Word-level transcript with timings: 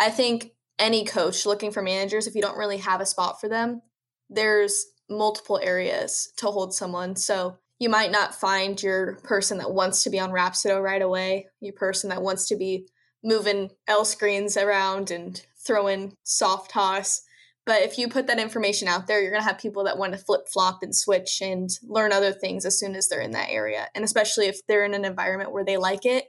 I 0.00 0.08
think 0.08 0.52
any 0.78 1.04
coach 1.04 1.44
looking 1.44 1.70
for 1.70 1.82
managers, 1.82 2.26
if 2.26 2.34
you 2.34 2.40
don't 2.40 2.56
really 2.56 2.78
have 2.78 3.02
a 3.02 3.06
spot 3.06 3.38
for 3.38 3.50
them, 3.50 3.82
there's 4.30 4.86
multiple 5.10 5.60
areas 5.62 6.32
to 6.38 6.46
hold 6.46 6.72
someone. 6.72 7.16
So 7.16 7.58
you 7.78 7.90
might 7.90 8.10
not 8.10 8.34
find 8.34 8.82
your 8.82 9.16
person 9.16 9.58
that 9.58 9.74
wants 9.74 10.02
to 10.04 10.10
be 10.10 10.18
on 10.18 10.30
Rapsodo 10.30 10.82
right 10.82 11.02
away, 11.02 11.48
your 11.60 11.74
person 11.74 12.08
that 12.08 12.22
wants 12.22 12.48
to 12.48 12.56
be 12.56 12.88
moving 13.22 13.70
L 13.86 14.06
screens 14.06 14.56
around 14.56 15.10
and 15.10 15.44
throwing 15.66 16.14
soft 16.24 16.70
toss. 16.70 17.20
But 17.66 17.82
if 17.82 17.98
you 17.98 18.08
put 18.08 18.26
that 18.28 18.40
information 18.40 18.88
out 18.88 19.06
there, 19.06 19.20
you're 19.20 19.30
going 19.30 19.42
to 19.42 19.48
have 19.48 19.58
people 19.58 19.84
that 19.84 19.98
want 19.98 20.12
to 20.12 20.18
flip 20.18 20.48
flop 20.48 20.82
and 20.82 20.96
switch 20.96 21.42
and 21.42 21.68
learn 21.82 22.10
other 22.10 22.32
things 22.32 22.64
as 22.64 22.78
soon 22.78 22.96
as 22.96 23.08
they're 23.08 23.20
in 23.20 23.32
that 23.32 23.50
area. 23.50 23.88
And 23.94 24.02
especially 24.02 24.46
if 24.46 24.66
they're 24.66 24.84
in 24.84 24.94
an 24.94 25.04
environment 25.04 25.52
where 25.52 25.64
they 25.64 25.76
like 25.76 26.06
it, 26.06 26.24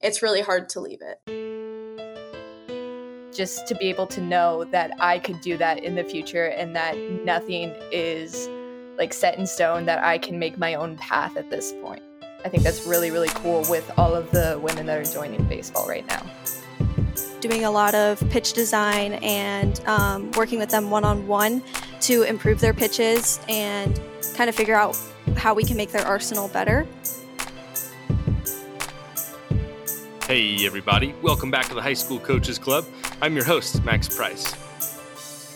it's 0.00 0.22
really 0.22 0.40
hard 0.40 0.68
to 0.70 0.80
leave 0.80 1.00
it. 1.02 1.47
Just 3.38 3.68
to 3.68 3.76
be 3.76 3.86
able 3.86 4.08
to 4.08 4.20
know 4.20 4.64
that 4.64 4.90
I 4.98 5.20
could 5.20 5.40
do 5.40 5.56
that 5.58 5.84
in 5.84 5.94
the 5.94 6.02
future 6.02 6.46
and 6.46 6.74
that 6.74 6.98
nothing 7.24 7.72
is 7.92 8.48
like 8.98 9.12
set 9.12 9.38
in 9.38 9.46
stone, 9.46 9.86
that 9.86 10.02
I 10.02 10.18
can 10.18 10.40
make 10.40 10.58
my 10.58 10.74
own 10.74 10.96
path 10.96 11.36
at 11.36 11.48
this 11.48 11.72
point. 11.80 12.02
I 12.44 12.48
think 12.48 12.64
that's 12.64 12.84
really, 12.84 13.12
really 13.12 13.28
cool 13.28 13.64
with 13.70 13.88
all 13.96 14.16
of 14.16 14.28
the 14.32 14.58
women 14.60 14.86
that 14.86 14.98
are 14.98 15.04
joining 15.04 15.44
baseball 15.44 15.86
right 15.86 16.04
now 16.08 16.26
doing 17.40 17.64
a 17.64 17.70
lot 17.70 17.94
of 17.94 18.18
pitch 18.30 18.52
design 18.52 19.12
and 19.22 19.80
um, 19.86 20.30
working 20.32 20.58
with 20.58 20.70
them 20.70 20.90
one 20.90 21.04
on 21.04 21.26
one 21.28 21.62
to 22.00 22.22
improve 22.22 22.58
their 22.58 22.74
pitches 22.74 23.38
and 23.48 24.00
kind 24.34 24.50
of 24.50 24.56
figure 24.56 24.74
out 24.74 24.98
how 25.36 25.54
we 25.54 25.62
can 25.62 25.76
make 25.76 25.92
their 25.92 26.04
arsenal 26.04 26.48
better. 26.48 26.84
Hey, 30.28 30.66
everybody, 30.66 31.14
welcome 31.22 31.50
back 31.50 31.68
to 31.70 31.74
the 31.74 31.80
High 31.80 31.94
School 31.94 32.20
Coaches 32.20 32.58
Club. 32.58 32.84
I'm 33.22 33.34
your 33.34 33.46
host, 33.46 33.82
Max 33.82 34.14
Price. 34.14 34.52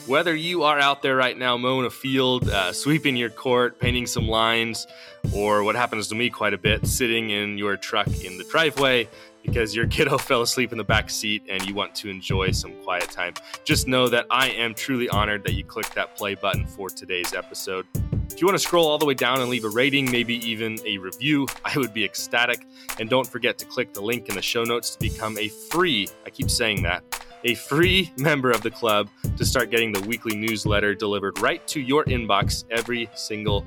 Whether 0.06 0.34
you 0.34 0.62
are 0.62 0.78
out 0.78 1.02
there 1.02 1.14
right 1.14 1.36
now 1.36 1.58
mowing 1.58 1.84
a 1.84 1.90
field, 1.90 2.48
uh, 2.48 2.72
sweeping 2.72 3.14
your 3.14 3.28
court, 3.28 3.78
painting 3.78 4.06
some 4.06 4.26
lines, 4.26 4.86
or 5.34 5.62
what 5.62 5.76
happens 5.76 6.08
to 6.08 6.14
me 6.14 6.30
quite 6.30 6.54
a 6.54 6.58
bit, 6.58 6.86
sitting 6.86 7.28
in 7.28 7.58
your 7.58 7.76
truck 7.76 8.06
in 8.24 8.38
the 8.38 8.44
driveway, 8.44 9.06
because 9.42 9.76
your 9.76 9.86
kiddo 9.88 10.16
fell 10.16 10.40
asleep 10.40 10.72
in 10.72 10.78
the 10.78 10.84
back 10.84 11.10
seat 11.10 11.42
and 11.50 11.66
you 11.66 11.74
want 11.74 11.94
to 11.96 12.08
enjoy 12.08 12.50
some 12.50 12.72
quiet 12.82 13.10
time. 13.10 13.34
Just 13.64 13.86
know 13.86 14.08
that 14.08 14.24
I 14.30 14.48
am 14.52 14.72
truly 14.72 15.06
honored 15.10 15.44
that 15.44 15.52
you 15.52 15.64
clicked 15.64 15.94
that 15.96 16.16
play 16.16 16.34
button 16.34 16.66
for 16.66 16.88
today's 16.88 17.34
episode. 17.34 17.86
If 18.32 18.40
you 18.40 18.46
want 18.46 18.58
to 18.58 18.66
scroll 18.66 18.88
all 18.88 18.96
the 18.96 19.04
way 19.04 19.12
down 19.12 19.40
and 19.40 19.50
leave 19.50 19.64
a 19.64 19.68
rating, 19.68 20.10
maybe 20.10 20.36
even 20.48 20.78
a 20.86 20.96
review, 20.96 21.46
I 21.66 21.76
would 21.76 21.92
be 21.92 22.02
ecstatic. 22.02 22.66
And 22.98 23.10
don't 23.10 23.26
forget 23.26 23.58
to 23.58 23.66
click 23.66 23.92
the 23.92 24.00
link 24.00 24.30
in 24.30 24.34
the 24.34 24.42
show 24.42 24.64
notes 24.64 24.96
to 24.96 24.98
become 24.98 25.36
a 25.36 25.48
free, 25.48 26.08
I 26.24 26.30
keep 26.30 26.50
saying 26.50 26.82
that, 26.84 27.04
a 27.44 27.54
free 27.54 28.10
member 28.18 28.50
of 28.50 28.62
the 28.62 28.70
club 28.70 29.10
to 29.36 29.44
start 29.44 29.70
getting 29.70 29.92
the 29.92 30.00
weekly 30.00 30.34
newsletter 30.34 30.94
delivered 30.94 31.40
right 31.40 31.66
to 31.68 31.80
your 31.80 32.04
inbox 32.06 32.64
every 32.70 33.08
single 33.14 33.66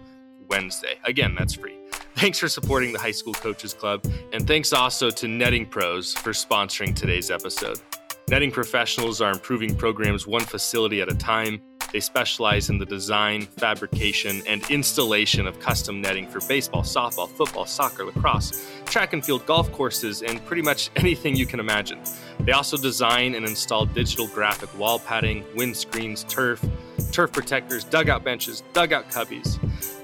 Wednesday. 0.49 0.95
Again, 1.03 1.35
that's 1.37 1.53
free. 1.53 1.75
Thanks 2.15 2.39
for 2.39 2.47
supporting 2.47 2.91
the 2.91 2.99
High 2.99 3.11
School 3.11 3.33
Coaches 3.33 3.73
Club, 3.73 4.03
and 4.33 4.47
thanks 4.47 4.73
also 4.73 5.09
to 5.11 5.27
Netting 5.27 5.65
Pros 5.65 6.13
for 6.13 6.31
sponsoring 6.31 6.95
today's 6.95 7.29
episode. 7.29 7.81
Netting 8.29 8.51
professionals 8.51 9.21
are 9.21 9.31
improving 9.31 9.75
programs 9.75 10.25
one 10.25 10.43
facility 10.43 11.01
at 11.01 11.11
a 11.11 11.15
time. 11.15 11.61
They 11.91 11.99
specialize 11.99 12.69
in 12.69 12.77
the 12.77 12.85
design, 12.85 13.43
fabrication, 13.43 14.41
and 14.47 14.69
installation 14.69 15.47
of 15.47 15.59
custom 15.59 16.01
netting 16.01 16.27
for 16.27 16.39
baseball, 16.47 16.83
softball, 16.83 17.29
football, 17.29 17.65
soccer, 17.65 18.05
lacrosse, 18.05 18.69
track 18.85 19.13
and 19.13 19.23
field, 19.25 19.45
golf 19.45 19.71
courses, 19.71 20.21
and 20.21 20.43
pretty 20.45 20.61
much 20.61 20.89
anything 20.95 21.35
you 21.35 21.45
can 21.45 21.59
imagine. 21.59 21.99
They 22.39 22.51
also 22.51 22.77
design 22.77 23.35
and 23.35 23.45
install 23.45 23.85
digital 23.85 24.27
graphic 24.27 24.77
wall 24.77 24.99
padding, 24.99 25.43
windscreens, 25.55 26.27
turf, 26.27 26.63
turf 27.11 27.31
protectors, 27.31 27.83
dugout 27.83 28.23
benches, 28.23 28.63
dugout 28.73 29.09
cubbies. 29.09 29.59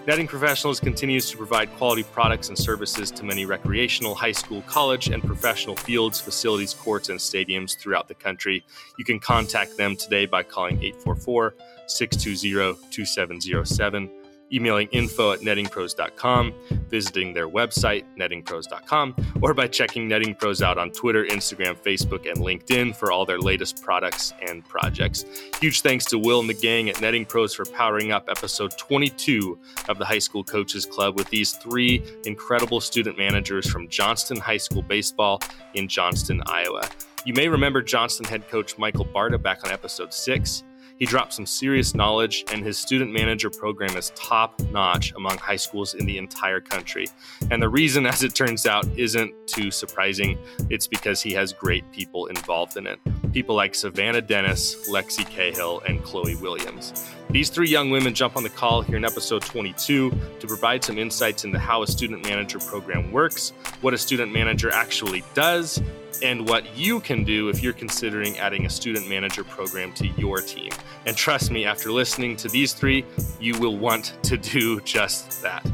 Netting 0.07 0.27
Professionals 0.27 0.79
continues 0.79 1.29
to 1.29 1.37
provide 1.37 1.71
quality 1.77 2.01
products 2.01 2.49
and 2.49 2.57
services 2.57 3.11
to 3.11 3.23
many 3.23 3.45
recreational, 3.45 4.15
high 4.15 4.31
school, 4.31 4.63
college, 4.63 5.09
and 5.09 5.23
professional 5.23 5.75
fields, 5.75 6.19
facilities, 6.19 6.73
courts, 6.73 7.09
and 7.09 7.19
stadiums 7.19 7.77
throughout 7.77 8.07
the 8.07 8.15
country. 8.15 8.65
You 8.97 9.05
can 9.05 9.19
contact 9.19 9.77
them 9.77 9.95
today 9.95 10.25
by 10.25 10.41
calling 10.41 10.81
844 10.81 11.53
620 11.85 12.89
2707 12.89 14.09
emailing 14.53 14.87
info 14.91 15.31
at 15.31 15.39
nettingpros.com, 15.39 16.53
visiting 16.89 17.33
their 17.33 17.49
website, 17.49 18.03
nettingpros.com, 18.17 19.15
or 19.41 19.53
by 19.53 19.67
checking 19.67 20.07
Netting 20.07 20.35
Pros 20.35 20.61
out 20.61 20.77
on 20.77 20.91
Twitter, 20.91 21.25
Instagram, 21.25 21.75
Facebook, 21.75 22.29
and 22.29 22.39
LinkedIn 22.39 22.95
for 22.95 23.11
all 23.11 23.25
their 23.25 23.39
latest 23.39 23.81
products 23.81 24.33
and 24.47 24.67
projects. 24.67 25.25
Huge 25.59 25.81
thanks 25.81 26.05
to 26.05 26.19
Will 26.19 26.39
and 26.39 26.49
the 26.49 26.53
gang 26.53 26.89
at 26.89 27.01
Netting 27.01 27.25
Pros 27.25 27.53
for 27.53 27.65
powering 27.65 28.11
up 28.11 28.29
episode 28.29 28.77
22 28.77 29.57
of 29.89 29.97
the 29.97 30.05
High 30.05 30.19
School 30.19 30.43
Coaches 30.43 30.85
Club 30.85 31.15
with 31.15 31.29
these 31.29 31.53
three 31.53 32.03
incredible 32.25 32.81
student 32.81 33.17
managers 33.17 33.69
from 33.69 33.87
Johnston 33.87 34.37
High 34.37 34.57
School 34.57 34.81
Baseball 34.81 35.41
in 35.73 35.87
Johnston, 35.87 36.41
Iowa. 36.45 36.89
You 37.25 37.33
may 37.33 37.47
remember 37.47 37.81
Johnston 37.83 38.25
head 38.25 38.47
coach 38.47 38.77
Michael 38.77 39.05
Barta 39.05 39.41
back 39.41 39.63
on 39.63 39.71
episode 39.71 40.13
six. 40.13 40.63
He 41.01 41.07
dropped 41.07 41.33
some 41.33 41.47
serious 41.47 41.95
knowledge, 41.95 42.43
and 42.53 42.63
his 42.63 42.77
student 42.77 43.11
manager 43.11 43.49
program 43.49 43.97
is 43.97 44.11
top 44.15 44.61
notch 44.69 45.13
among 45.15 45.39
high 45.39 45.55
schools 45.55 45.95
in 45.95 46.05
the 46.05 46.19
entire 46.19 46.61
country. 46.61 47.07
And 47.49 47.59
the 47.59 47.69
reason, 47.69 48.05
as 48.13 48.21
it 48.21 48.35
turns 48.35 48.67
out, 48.67 48.85
isn't 48.95 49.33
too 49.47 49.71
surprising. 49.71 50.37
It's 50.69 50.85
because 50.85 51.19
he 51.19 51.31
has 51.31 51.53
great 51.53 51.91
people 51.91 52.27
involved 52.27 52.77
in 52.77 52.85
it. 52.85 52.99
People 53.33 53.55
like 53.55 53.73
Savannah 53.73 54.21
Dennis, 54.21 54.87
Lexi 54.91 55.27
Cahill, 55.27 55.81
and 55.87 56.03
Chloe 56.03 56.35
Williams. 56.35 57.09
These 57.31 57.49
three 57.49 57.67
young 57.67 57.89
women 57.89 58.13
jump 58.13 58.37
on 58.37 58.43
the 58.43 58.49
call 58.49 58.83
here 58.83 58.97
in 58.97 59.03
episode 59.03 59.41
22 59.41 60.11
to 60.39 60.47
provide 60.47 60.83
some 60.83 60.99
insights 60.99 61.45
into 61.45 61.57
how 61.57 61.81
a 61.81 61.87
student 61.87 62.23
manager 62.25 62.59
program 62.59 63.11
works, 63.11 63.53
what 63.81 63.95
a 63.95 63.97
student 63.97 64.31
manager 64.31 64.71
actually 64.71 65.23
does, 65.33 65.81
and 66.21 66.47
what 66.47 66.77
you 66.77 66.99
can 66.99 67.23
do 67.23 67.49
if 67.49 67.61
you're 67.61 67.73
considering 67.73 68.37
adding 68.39 68.65
a 68.65 68.69
student 68.69 69.07
manager 69.07 69.43
program 69.43 69.93
to 69.93 70.07
your 70.07 70.41
team. 70.41 70.71
And 71.05 71.15
trust 71.15 71.51
me, 71.51 71.65
after 71.65 71.91
listening 71.91 72.35
to 72.37 72.47
these 72.47 72.73
three, 72.73 73.05
you 73.39 73.57
will 73.59 73.77
want 73.77 74.17
to 74.23 74.37
do 74.37 74.81
just 74.81 75.41
that. 75.41 75.65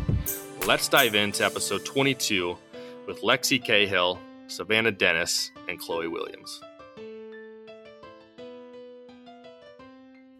Let's 0.65 0.87
dive 0.87 1.15
into 1.15 1.45
episode 1.45 1.85
22 1.85 2.57
with 3.05 3.21
Lexi 3.21 3.63
Cahill, 3.63 4.19
Savannah 4.47 4.91
Dennis, 4.91 5.51
and 5.67 5.79
Chloe 5.79 6.07
Williams. 6.07 6.61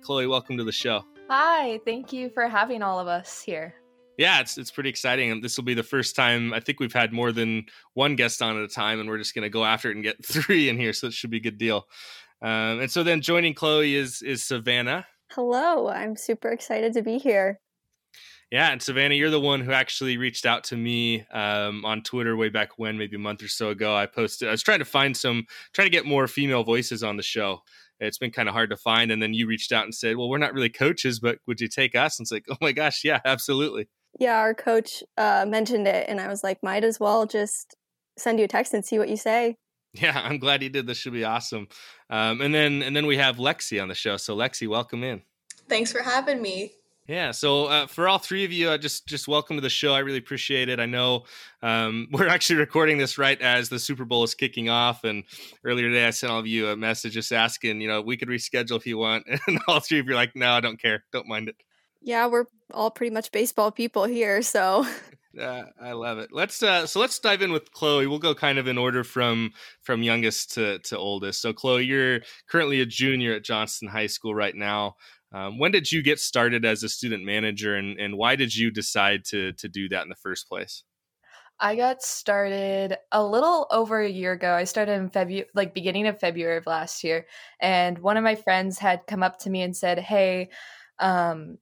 Chloe, 0.01 0.27
welcome 0.27 0.57
to 0.57 0.63
the 0.63 0.71
show. 0.71 1.03
Hi, 1.29 1.79
thank 1.85 2.13
you 2.13 2.29
for 2.29 2.47
having 2.47 2.81
all 2.81 2.99
of 2.99 3.07
us 3.07 3.41
here 3.41 3.75
yeah, 4.17 4.39
it's 4.39 4.57
it's 4.57 4.71
pretty 4.71 4.89
exciting, 4.89 5.31
and 5.31 5.43
this 5.43 5.57
will 5.57 5.63
be 5.63 5.75
the 5.75 5.83
first 5.83 6.15
time 6.15 6.53
I 6.53 6.59
think 6.59 6.79
we've 6.79 6.93
had 6.93 7.13
more 7.13 7.31
than 7.31 7.65
one 7.93 8.15
guest 8.15 8.41
on 8.41 8.57
at 8.57 8.63
a 8.63 8.67
time, 8.67 8.99
and 8.99 9.07
we're 9.07 9.19
just 9.19 9.35
going 9.35 9.43
to 9.43 9.49
go 9.49 9.63
after 9.63 9.89
it 9.89 9.95
and 9.95 10.03
get 10.03 10.25
three 10.25 10.69
in 10.69 10.77
here, 10.77 10.93
so 10.93 11.07
it 11.07 11.13
should 11.13 11.29
be 11.29 11.37
a 11.37 11.41
good 11.41 11.57
deal. 11.57 11.85
Um, 12.41 12.81
and 12.81 12.91
so 12.91 13.03
then 13.03 13.21
joining 13.21 13.53
Chloe 13.53 13.95
is 13.95 14.21
is 14.21 14.43
Savannah. 14.43 15.05
Hello, 15.31 15.87
I'm 15.87 16.15
super 16.15 16.49
excited 16.49 16.93
to 16.93 17.01
be 17.01 17.17
here. 17.17 17.59
Yeah, 18.49 18.71
and 18.71 18.81
Savannah, 18.81 19.15
you're 19.15 19.29
the 19.29 19.41
one 19.41 19.59
who 19.59 19.73
actually 19.73 20.17
reached 20.17 20.45
out 20.45 20.63
to 20.65 20.77
me 20.77 21.25
um, 21.33 21.83
on 21.83 22.01
Twitter 22.01 22.37
way 22.37 22.47
back 22.47 22.77
when, 22.77 22.97
maybe 22.97 23.17
a 23.17 23.19
month 23.19 23.43
or 23.43 23.49
so 23.49 23.71
ago. 23.71 23.93
I 23.93 24.05
posted, 24.05 24.47
I 24.47 24.51
was 24.51 24.63
trying 24.63 24.79
to 24.79 24.85
find 24.85 25.17
some, 25.17 25.45
trying 25.73 25.87
to 25.87 25.91
get 25.91 26.05
more 26.05 26.27
female 26.27 26.63
voices 26.63 27.03
on 27.03 27.17
the 27.17 27.23
show. 27.23 27.59
It's 27.99 28.17
been 28.17 28.31
kind 28.31 28.47
of 28.47 28.53
hard 28.53 28.69
to 28.69 28.77
find, 28.77 29.11
and 29.11 29.21
then 29.21 29.33
you 29.33 29.47
reached 29.47 29.73
out 29.73 29.83
and 29.83 29.93
said, 29.93 30.15
"Well, 30.15 30.29
we're 30.29 30.37
not 30.37 30.53
really 30.53 30.69
coaches, 30.69 31.19
but 31.19 31.39
would 31.45 31.59
you 31.59 31.67
take 31.67 31.93
us?" 31.93 32.17
And 32.17 32.23
it's 32.23 32.31
like, 32.31 32.45
"Oh 32.49 32.57
my 32.61 32.71
gosh, 32.71 33.03
yeah, 33.03 33.19
absolutely." 33.25 33.89
Yeah, 34.17 34.37
our 34.37 34.53
coach 34.53 35.03
uh, 35.17 35.45
mentioned 35.47 35.87
it, 35.87 36.09
and 36.09 36.19
I 36.19 36.27
was 36.27 36.43
like, 36.43 36.63
might 36.63 36.83
as 36.83 36.99
well 36.99 37.25
just 37.25 37.75
send 38.17 38.39
you 38.39 38.45
a 38.45 38.47
text 38.47 38.73
and 38.73 38.83
see 38.83 38.97
what 38.97 39.09
you 39.09 39.17
say. 39.17 39.57
Yeah, 39.93 40.19
I'm 40.23 40.37
glad 40.37 40.63
you 40.63 40.69
did. 40.69 40.87
This 40.87 40.97
should 40.97 41.13
be 41.13 41.23
awesome. 41.23 41.67
Um, 42.09 42.41
and 42.41 42.53
then 42.53 42.81
and 42.81 42.95
then 42.95 43.05
we 43.05 43.17
have 43.17 43.37
Lexi 43.37 43.81
on 43.81 43.87
the 43.87 43.95
show. 43.95 44.17
So 44.17 44.35
Lexi, 44.35 44.67
welcome 44.67 45.03
in. 45.03 45.21
Thanks 45.69 45.91
for 45.91 46.01
having 46.01 46.41
me. 46.41 46.71
Yeah, 47.07 47.31
so 47.31 47.67
uh, 47.67 47.87
for 47.87 48.09
all 48.09 48.17
three 48.17 48.43
of 48.43 48.51
you, 48.51 48.69
uh, 48.69 48.77
just 48.77 49.07
just 49.07 49.29
welcome 49.29 49.55
to 49.55 49.61
the 49.61 49.69
show. 49.69 49.93
I 49.93 49.99
really 49.99 50.17
appreciate 50.17 50.67
it. 50.67 50.79
I 50.79 50.85
know 50.85 51.23
um, 51.61 52.09
we're 52.11 52.27
actually 52.27 52.57
recording 52.57 52.97
this 52.97 53.17
right 53.17 53.41
as 53.41 53.69
the 53.69 53.79
Super 53.79 54.03
Bowl 54.03 54.23
is 54.23 54.35
kicking 54.35 54.69
off, 54.69 55.05
and 55.05 55.23
earlier 55.63 55.87
today 55.87 56.05
I 56.05 56.09
sent 56.09 56.33
all 56.33 56.39
of 56.39 56.47
you 56.47 56.67
a 56.67 56.75
message 56.75 57.13
just 57.13 57.31
asking, 57.31 57.79
you 57.79 57.87
know, 57.87 58.01
we 58.01 58.17
could 58.17 58.27
reschedule 58.27 58.75
if 58.75 58.85
you 58.85 58.97
want, 58.97 59.25
and 59.47 59.59
all 59.67 59.79
three 59.79 59.99
of 59.99 60.05
you 60.05 60.13
are 60.13 60.15
like, 60.15 60.35
no, 60.35 60.51
I 60.51 60.59
don't 60.59 60.81
care, 60.81 61.05
don't 61.13 61.27
mind 61.27 61.47
it. 61.47 61.55
Yeah, 62.07 62.27
we're 62.27 62.45
all 62.73 62.89
pretty 62.89 63.13
much 63.13 63.33
baseball 63.33 63.69
people 63.69 64.05
here, 64.05 64.41
so. 64.41 64.87
Uh, 65.37 65.65
I 65.79 65.91
love 65.91 66.17
it. 66.17 66.29
Let's 66.31 66.63
uh, 66.63 66.87
so 66.87 66.99
let's 66.99 67.19
dive 67.19 67.43
in 67.43 67.51
with 67.51 67.71
Chloe. 67.71 68.07
We'll 68.07 68.17
go 68.17 68.33
kind 68.33 68.57
of 68.57 68.65
in 68.65 68.75
order 68.75 69.03
from 69.03 69.51
from 69.83 70.01
youngest 70.01 70.55
to 70.55 70.79
to 70.79 70.97
oldest. 70.97 71.41
So 71.41 71.53
Chloe, 71.53 71.85
you're 71.85 72.21
currently 72.49 72.81
a 72.81 72.87
junior 72.87 73.35
at 73.35 73.43
Johnston 73.43 73.87
High 73.87 74.07
School 74.07 74.33
right 74.33 74.55
now. 74.55 74.95
Um, 75.31 75.59
when 75.59 75.71
did 75.71 75.91
you 75.91 76.01
get 76.01 76.19
started 76.19 76.65
as 76.65 76.81
a 76.81 76.89
student 76.89 77.23
manager, 77.23 77.75
and 77.75 77.99
and 77.99 78.17
why 78.17 78.35
did 78.35 78.55
you 78.55 78.71
decide 78.71 79.25
to 79.25 79.53
to 79.53 79.69
do 79.69 79.87
that 79.89 80.01
in 80.01 80.09
the 80.09 80.15
first 80.15 80.49
place? 80.49 80.83
I 81.59 81.75
got 81.75 82.01
started 82.01 82.97
a 83.11 83.23
little 83.23 83.67
over 83.69 84.01
a 84.01 84.09
year 84.09 84.31
ago. 84.31 84.55
I 84.55 84.63
started 84.63 84.93
in 84.93 85.11
February, 85.11 85.49
like 85.53 85.75
beginning 85.75 86.07
of 86.07 86.19
February 86.19 86.57
of 86.57 86.65
last 86.65 87.03
year. 87.03 87.27
And 87.59 87.99
one 87.99 88.17
of 88.17 88.23
my 88.23 88.33
friends 88.33 88.79
had 88.79 89.05
come 89.07 89.21
up 89.21 89.37
to 89.39 89.51
me 89.51 89.61
and 89.61 89.77
said, 89.77 89.99
Hey, 89.99 90.49
um, 90.97 91.59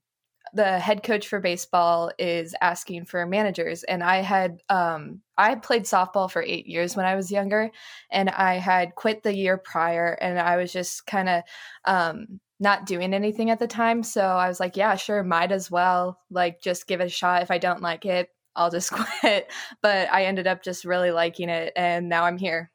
the 0.54 0.78
head 0.78 1.02
coach 1.02 1.28
for 1.28 1.40
baseball 1.40 2.10
is 2.18 2.54
asking 2.60 3.04
for 3.04 3.26
managers 3.26 3.82
and 3.84 4.02
i 4.02 4.16
had 4.18 4.62
um 4.68 5.20
i 5.36 5.54
played 5.54 5.84
softball 5.84 6.30
for 6.30 6.42
eight 6.42 6.66
years 6.66 6.96
when 6.96 7.06
i 7.06 7.14
was 7.14 7.30
younger 7.30 7.70
and 8.10 8.30
i 8.30 8.54
had 8.54 8.94
quit 8.94 9.22
the 9.22 9.34
year 9.34 9.56
prior 9.56 10.16
and 10.20 10.38
i 10.38 10.56
was 10.56 10.72
just 10.72 11.06
kind 11.06 11.28
of 11.28 11.42
um 11.84 12.40
not 12.58 12.86
doing 12.86 13.12
anything 13.12 13.50
at 13.50 13.58
the 13.58 13.66
time 13.66 14.02
so 14.02 14.22
i 14.22 14.48
was 14.48 14.60
like 14.60 14.76
yeah 14.76 14.94
sure 14.94 15.22
might 15.22 15.52
as 15.52 15.70
well 15.70 16.18
like 16.30 16.60
just 16.62 16.86
give 16.86 17.00
it 17.00 17.06
a 17.06 17.08
shot. 17.08 17.42
If 17.42 17.50
i 17.50 17.58
don't 17.58 17.82
like 17.82 18.06
it 18.06 18.30
i'll 18.54 18.70
just 18.70 18.92
quit. 19.20 19.50
But 19.82 20.10
i 20.10 20.24
ended 20.24 20.46
up 20.46 20.62
just 20.62 20.84
really 20.84 21.10
liking 21.10 21.48
it 21.48 21.72
and 21.76 22.08
now 22.08 22.24
i'm 22.24 22.38
here. 22.38 22.70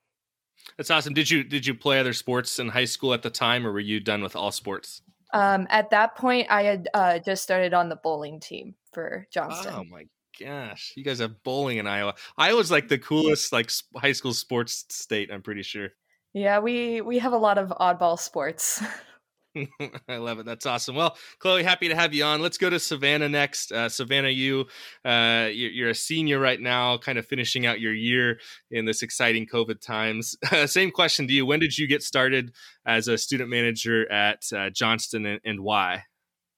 That's 0.78 0.92
awesome. 0.92 1.16
Did 1.16 1.30
you 1.30 1.44
did 1.44 1.66
you 1.66 1.74
play 1.74 2.00
other 2.00 2.14
sports 2.14 2.60
in 2.60 2.70
high 2.70 2.86
school 2.86 3.14
at 3.14 3.24
the 3.24 3.32
time 3.32 3.66
or 3.66 3.72
were 3.72 3.80
you 3.80 4.00
done 4.00 4.22
with 4.22 4.36
all 4.36 4.52
sports 4.52 5.02
um, 5.34 5.68
at 5.70 5.90
that 5.92 6.16
point, 6.16 6.48
I 6.50 6.64
had 6.64 6.90
uh, 6.94 7.20
just 7.20 7.44
started 7.44 7.74
on 7.74 7.90
the 7.90 7.96
bowling 7.96 8.40
team 8.40 8.76
for 8.92 9.28
Johnston. 9.32 9.74
Oh 9.76 9.84
my 9.84 10.06
gosh, 10.40 10.94
you 10.96 11.04
guys 11.04 11.20
have 11.20 11.44
bowling 11.44 11.78
in 11.78 11.88
Iowa. 11.88 12.16
Iowa's 12.38 12.72
like 12.72 12.88
the 12.88 12.98
coolest 12.98 13.52
like 13.52 13.72
high 13.96 14.12
school 14.12 14.34
sports 14.34 14.86
state. 14.90 15.30
I'm 15.32 15.42
pretty 15.42 15.64
sure. 15.64 15.90
Yeah, 16.34 16.60
we 16.60 17.02
we 17.02 17.20
have 17.20 17.34
a 17.34 17.38
lot 17.38 17.58
of 17.58 17.70
oddball 17.70 18.20
sports. 18.20 18.84
I 20.08 20.18
love 20.18 20.40
it. 20.40 20.46
That's 20.46 20.66
awesome. 20.66 20.96
Well, 20.96 21.18
Chloe, 21.40 21.64
happy 21.64 21.90
to 21.90 21.96
have 21.96 22.14
you 22.14 22.24
on. 22.24 22.42
Let's 22.42 22.58
go 22.58 22.70
to 22.70 22.80
Savannah 22.80 23.30
next. 23.30 23.72
Uh, 23.72 23.90
Savannah, 23.90 24.30
you 24.30 24.66
uh, 25.04 25.50
you're, 25.52 25.90
a 25.90 25.96
senior 25.96 26.40
right 26.40 26.60
now, 26.60 26.98
kind 26.98 27.18
of 27.18 27.26
finishing 27.26 27.66
out 27.66 27.82
your 27.82 27.94
year 27.94 28.40
in 28.70 28.86
this 28.86 29.02
exciting 29.02 29.46
COVID 29.46 29.82
times. 29.82 30.36
same 30.66 30.92
question 30.92 31.28
to 31.28 31.34
you. 31.34 31.46
When 31.46 31.60
did 31.60 31.78
you 31.78 31.88
get 31.88 32.04
started 32.04 32.54
as 32.86 33.08
a 33.08 33.18
student 33.18 33.50
manager 33.50 34.10
at 34.12 34.44
uh, 34.56 34.70
Johnston, 34.70 35.26
and, 35.26 35.42
and 35.44 35.62
why? 35.62 36.04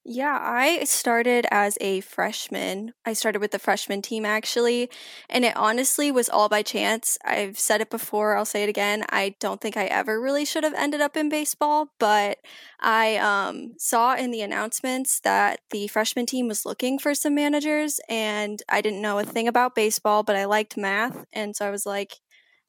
Yeah, 0.05 0.37
I 0.41 0.83
started 0.83 1.45
as 1.49 1.77
a 1.79 2.01
freshman. 2.01 2.93
I 3.05 3.13
started 3.13 3.39
with 3.39 3.51
the 3.51 3.59
freshman 3.59 4.01
team 4.01 4.25
actually, 4.25 4.89
and 5.29 5.45
it 5.45 5.55
honestly 5.55 6.11
was 6.11 6.27
all 6.27 6.49
by 6.49 6.61
chance. 6.61 7.17
I've 7.23 7.57
said 7.57 7.79
it 7.79 7.89
before, 7.89 8.35
I'll 8.35 8.43
say 8.43 8.63
it 8.63 8.69
again. 8.69 9.05
I 9.09 9.35
don't 9.39 9.61
think 9.61 9.77
I 9.77 9.85
ever 9.85 10.19
really 10.21 10.43
should 10.43 10.65
have 10.65 10.73
ended 10.73 10.99
up 10.99 11.15
in 11.15 11.29
baseball, 11.29 11.87
but 11.99 12.39
I 12.81 13.15
um, 13.15 13.75
saw 13.77 14.13
in 14.15 14.31
the 14.31 14.41
announcements 14.41 15.21
that 15.21 15.61
the 15.71 15.87
freshman 15.87 16.25
team 16.25 16.49
was 16.49 16.65
looking 16.65 16.99
for 16.99 17.15
some 17.15 17.35
managers, 17.35 18.01
and 18.09 18.61
I 18.67 18.81
didn't 18.81 19.01
know 19.01 19.19
a 19.19 19.23
thing 19.23 19.47
about 19.47 19.73
baseball, 19.73 20.21
but 20.23 20.35
I 20.35 20.43
liked 20.43 20.75
math, 20.75 21.23
and 21.31 21.55
so 21.55 21.65
I 21.65 21.71
was 21.71 21.85
like, 21.85 22.15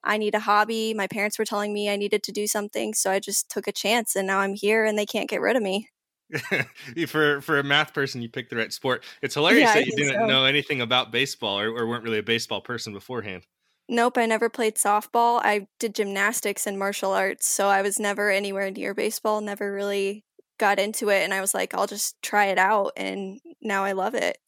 I 0.04 0.18
need 0.18 0.36
a 0.36 0.40
hobby. 0.40 0.94
My 0.94 1.08
parents 1.08 1.36
were 1.40 1.44
telling 1.44 1.72
me 1.72 1.90
I 1.90 1.96
needed 1.96 2.22
to 2.24 2.32
do 2.32 2.46
something, 2.46 2.94
so 2.94 3.10
I 3.10 3.18
just 3.18 3.50
took 3.50 3.66
a 3.66 3.72
chance, 3.72 4.14
and 4.14 4.24
now 4.28 4.38
I'm 4.38 4.54
here, 4.54 4.84
and 4.84 4.96
they 4.96 5.06
can't 5.06 5.28
get 5.28 5.40
rid 5.40 5.56
of 5.56 5.62
me. 5.64 5.88
for 7.06 7.40
for 7.40 7.58
a 7.58 7.64
math 7.64 7.94
person, 7.94 8.22
you 8.22 8.28
picked 8.28 8.50
the 8.50 8.56
right 8.56 8.72
sport. 8.72 9.04
It's 9.22 9.34
hilarious 9.34 9.68
yeah, 9.68 9.74
that 9.74 9.86
you 9.86 9.96
didn't 9.96 10.20
so. 10.20 10.26
know 10.26 10.44
anything 10.44 10.80
about 10.80 11.10
baseball 11.10 11.58
or, 11.58 11.68
or 11.68 11.86
weren't 11.86 12.04
really 12.04 12.18
a 12.18 12.22
baseball 12.22 12.60
person 12.60 12.92
beforehand. 12.92 13.46
Nope, 13.88 14.16
I 14.16 14.26
never 14.26 14.48
played 14.48 14.76
softball. 14.76 15.40
I 15.42 15.66
did 15.78 15.94
gymnastics 15.94 16.66
and 16.66 16.78
martial 16.78 17.12
arts, 17.12 17.46
so 17.46 17.68
I 17.68 17.82
was 17.82 18.00
never 18.00 18.30
anywhere 18.30 18.70
near 18.70 18.94
baseball. 18.94 19.40
Never 19.40 19.72
really 19.72 20.24
got 20.58 20.78
into 20.78 21.10
it, 21.10 21.22
and 21.22 21.34
I 21.34 21.40
was 21.40 21.52
like, 21.52 21.74
I'll 21.74 21.86
just 21.86 22.20
try 22.22 22.46
it 22.46 22.58
out, 22.58 22.92
and 22.96 23.40
now 23.60 23.84
I 23.84 23.92
love 23.92 24.14
it. 24.14 24.38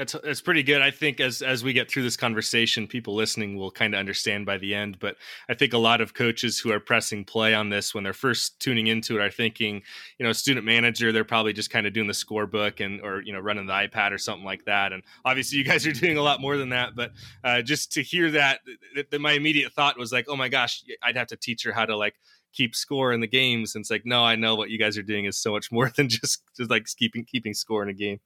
It's 0.00 0.14
it's 0.22 0.40
pretty 0.40 0.62
good. 0.62 0.80
I 0.80 0.92
think 0.92 1.18
as 1.18 1.42
as 1.42 1.64
we 1.64 1.72
get 1.72 1.90
through 1.90 2.04
this 2.04 2.16
conversation, 2.16 2.86
people 2.86 3.16
listening 3.16 3.56
will 3.56 3.72
kind 3.72 3.94
of 3.94 3.98
understand 3.98 4.46
by 4.46 4.56
the 4.56 4.72
end. 4.72 5.00
But 5.00 5.16
I 5.48 5.54
think 5.54 5.72
a 5.72 5.78
lot 5.78 6.00
of 6.00 6.14
coaches 6.14 6.56
who 6.56 6.70
are 6.70 6.78
pressing 6.78 7.24
play 7.24 7.52
on 7.52 7.68
this 7.68 7.92
when 7.92 8.04
they're 8.04 8.12
first 8.12 8.60
tuning 8.60 8.86
into 8.86 9.16
it 9.16 9.20
are 9.20 9.30
thinking, 9.30 9.82
you 10.18 10.24
know, 10.24 10.32
student 10.32 10.64
manager, 10.64 11.10
they're 11.10 11.24
probably 11.24 11.52
just 11.52 11.70
kind 11.70 11.84
of 11.84 11.92
doing 11.92 12.06
the 12.06 12.12
scorebook 12.12 12.84
and 12.84 13.00
or 13.00 13.22
you 13.22 13.32
know 13.32 13.40
running 13.40 13.66
the 13.66 13.72
iPad 13.72 14.12
or 14.12 14.18
something 14.18 14.44
like 14.44 14.64
that. 14.66 14.92
And 14.92 15.02
obviously, 15.24 15.58
you 15.58 15.64
guys 15.64 15.84
are 15.84 15.92
doing 16.06 16.16
a 16.16 16.22
lot 16.22 16.40
more 16.40 16.56
than 16.56 16.68
that. 16.68 16.94
But 16.94 17.10
uh, 17.42 17.62
just 17.62 17.90
to 17.94 18.02
hear 18.02 18.30
that, 18.30 18.60
th- 18.94 19.10
th- 19.10 19.20
my 19.20 19.32
immediate 19.32 19.72
thought 19.72 19.98
was 19.98 20.12
like, 20.12 20.26
oh 20.28 20.36
my 20.36 20.48
gosh, 20.48 20.84
I'd 21.02 21.16
have 21.16 21.26
to 21.28 21.36
teach 21.36 21.64
her 21.64 21.72
how 21.72 21.86
to 21.86 21.96
like 21.96 22.14
keep 22.52 22.76
score 22.76 23.12
in 23.12 23.20
the 23.20 23.26
games. 23.26 23.74
And 23.74 23.82
it's 23.82 23.90
like, 23.90 24.06
no, 24.06 24.24
I 24.24 24.36
know 24.36 24.54
what 24.54 24.70
you 24.70 24.78
guys 24.78 24.96
are 24.96 25.02
doing 25.02 25.24
is 25.24 25.36
so 25.36 25.50
much 25.50 25.72
more 25.72 25.90
than 25.96 26.08
just 26.08 26.44
just 26.56 26.70
like 26.70 26.86
keeping 26.96 27.24
keeping 27.24 27.52
score 27.52 27.82
in 27.82 27.88
a 27.88 27.94
game. 27.94 28.20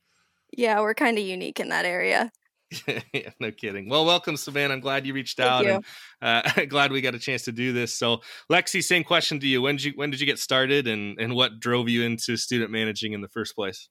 Yeah, 0.52 0.80
we're 0.80 0.94
kind 0.94 1.18
of 1.18 1.24
unique 1.24 1.60
in 1.60 1.70
that 1.70 1.84
area. 1.84 2.30
yeah, 3.12 3.30
no 3.40 3.50
kidding. 3.50 3.88
Well, 3.88 4.04
welcome, 4.04 4.36
Savannah. 4.36 4.74
I'm 4.74 4.80
glad 4.80 5.06
you 5.06 5.14
reached 5.14 5.40
out, 5.40 5.64
you. 5.64 5.72
and 5.72 5.84
uh, 6.20 6.64
glad 6.68 6.92
we 6.92 7.00
got 7.00 7.14
a 7.14 7.18
chance 7.18 7.42
to 7.44 7.52
do 7.52 7.72
this. 7.72 7.94
So, 7.94 8.20
Lexi, 8.50 8.82
same 8.82 9.04
question 9.04 9.40
to 9.40 9.46
you. 9.46 9.62
When 9.62 9.76
did 9.76 9.84
you 9.84 9.92
when 9.94 10.10
did 10.10 10.20
you 10.20 10.26
get 10.26 10.38
started, 10.38 10.86
and 10.86 11.18
and 11.18 11.34
what 11.34 11.60
drove 11.60 11.88
you 11.88 12.02
into 12.02 12.36
student 12.36 12.70
managing 12.70 13.12
in 13.12 13.20
the 13.20 13.28
first 13.28 13.54
place? 13.54 13.88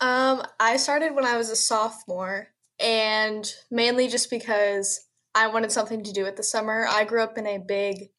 Um, 0.00 0.42
I 0.58 0.76
started 0.76 1.14
when 1.14 1.24
I 1.24 1.36
was 1.36 1.50
a 1.50 1.56
sophomore, 1.56 2.48
and 2.80 3.50
mainly 3.70 4.08
just 4.08 4.30
because 4.30 5.06
I 5.34 5.46
wanted 5.46 5.72
something 5.72 6.02
to 6.04 6.12
do 6.12 6.24
with 6.24 6.36
the 6.36 6.42
summer. 6.42 6.86
I 6.88 7.04
grew 7.04 7.22
up 7.22 7.38
in 7.38 7.46
a 7.46 7.58
big 7.58 8.10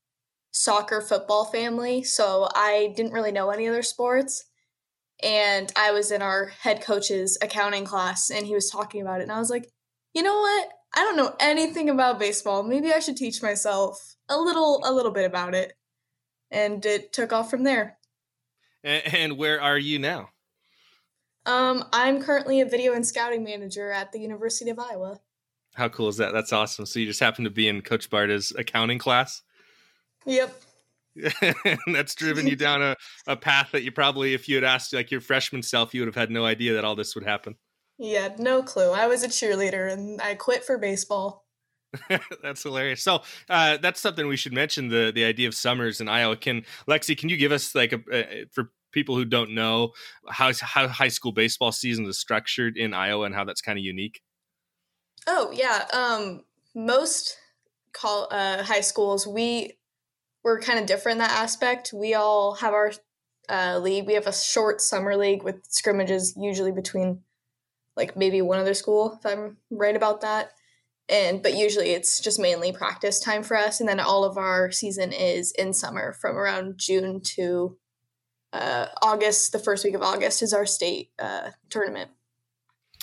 soccer 0.52 1.02
football 1.02 1.46
family, 1.46 2.04
so 2.04 2.48
I 2.56 2.94
didn't 2.96 3.14
really 3.14 3.32
know 3.32 3.50
any 3.50 3.68
other 3.68 3.84
sports 3.84 4.46
and 5.24 5.72
I 5.76 5.92
was 5.92 6.12
in 6.12 6.22
our 6.22 6.48
head 6.48 6.82
coach's 6.82 7.38
accounting 7.42 7.86
class 7.86 8.30
and 8.30 8.46
he 8.46 8.54
was 8.54 8.70
talking 8.70 9.02
about 9.02 9.20
it 9.20 9.24
and 9.24 9.32
I 9.32 9.40
was 9.40 9.50
like, 9.50 9.70
"You 10.14 10.24
know 10.24 10.36
what? 10.36 10.70
I 10.96 11.00
don't 11.00 11.18
know 11.18 11.36
anything 11.40 11.90
about 11.90 12.20
baseball. 12.20 12.64
Maybe 12.64 12.92
I 12.92 13.00
should 13.00 13.18
teach 13.18 13.42
myself 13.42 14.16
a 14.30 14.38
little 14.38 14.82
a 14.84 14.92
little 14.92 15.12
bit 15.12 15.26
about 15.26 15.56
it." 15.56 15.74
And 16.52 16.86
it 16.86 17.14
took 17.14 17.34
off 17.34 17.50
from 17.50 17.64
there. 17.64 17.98
And 18.84 19.38
where 19.38 19.62
are 19.62 19.78
you 19.78 19.98
now? 19.98 20.30
Um, 21.46 21.86
I'm 21.92 22.22
currently 22.22 22.62
a 22.62 22.66
video 22.66 22.94
and 22.94 23.06
scouting 23.06 23.44
manager 23.44 23.92
at 23.92 24.12
the 24.12 24.20
University 24.20 24.70
of 24.70 24.80
Iowa. 24.80 25.20
How 25.74 25.90
cool 25.90 26.08
is 26.08 26.18
that? 26.18 26.34
That's 26.34 26.54
awesome. 26.54 26.86
So 26.86 27.00
you 27.00 27.06
just 27.06 27.20
happen 27.20 27.44
to 27.44 27.50
be 27.50 27.68
in 27.68 27.82
Coach 27.82 28.10
Barta's 28.10 28.54
accounting 28.58 29.00
class? 29.00 29.42
Yep. 30.26 30.54
that's 31.94 32.16
driven 32.16 32.48
you 32.48 32.56
down 32.56 32.82
a, 32.82 32.96
a 33.28 33.36
path 33.36 33.70
that 33.72 33.84
you 33.84 33.92
probably 33.92 34.34
if 34.34 34.50
you 34.50 34.56
had 34.56 34.64
asked 34.64 34.94
like 34.94 35.12
your 35.12 35.22
freshman 35.22 35.62
self 35.62 35.94
you 35.94 36.02
would 36.02 36.08
have 36.08 36.16
had 36.16 36.32
no 36.32 36.46
idea 36.46 36.74
that 36.74 36.84
all 36.84 36.96
this 36.96 37.16
would 37.16 37.26
happen. 37.26 37.56
Yeah 37.98 38.30
no 38.40 38.64
clue. 38.64 38.92
I 38.92 39.08
was 39.08 39.24
a 39.24 39.28
cheerleader 39.28 39.92
and 39.92 40.22
i 40.22 40.36
quit 40.36 40.64
for 40.64 40.78
baseball. 40.78 41.46
That's 42.42 42.64
hilarious. 42.64 43.04
So 43.04 43.22
uh, 43.50 43.78
that's 43.78 44.00
something 44.02 44.28
we 44.28 44.38
should 44.38 44.54
mention 44.54 44.90
the 44.90 45.12
the 45.14 45.26
idea 45.26 45.48
of 45.48 45.54
summers 45.54 46.02
in 46.02 46.10
iowa. 46.10 46.36
Can 46.36 46.64
lexi 46.88 47.18
can 47.18 47.30
you 47.30 47.38
give 47.38 47.52
us 47.52 47.76
like 47.76 47.94
a, 47.94 48.00
a 48.12 48.46
for 48.52 48.72
people 48.92 49.16
who 49.16 49.26
don't 49.26 49.54
know 49.54 49.92
how 50.28 50.52
how 50.62 50.88
high 50.88 51.08
school 51.08 51.32
baseball 51.32 51.72
season 51.72 52.06
is 52.06 52.20
structured 52.20 52.78
in 52.78 52.94
iowa 52.94 53.26
and 53.26 53.36
how 53.36 53.44
that's 53.44 53.62
kind 53.62 53.78
of 53.78 53.86
unique? 53.86 54.22
Oh 55.28 55.52
yeah 55.54 55.86
um 55.94 56.44
most 56.76 57.38
call 57.94 58.28
uh, 58.32 58.64
high 58.64 58.82
schools 58.82 59.28
we 59.28 59.74
we're 60.44 60.60
kind 60.60 60.80
of 60.80 60.86
different 60.86 61.16
in 61.16 61.20
that 61.20 61.32
aspect. 61.32 61.94
We 61.94 62.14
all 62.14 62.56
have 62.56 62.74
our 62.74 62.92
uh, 63.50 63.80
league. 63.80 64.08
We 64.08 64.14
have 64.14 64.28
a 64.28 64.34
short 64.34 64.82
summer 64.82 65.16
league 65.16 65.44
with 65.44 65.66
scrimmages 65.70 66.36
usually 66.38 66.72
between 66.72 67.22
like 67.96 68.18
maybe 68.18 68.42
one 68.42 68.60
other 68.60 68.74
school, 68.74 69.20
if 69.20 69.26
I'm 69.26 69.58
right 69.70 69.96
about 69.96 70.22
that. 70.22 70.52
And 71.10 71.44
but 71.44 71.56
usually 71.56 71.92
it's 71.92 72.20
just 72.22 72.40
mainly 72.40 72.72
practice 72.72 73.20
time 73.20 73.44
for 73.44 73.58
us, 73.58 73.80
and 73.80 73.90
then 73.90 74.00
all 74.00 74.24
of 74.24 74.38
our 74.38 74.72
season 74.72 75.12
is 75.12 75.52
in 75.52 75.74
summer 75.74 76.14
from 76.14 76.38
around 76.38 76.78
June 76.78 77.20
to 77.36 77.78
uh, 78.54 78.88
August. 79.02 79.52
The 79.52 79.60
first 79.60 79.84
week 79.84 79.96
of 79.96 80.02
August 80.02 80.42
is 80.42 80.54
our 80.54 80.66
state 80.66 81.12
uh, 81.20 81.50
tournament. 81.70 82.12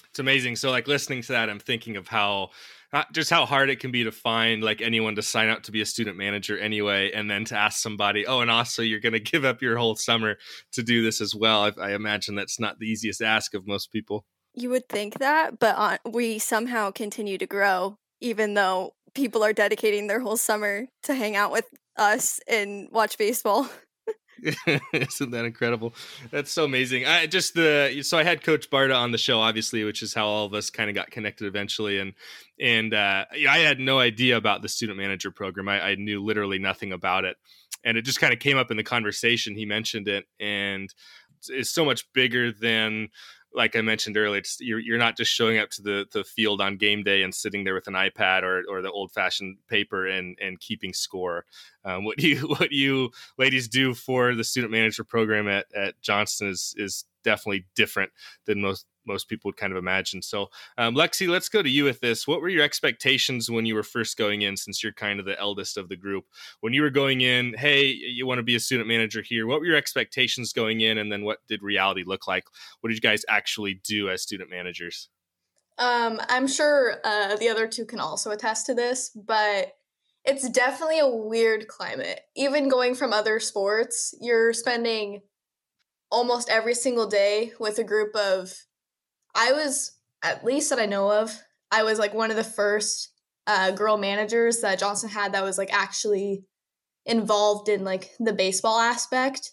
It's 0.09 0.19
amazing. 0.19 0.57
So 0.57 0.71
like 0.71 0.89
listening 0.89 1.23
to 1.23 1.33
that, 1.33 1.51
I'm 1.51 1.61
thinking 1.61 1.97
of 1.97 2.09
how 2.09 2.51
Uh, 2.93 3.05
just 3.13 3.31
how 3.31 3.47
hard 3.47 3.71
it 3.71 3.79
can 3.79 3.93
be 3.93 4.03
to 4.03 4.11
find 4.11 4.65
like 4.65 4.81
anyone 4.81 5.15
to 5.15 5.23
sign 5.23 5.49
up 5.49 5.63
to 5.63 5.71
be 5.71 5.81
a 5.81 5.87
student 5.87 6.17
manager 6.17 6.59
anyway, 6.59 7.13
and 7.13 7.31
then 7.31 7.45
to 7.45 7.57
ask 7.57 7.81
somebody, 7.81 8.27
oh, 8.27 8.41
and 8.41 8.51
also 8.51 8.83
you're 8.83 9.01
going 9.01 9.13
to 9.21 9.21
give 9.21 9.45
up 9.45 9.63
your 9.63 9.77
whole 9.77 9.95
summer 9.95 10.37
to 10.73 10.83
do 10.83 11.03
this 11.03 11.21
as 11.21 11.35
well. 11.35 11.63
I, 11.63 11.73
I, 11.81 11.95
imagine 11.95 12.35
that's 12.35 12.59
not 12.59 12.79
the 12.79 12.87
easiest 12.87 13.23
ask 13.23 13.55
of 13.55 13.67
most 13.67 13.93
people. 13.93 14.25
You 14.55 14.71
would 14.71 14.89
think 14.89 15.21
that, 15.21 15.61
but 15.61 15.77
on, 15.77 15.99
we 16.11 16.41
somehow 16.41 16.91
continue 16.91 17.39
to 17.39 17.47
grow, 17.47 17.97
even 18.21 18.55
though 18.55 18.95
people 19.15 19.45
are 19.45 19.53
dedicating 19.53 20.07
their 20.09 20.21
whole 20.21 20.37
summer 20.37 20.87
to 21.05 21.15
hang 21.15 21.37
out 21.37 21.53
with 21.53 21.67
us 21.97 22.41
and 22.49 22.89
watch 22.91 23.19
baseball. 23.19 23.69
Isn't 24.93 25.31
that 25.31 25.45
incredible? 25.45 25.95
That's 26.31 26.51
so 26.51 26.65
amazing. 26.65 27.07
I 27.07 27.27
just 27.27 27.55
the 27.55 28.01
so 28.03 28.19
I 28.19 28.25
had 28.25 28.43
Coach 28.43 28.71
Barta 28.71 28.97
on 28.97 29.13
the 29.13 29.19
show, 29.19 29.41
obviously, 29.41 29.85
which 29.85 30.03
is 30.03 30.15
how 30.15 30.27
all 30.27 30.47
of 30.47 30.55
us 30.55 30.71
kind 30.71 30.89
of 30.89 30.95
got 30.95 31.11
connected 31.11 31.47
eventually, 31.47 31.99
and 31.99 32.15
and 32.59 32.95
uh, 32.95 33.25
I 33.49 33.59
had 33.59 33.81
no 33.81 33.99
idea 33.99 34.37
about 34.37 34.63
the 34.63 34.69
student 34.69 34.99
manager 34.99 35.31
program. 35.31 35.69
I, 35.69 35.81
I 35.81 35.95
knew 35.95 36.23
literally 36.23 36.59
nothing 36.59 36.93
about 36.93 37.25
it, 37.25 37.37
and 37.85 37.99
it 37.99 38.03
just 38.03 38.21
kind 38.21 38.33
of 38.33 38.39
came 38.39 38.57
up 38.57 38.71
in 38.71 38.77
the 38.77 38.85
conversation. 38.85 39.55
He 39.55 39.67
mentioned 39.67 40.09
it, 40.09 40.25
and 40.39 40.93
it's 41.49 41.71
so 41.71 41.85
much 41.85 42.11
bigger 42.13 42.53
than 42.53 43.09
like 43.53 43.75
I 43.75 43.81
mentioned 43.81 44.17
earlier, 44.17 44.43
you're 44.61 44.79
you're 44.79 44.99
not 44.99 45.17
just 45.17 45.33
showing 45.33 45.59
up 45.59 45.71
to 45.71 45.83
the 45.83 46.07
the 46.13 46.25
field 46.25 46.61
on 46.61 46.77
game 46.77 47.03
day 47.03 47.23
and 47.23 47.35
sitting 47.35 47.65
there 47.65 47.75
with 47.75 47.89
an 47.89 47.95
iPad 47.95 48.43
or 48.43 48.63
or 48.69 48.83
the 48.83 48.91
old 48.91 49.13
fashioned 49.13 49.57
paper 49.69 50.07
and 50.07 50.39
and 50.41 50.61
keeping 50.61 50.93
score. 50.93 51.45
Um, 51.85 52.05
what 52.05 52.21
you 52.23 52.49
what 52.49 52.73
you 52.73 53.11
ladies 53.39 53.69
do 53.69 53.95
for 53.95 54.35
the 54.35 54.45
student 54.45 54.73
manager 54.73 55.05
program 55.05 55.49
at 55.49 55.67
at 55.75 56.01
Johnston 56.01 56.49
is 56.49 56.75
is 56.77 57.05
definitely 57.25 57.67
different 57.75 58.13
than 58.47 58.61
most 58.61 58.87
most 59.07 59.29
people 59.29 59.49
would 59.49 59.57
kind 59.57 59.73
of 59.73 59.79
imagine. 59.79 60.23
So, 60.23 60.49
um, 60.79 60.95
Lexi, 60.95 61.29
let's 61.29 61.49
go 61.49 61.63
to 61.63 61.71
you 61.71 61.85
with 61.85 62.01
this. 62.01 62.27
What 62.27 62.41
were 62.41 62.49
your 62.49 62.65
expectations 62.65 63.51
when 63.51 63.67
you 63.67 63.75
were 63.75 63.83
first 63.83 64.17
going 64.17 64.43
in, 64.43 64.57
since 64.57 64.83
you're 64.83 64.93
kind 64.93 65.21
of 65.21 65.27
the 65.27 65.39
eldest 65.39 65.77
of 65.77 65.89
the 65.89 65.97
group? 65.97 66.25
When 66.61 66.73
you 66.73 66.83
were 66.83 66.91
going 66.91 67.21
in, 67.21 67.55
hey, 67.55 67.87
you 67.87 68.27
want 68.27 68.39
to 68.39 68.43
be 68.43 68.57
a 68.57 68.61
student 68.61 68.89
manager 68.89 69.23
here. 69.23 69.47
What 69.47 69.61
were 69.61 69.67
your 69.67 69.77
expectations 69.77 70.53
going 70.53 70.81
in, 70.81 70.99
and 70.99 71.11
then 71.11 71.25
what 71.25 71.39
did 71.49 71.63
reality 71.63 72.05
look 72.07 72.27
like? 72.27 72.45
What 72.81 72.89
did 72.89 72.97
you 72.97 73.01
guys 73.01 73.25
actually 73.29 73.81
do 73.85 74.11
as 74.11 74.23
student 74.23 74.51
managers? 74.51 75.09
Um, 75.79 76.21
I'm 76.29 76.47
sure 76.47 76.97
uh, 77.05 77.37
the 77.37 77.49
other 77.49 77.67
two 77.67 77.87
can 77.87 78.01
also 78.01 78.31
attest 78.31 78.67
to 78.67 78.75
this, 78.75 79.11
but 79.15 79.73
it's 80.25 80.49
definitely 80.51 80.99
a 80.99 81.09
weird 81.09 81.69
climate. 81.69 82.21
Even 82.37 82.69
going 82.69 82.95
from 82.95 83.15
other 83.15 83.41
sports, 83.41 84.15
you're 84.21 84.53
spending 84.53 85.23
almost 86.11 86.51
every 86.51 86.75
single 86.75 87.07
day 87.07 87.53
with 87.59 87.79
a 87.79 87.85
group 87.85 88.15
of 88.15 88.53
I 89.35 89.53
was, 89.53 89.93
at 90.23 90.45
least 90.45 90.71
that 90.71 90.79
I 90.79 90.87
know 90.87 91.11
of, 91.11 91.37
I 91.71 91.83
was 91.83 91.99
like 91.99 92.15
one 92.15 92.31
of 92.31 92.37
the 92.37 92.45
first 92.45 93.13
uh, 93.47 93.71
girl 93.71 93.97
managers 93.97 94.61
that 94.61 94.79
Johnston 94.79 95.11
had 95.11 95.33
that 95.33 95.45
was 95.45 95.59
like 95.59 95.73
actually 95.73 96.45
involved 97.07 97.69
in 97.69 97.85
like 97.85 98.11
the 98.19 98.33
baseball 98.33 98.79
aspect. 98.79 99.51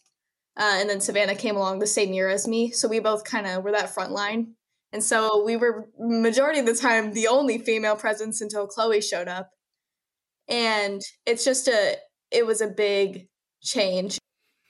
Uh, 0.58 0.78
and 0.78 0.90
then 0.90 1.00
Savannah 1.00 1.36
came 1.36 1.56
along 1.56 1.80
the 1.80 1.88
same 1.88 2.14
year 2.14 2.30
as 2.30 2.48
me. 2.48 2.72
So 2.72 2.88
we 2.88 3.00
both 3.00 3.24
kind 3.24 3.46
of 3.46 3.64
were 3.64 3.72
that 3.72 3.94
front 3.94 4.12
line. 4.12 4.56
And 4.92 5.04
so 5.04 5.44
we 5.44 5.58
were 5.58 5.90
majority 6.00 6.60
of 6.60 6.66
the 6.66 6.74
time 6.74 7.14
the 7.14 7.28
only 7.28 7.58
female 7.58 7.96
presence 7.96 8.42
until 8.42 8.68
Chloe 8.68 9.02
showed 9.02 9.28
up. 9.28 9.52
And 10.48 11.02
it's 11.26 11.44
just 11.44 11.68
a, 11.68 11.98
it 12.32 12.46
was 12.46 12.62
a 12.62 12.68
big 12.68 13.28
change. 13.62 14.18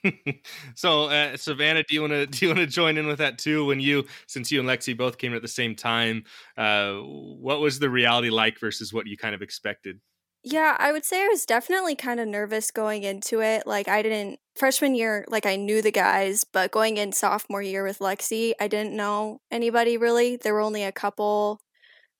so 0.74 1.04
uh, 1.04 1.36
savannah 1.36 1.82
do 1.82 1.94
you 1.94 2.00
want 2.00 2.12
to 2.12 2.26
do 2.38 2.46
you 2.46 2.54
want 2.54 2.60
to 2.60 2.66
join 2.66 2.96
in 2.96 3.06
with 3.06 3.18
that 3.18 3.38
too? 3.38 3.64
When 3.64 3.80
you 3.80 4.06
since 4.26 4.50
you 4.50 4.60
and 4.60 4.68
lexi 4.68 4.96
both 4.96 5.18
came 5.18 5.34
at 5.34 5.42
the 5.42 5.48
same 5.48 5.74
time 5.74 6.24
uh, 6.56 6.94
what 6.94 7.60
was 7.60 7.78
the 7.78 7.90
reality 7.90 8.30
like 8.30 8.58
versus 8.58 8.92
what 8.92 9.06
you 9.06 9.16
kind 9.16 9.34
of 9.34 9.42
expected? 9.42 10.00
Yeah 10.44 10.76
i 10.78 10.92
would 10.92 11.04
say 11.04 11.24
i 11.24 11.28
was 11.28 11.44
definitely 11.44 11.96
kind 11.96 12.20
of 12.20 12.28
nervous 12.28 12.70
going 12.70 13.02
into 13.02 13.40
it 13.40 13.66
like 13.66 13.88
i 13.88 14.02
didn't 14.02 14.38
freshman 14.54 14.94
year 14.94 15.24
like 15.28 15.46
i 15.46 15.56
knew 15.56 15.82
the 15.82 15.90
guys 15.90 16.44
but 16.44 16.70
going 16.70 16.96
in 16.96 17.12
sophomore 17.12 17.60
year 17.60 17.82
with 17.82 17.98
lexi 17.98 18.52
i 18.60 18.68
didn't 18.68 18.96
know 18.96 19.40
anybody 19.50 19.96
really. 19.96 20.36
There 20.36 20.54
were 20.54 20.60
only 20.60 20.84
a 20.84 20.92
couple 20.92 21.60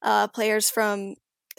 uh, 0.02 0.28
players 0.28 0.70
from 0.70 1.14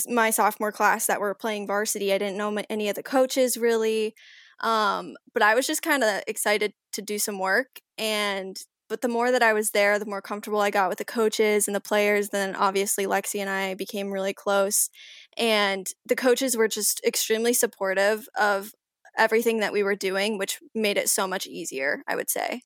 my 0.08 0.30
sophomore 0.30 0.72
class 0.72 1.08
that 1.08 1.20
were 1.20 1.34
playing 1.34 1.68
varsity. 1.68 2.14
I 2.14 2.18
didn't 2.18 2.38
know 2.38 2.56
any 2.70 2.90
of 2.90 2.96
the 2.96 3.04
coaches 3.04 3.58
really 3.58 4.16
um, 4.62 5.16
but 5.34 5.44
I 5.44 5.56
was 5.56 5.68
just 5.68 5.82
kind 5.82 6.04
of 6.04 6.24
excited 6.28 6.74
to 6.94 7.02
do 7.02 7.20
some 7.20 7.40
work. 7.40 7.80
And 7.98 8.58
but 8.90 9.02
the 9.02 9.08
more 9.08 9.32
that 9.32 9.44
I 9.44 9.54
was 9.54 9.72
there, 9.72 10.00
the 10.00 10.06
more 10.06 10.22
comfortable 10.22 10.60
I 10.60 10.72
got 10.72 10.90
with 10.90 10.98
the 10.98 11.06
coaches 11.06 11.68
and 11.68 11.76
the 11.76 11.80
players. 11.80 12.30
Then 12.30 12.56
obviously 12.56 13.06
Lexi 13.06 13.40
and 13.40 13.50
I 13.50 13.76
became 13.76 14.12
really 14.12 14.34
close. 14.34 14.90
And 15.38 15.88
the 16.06 16.16
coaches 16.16 16.58
were 16.58 16.68
just 16.68 17.00
extremely 17.06 17.54
supportive 17.54 18.28
of 18.38 18.74
everything 19.18 19.60
that 19.60 19.74
we 19.74 19.84
were 19.84 19.96
doing, 19.96 20.38
which 20.38 20.60
made 20.74 20.98
it 20.98 21.10
so 21.10 21.28
much 21.28 21.46
easier, 21.46 22.02
I 22.08 22.16
would 22.16 22.30
say. 22.30 22.62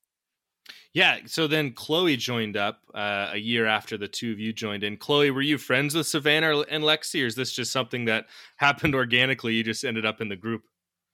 Yeah. 0.94 1.18
So 1.26 1.46
then 1.46 1.72
Chloe 1.72 2.16
joined 2.16 2.56
up 2.56 2.78
uh, 2.94 3.30
a 3.32 3.38
year 3.38 3.66
after 3.66 3.98
the 3.98 4.08
two 4.08 4.32
of 4.32 4.38
you 4.38 4.52
joined 4.52 4.84
in. 4.84 4.96
Chloe, 4.96 5.30
were 5.32 5.42
you 5.42 5.58
friends 5.58 5.94
with 5.94 6.06
Savannah 6.06 6.60
and 6.60 6.84
Lexi, 6.84 7.22
or 7.22 7.26
is 7.26 7.34
this 7.34 7.52
just 7.52 7.72
something 7.72 8.04
that 8.06 8.26
happened 8.56 8.94
organically? 8.94 9.54
You 9.54 9.64
just 9.64 9.84
ended 9.84 10.06
up 10.06 10.20
in 10.20 10.28
the 10.28 10.36
group? 10.36 10.62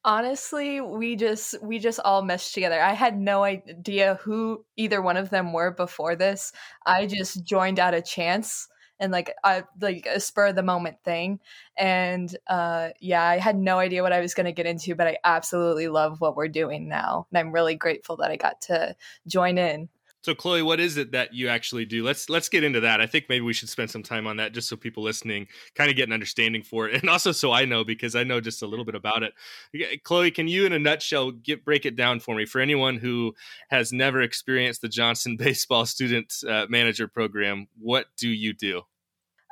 Honestly, 0.04 0.80
we 0.80 1.14
just 1.14 1.62
we 1.62 1.78
just 1.78 2.00
all 2.00 2.22
meshed 2.22 2.54
together. 2.54 2.80
I 2.80 2.94
had 2.94 3.18
no 3.18 3.42
idea 3.44 4.14
who 4.22 4.64
either 4.76 5.02
one 5.02 5.18
of 5.18 5.28
them 5.28 5.52
were 5.52 5.70
before 5.72 6.16
this. 6.16 6.52
I 6.86 7.04
just 7.06 7.44
joined 7.44 7.78
out 7.78 7.92
of 7.92 8.06
chance 8.06 8.66
and 8.98 9.12
like 9.12 9.34
I 9.44 9.64
like 9.78 10.06
a 10.06 10.18
spur 10.18 10.46
of 10.48 10.56
the 10.56 10.62
moment 10.62 10.96
thing. 11.04 11.38
And 11.76 12.34
uh 12.46 12.90
yeah, 13.00 13.22
I 13.24 13.36
had 13.38 13.56
no 13.58 13.78
idea 13.78 14.02
what 14.02 14.14
I 14.14 14.20
was 14.20 14.32
going 14.32 14.46
to 14.46 14.52
get 14.52 14.64
into, 14.66 14.94
but 14.94 15.06
I 15.06 15.18
absolutely 15.22 15.88
love 15.88 16.18
what 16.22 16.34
we're 16.34 16.48
doing 16.48 16.88
now. 16.88 17.26
And 17.30 17.38
I'm 17.38 17.52
really 17.52 17.74
grateful 17.74 18.16
that 18.18 18.30
I 18.30 18.36
got 18.36 18.62
to 18.62 18.96
join 19.26 19.58
in. 19.58 19.90
So 20.22 20.34
Chloe, 20.34 20.62
what 20.62 20.80
is 20.80 20.98
it 20.98 21.12
that 21.12 21.32
you 21.32 21.48
actually 21.48 21.86
do? 21.86 22.04
Let's 22.04 22.28
let's 22.28 22.50
get 22.50 22.62
into 22.62 22.80
that. 22.80 23.00
I 23.00 23.06
think 23.06 23.26
maybe 23.28 23.44
we 23.44 23.54
should 23.54 23.70
spend 23.70 23.90
some 23.90 24.02
time 24.02 24.26
on 24.26 24.36
that 24.36 24.52
just 24.52 24.68
so 24.68 24.76
people 24.76 25.02
listening 25.02 25.46
kind 25.74 25.90
of 25.90 25.96
get 25.96 26.08
an 26.08 26.12
understanding 26.12 26.62
for 26.62 26.88
it. 26.88 26.90
And 27.00 27.08
also 27.08 27.32
so 27.32 27.50
I 27.52 27.64
know 27.64 27.82
because 27.82 28.14
I 28.14 28.24
know 28.24 28.40
just 28.40 28.62
a 28.62 28.66
little 28.66 28.84
bit 28.84 28.94
about 28.94 29.22
it. 29.22 30.02
Chloe, 30.04 30.30
can 30.30 30.48
you 30.48 30.66
in 30.66 30.72
a 30.74 30.78
nutshell 30.78 31.30
get 31.30 31.64
break 31.64 31.86
it 31.86 31.96
down 31.96 32.20
for 32.20 32.34
me 32.34 32.44
for 32.44 32.60
anyone 32.60 32.98
who 32.98 33.34
has 33.70 33.92
never 33.92 34.20
experienced 34.20 34.82
the 34.82 34.88
Johnston 34.88 35.36
baseball 35.38 35.86
student 35.86 36.34
uh, 36.46 36.66
manager 36.68 37.08
program, 37.08 37.68
what 37.78 38.06
do 38.18 38.28
you 38.28 38.52
do? 38.52 38.82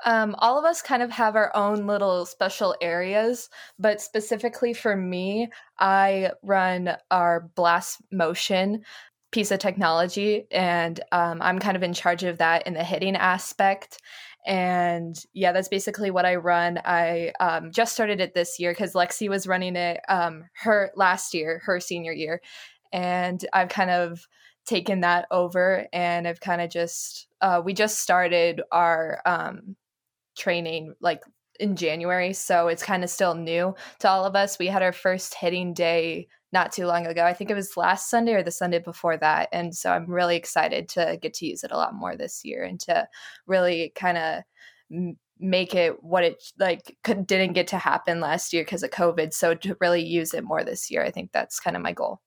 Um, 0.04 0.36
all 0.38 0.58
of 0.58 0.64
us 0.64 0.80
kind 0.80 1.02
of 1.02 1.10
have 1.10 1.34
our 1.34 1.54
own 1.56 1.86
little 1.86 2.24
special 2.24 2.76
areas, 2.80 3.50
but 3.78 4.00
specifically 4.00 4.72
for 4.72 4.96
me, 4.96 5.48
I 5.78 6.32
run 6.42 6.96
our 7.10 7.50
blast 7.56 8.00
motion 8.12 8.84
piece 9.30 9.50
of 9.50 9.58
technology 9.58 10.46
and 10.50 11.00
um, 11.12 11.42
i'm 11.42 11.58
kind 11.58 11.76
of 11.76 11.82
in 11.82 11.92
charge 11.92 12.24
of 12.24 12.38
that 12.38 12.66
in 12.66 12.74
the 12.74 12.84
hitting 12.84 13.16
aspect. 13.16 13.98
And 14.46 15.16
yeah 15.34 15.52
that's 15.52 15.68
basically 15.68 16.10
what 16.10 16.24
i 16.24 16.36
run. 16.36 16.78
I 16.84 17.32
um, 17.40 17.70
just 17.72 17.92
started 17.92 18.20
it 18.20 18.34
this 18.34 18.58
year 18.58 18.72
because 18.72 18.94
lexi 18.94 19.28
was 19.28 19.46
running 19.46 19.76
it 19.76 20.00
um, 20.08 20.44
her 20.62 20.90
last 20.96 21.34
year 21.34 21.60
her 21.64 21.80
senior 21.80 22.12
year. 22.12 22.40
And 22.92 23.44
i've 23.52 23.68
kind 23.68 23.90
of 23.90 24.26
taken 24.64 25.00
that 25.00 25.26
over 25.30 25.86
and 25.92 26.28
i've 26.28 26.40
kind 26.40 26.60
of 26.60 26.70
just 26.70 27.26
uh, 27.40 27.60
we 27.64 27.72
just 27.74 28.00
started 28.00 28.62
our 28.72 29.20
um, 29.26 29.76
training 30.36 30.94
like 31.00 31.20
in 31.58 31.76
january 31.76 32.32
so 32.32 32.68
it's 32.68 32.82
kind 32.82 33.04
of 33.04 33.10
still 33.10 33.34
new 33.34 33.74
to 33.98 34.08
all 34.08 34.24
of 34.24 34.36
us 34.36 34.58
we 34.58 34.66
had 34.66 34.82
our 34.82 34.92
first 34.92 35.34
hitting 35.34 35.74
day 35.74 36.26
not 36.52 36.72
too 36.72 36.86
long 36.86 37.06
ago. 37.06 37.24
I 37.24 37.34
think 37.34 37.50
it 37.50 37.54
was 37.54 37.76
last 37.76 38.08
Sunday 38.08 38.32
or 38.32 38.42
the 38.42 38.50
Sunday 38.50 38.78
before 38.78 39.16
that. 39.18 39.48
And 39.52 39.74
so 39.74 39.92
I'm 39.92 40.06
really 40.06 40.36
excited 40.36 40.88
to 40.90 41.18
get 41.20 41.34
to 41.34 41.46
use 41.46 41.62
it 41.62 41.70
a 41.70 41.76
lot 41.76 41.94
more 41.94 42.16
this 42.16 42.44
year 42.44 42.62
and 42.62 42.80
to 42.80 43.06
really 43.46 43.92
kind 43.94 44.18
of 44.18 45.14
make 45.38 45.74
it 45.74 46.02
what 46.02 46.24
it 46.24 46.42
like 46.58 46.96
could, 47.04 47.26
didn't 47.26 47.52
get 47.52 47.68
to 47.68 47.78
happen 47.78 48.20
last 48.20 48.52
year 48.52 48.64
because 48.64 48.82
of 48.82 48.90
COVID. 48.90 49.32
So 49.32 49.54
to 49.54 49.76
really 49.80 50.02
use 50.02 50.32
it 50.32 50.44
more 50.44 50.64
this 50.64 50.90
year, 50.90 51.04
I 51.04 51.10
think 51.10 51.32
that's 51.32 51.60
kind 51.60 51.76
of 51.76 51.82
my 51.82 51.92
goal. 51.92 52.20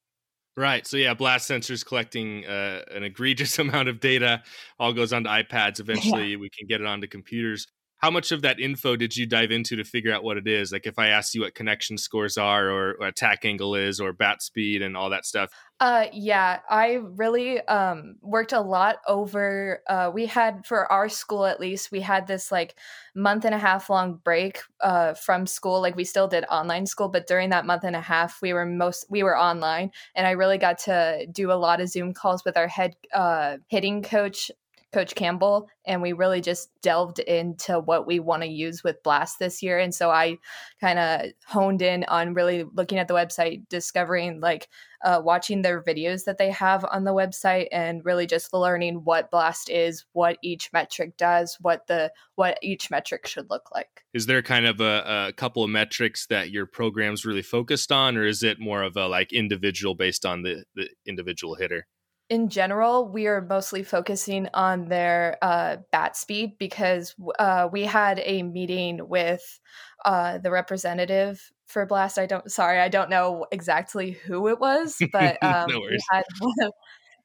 Right. 0.56 0.86
So 0.86 0.98
yeah, 0.98 1.14
blast 1.14 1.50
sensors 1.50 1.84
collecting 1.84 2.46
uh, 2.46 2.82
an 2.92 3.04
egregious 3.04 3.58
amount 3.60 3.90
of 3.90 4.00
data. 4.00 4.44
All 4.80 4.94
goes 4.94 5.14
onto 5.14 5.30
iPads. 5.30 5.80
Eventually, 5.80 6.32
yeah. 6.32 6.38
we 6.38 6.50
can 6.50 6.68
get 6.68 6.82
it 6.82 6.88
onto 6.88 7.08
computers 7.08 7.68
how 8.02 8.10
much 8.10 8.32
of 8.32 8.42
that 8.42 8.60
info 8.60 8.96
did 8.96 9.16
you 9.16 9.28
dive 9.28 9.52
into 9.52 9.76
to 9.76 9.84
figure 9.84 10.12
out 10.12 10.24
what 10.24 10.36
it 10.36 10.48
is? 10.48 10.72
Like 10.72 10.88
if 10.88 10.98
I 10.98 11.10
asked 11.10 11.36
you 11.36 11.42
what 11.42 11.54
connection 11.54 12.00
scores 12.00 12.36
are 12.36 12.70
or, 12.70 12.92
attack 13.02 13.46
angle 13.46 13.76
is 13.76 14.00
or 14.00 14.12
bat 14.12 14.42
speed 14.42 14.82
and 14.82 14.98
all 14.98 15.10
that 15.12 15.26
stuff. 15.26 15.52
Uh 15.80 16.06
yeah, 16.12 16.60
I 16.70 17.00
really 17.16 17.62
um 17.68 18.16
worked 18.22 18.54
a 18.54 18.62
lot 18.62 18.98
over 19.08 19.82
uh 19.88 20.12
we 20.14 20.26
had 20.26 20.66
for 20.66 20.92
our 20.92 21.10
school 21.10 21.46
at 21.46 21.60
least, 21.60 21.92
we 21.92 22.02
had 22.02 22.28
this 22.28 22.52
like 22.52 22.76
month 23.16 23.46
and 23.46 23.54
a 23.54 23.58
half 23.58 23.90
long 23.90 24.20
break 24.24 24.60
uh 24.82 25.14
from 25.14 25.46
school. 25.46 25.82
Like 25.82 25.96
we 25.96 26.04
still 26.04 26.28
did 26.28 26.46
online 26.46 26.86
school, 26.86 27.10
but 27.10 27.28
during 27.28 27.50
that 27.50 27.66
month 27.66 27.84
and 27.84 27.96
a 27.96 28.02
half 28.02 28.42
we 28.42 28.54
were 28.54 28.66
most 28.66 29.06
we 29.10 29.24
were 29.24 29.38
online 29.38 29.92
and 30.16 30.26
I 30.26 30.32
really 30.32 30.58
got 30.58 30.80
to 30.80 31.28
do 31.32 31.52
a 31.52 31.54
lot 31.54 31.82
of 31.82 31.90
Zoom 31.90 32.14
calls 32.14 32.44
with 32.46 32.58
our 32.58 32.68
head 32.68 32.96
uh 33.14 33.58
hitting 33.68 34.02
coach 34.02 34.50
Coach 34.94 35.16
Campbell, 35.16 35.70
and 35.86 36.02
we 36.02 36.12
really 36.12 36.42
just 36.42 36.70
delved 36.82 37.20
into 37.20 37.80
what 37.80 38.06
we 38.06 38.20
want 38.20 38.44
to 38.44 38.50
use 38.50 38.84
with 38.84 39.02
Blast 39.04 39.40
this 39.40 39.64
year. 39.64 39.80
And 39.80 39.96
so 39.96 40.12
I 40.12 40.38
kind 40.82 41.00
of 41.00 41.32
honed 41.46 41.82
in 41.82 42.04
on 42.06 42.34
really 42.34 42.66
looking 42.74 43.00
at 43.00 43.08
the 43.08 43.14
website, 43.14 43.68
discovering 43.70 44.42
like 44.42 44.68
uh, 45.04 45.22
watching 45.24 45.62
their 45.62 45.82
videos 45.82 46.26
that 46.26 46.38
they 46.38 46.52
have 46.52 46.86
on 46.92 47.06
the 47.06 47.14
website, 47.14 47.68
and 47.72 48.04
really 48.04 48.28
just 48.28 48.54
learning 48.54 49.02
what 49.04 49.32
Blast 49.32 49.70
is, 49.70 50.06
what 50.12 50.38
each 50.44 50.70
metric 50.74 51.16
does, 51.18 51.58
what 51.62 51.88
the 51.88 52.12
what 52.36 52.60
each 52.62 52.92
metric 52.92 53.26
should 53.26 53.50
look 53.50 53.72
like. 53.74 54.04
Is 54.14 54.26
there 54.26 54.42
kind 54.42 54.66
of 54.66 54.82
a, 54.82 55.30
a 55.30 55.34
couple 55.34 55.64
of 55.64 55.70
metrics 55.70 56.28
that 56.28 56.52
your 56.52 56.66
program's 56.66 57.26
really 57.26 57.42
focused 57.42 57.92
on, 57.92 58.18
or 58.18 58.26
is 58.26 58.44
it 58.44 58.60
more 58.60 58.84
of 58.84 58.98
a 58.98 59.08
like 59.08 59.32
individual 59.32 59.96
based 59.96 60.26
on 60.26 60.44
the 60.44 60.66
the 60.76 60.90
individual 61.08 61.56
hitter? 61.56 61.88
In 62.32 62.48
general, 62.48 63.10
we 63.10 63.28
are 63.28 63.42
mostly 63.42 63.84
focusing 63.84 64.48
on 64.54 64.88
their 64.88 65.38
uh, 65.42 65.76
bat 65.92 66.16
speed 66.16 66.58
because 66.58 67.14
uh, 67.38 67.68
we 67.70 67.84
had 67.84 68.22
a 68.24 68.42
meeting 68.42 69.06
with 69.10 69.60
uh, 70.06 70.38
the 70.38 70.50
representative 70.50 71.52
for 71.68 71.86
Blast. 71.86 72.18
I 72.18 72.28
don't, 72.28 72.50
sorry, 72.50 72.80
I 72.80 72.88
don't 72.88 73.10
know 73.10 73.48
exactly 73.52 74.12
who 74.12 74.48
it 74.48 74.62
was, 74.62 74.98
but 75.12 75.44
um, 75.44 75.66
no 75.68 75.82
we 75.82 76.00
had 76.10 76.24
one 76.40 76.54
of, 76.62 76.74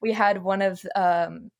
we 0.02 0.12
had 0.12 0.42
one 0.42 0.60
of 0.60 0.84
um, 0.96 1.52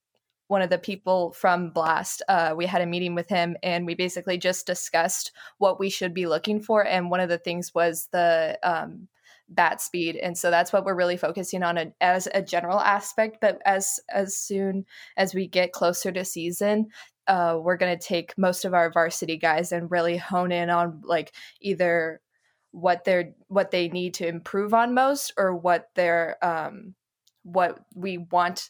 one 0.49 0.61
of 0.61 0.71
the 0.71 0.79
people 0.79 1.33
from 1.33 1.71
Blast. 1.71 2.23
Uh, 2.29 2.53
we 2.57 2.67
had 2.67 2.83
a 2.83 2.87
meeting 2.87 3.15
with 3.15 3.29
him 3.29 3.57
and 3.63 3.87
we 3.87 3.95
basically 3.95 4.39
just 4.39 4.67
discussed 4.67 5.31
what 5.59 5.79
we 5.79 5.89
should 5.89 6.15
be 6.15 6.27
looking 6.27 6.61
for. 6.61 6.85
And 6.85 7.13
one 7.13 7.21
of 7.21 7.29
the 7.29 7.39
things 7.39 7.73
was 7.73 8.09
the 8.11 8.59
um, 8.65 9.07
bat 9.49 9.81
speed. 9.81 10.17
And 10.17 10.37
so 10.37 10.51
that's 10.51 10.73
what 10.73 10.85
we're 10.85 10.97
really 10.97 11.17
focusing 11.17 11.63
on 11.63 11.79
a, 11.79 11.93
as 12.01 12.29
a 12.35 12.43
general 12.43 12.81
aspect. 12.81 13.39
But 13.41 13.61
as 13.65 14.01
as 14.11 14.37
soon 14.37 14.85
as 15.17 15.35
we 15.35 15.47
get 15.47 15.73
closer 15.73 16.11
to 16.13 16.25
season, 16.25 16.89
uh, 17.27 17.59
we're 17.61 17.77
going 17.77 17.97
to 17.97 18.05
take 18.05 18.37
most 18.37 18.65
of 18.65 18.75
our 18.75 18.91
varsity 18.91 19.37
guys 19.37 19.73
and 19.73 19.91
really 19.91 20.17
hone 20.17 20.53
in 20.53 20.71
on 20.71 21.03
like 21.05 21.33
either 21.61 22.21
what 22.77 23.05
they're 23.05 23.33
what 23.49 23.71
they 23.71 23.89
need 23.89 24.15
to 24.15 24.29
improve 24.29 24.75
on 24.75 24.93
most 24.93 25.33
or 25.39 25.55
what 25.57 25.89
they're 25.95 26.37
um 26.45 26.95
what 27.43 27.79
we 27.95 28.19
want 28.19 28.69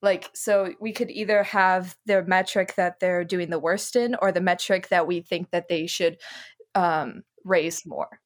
like 0.00 0.30
so 0.32 0.72
we 0.80 0.92
could 0.92 1.10
either 1.10 1.42
have 1.42 1.96
their 2.06 2.24
metric 2.24 2.74
that 2.76 3.00
they're 3.00 3.24
doing 3.24 3.50
the 3.50 3.58
worst 3.58 3.96
in 3.96 4.14
or 4.22 4.30
the 4.30 4.40
metric 4.40 4.88
that 4.90 5.08
we 5.08 5.20
think 5.20 5.50
that 5.50 5.66
they 5.68 5.88
should 5.88 6.18
um 6.76 7.22
raise 7.44 7.84
more 7.84 8.20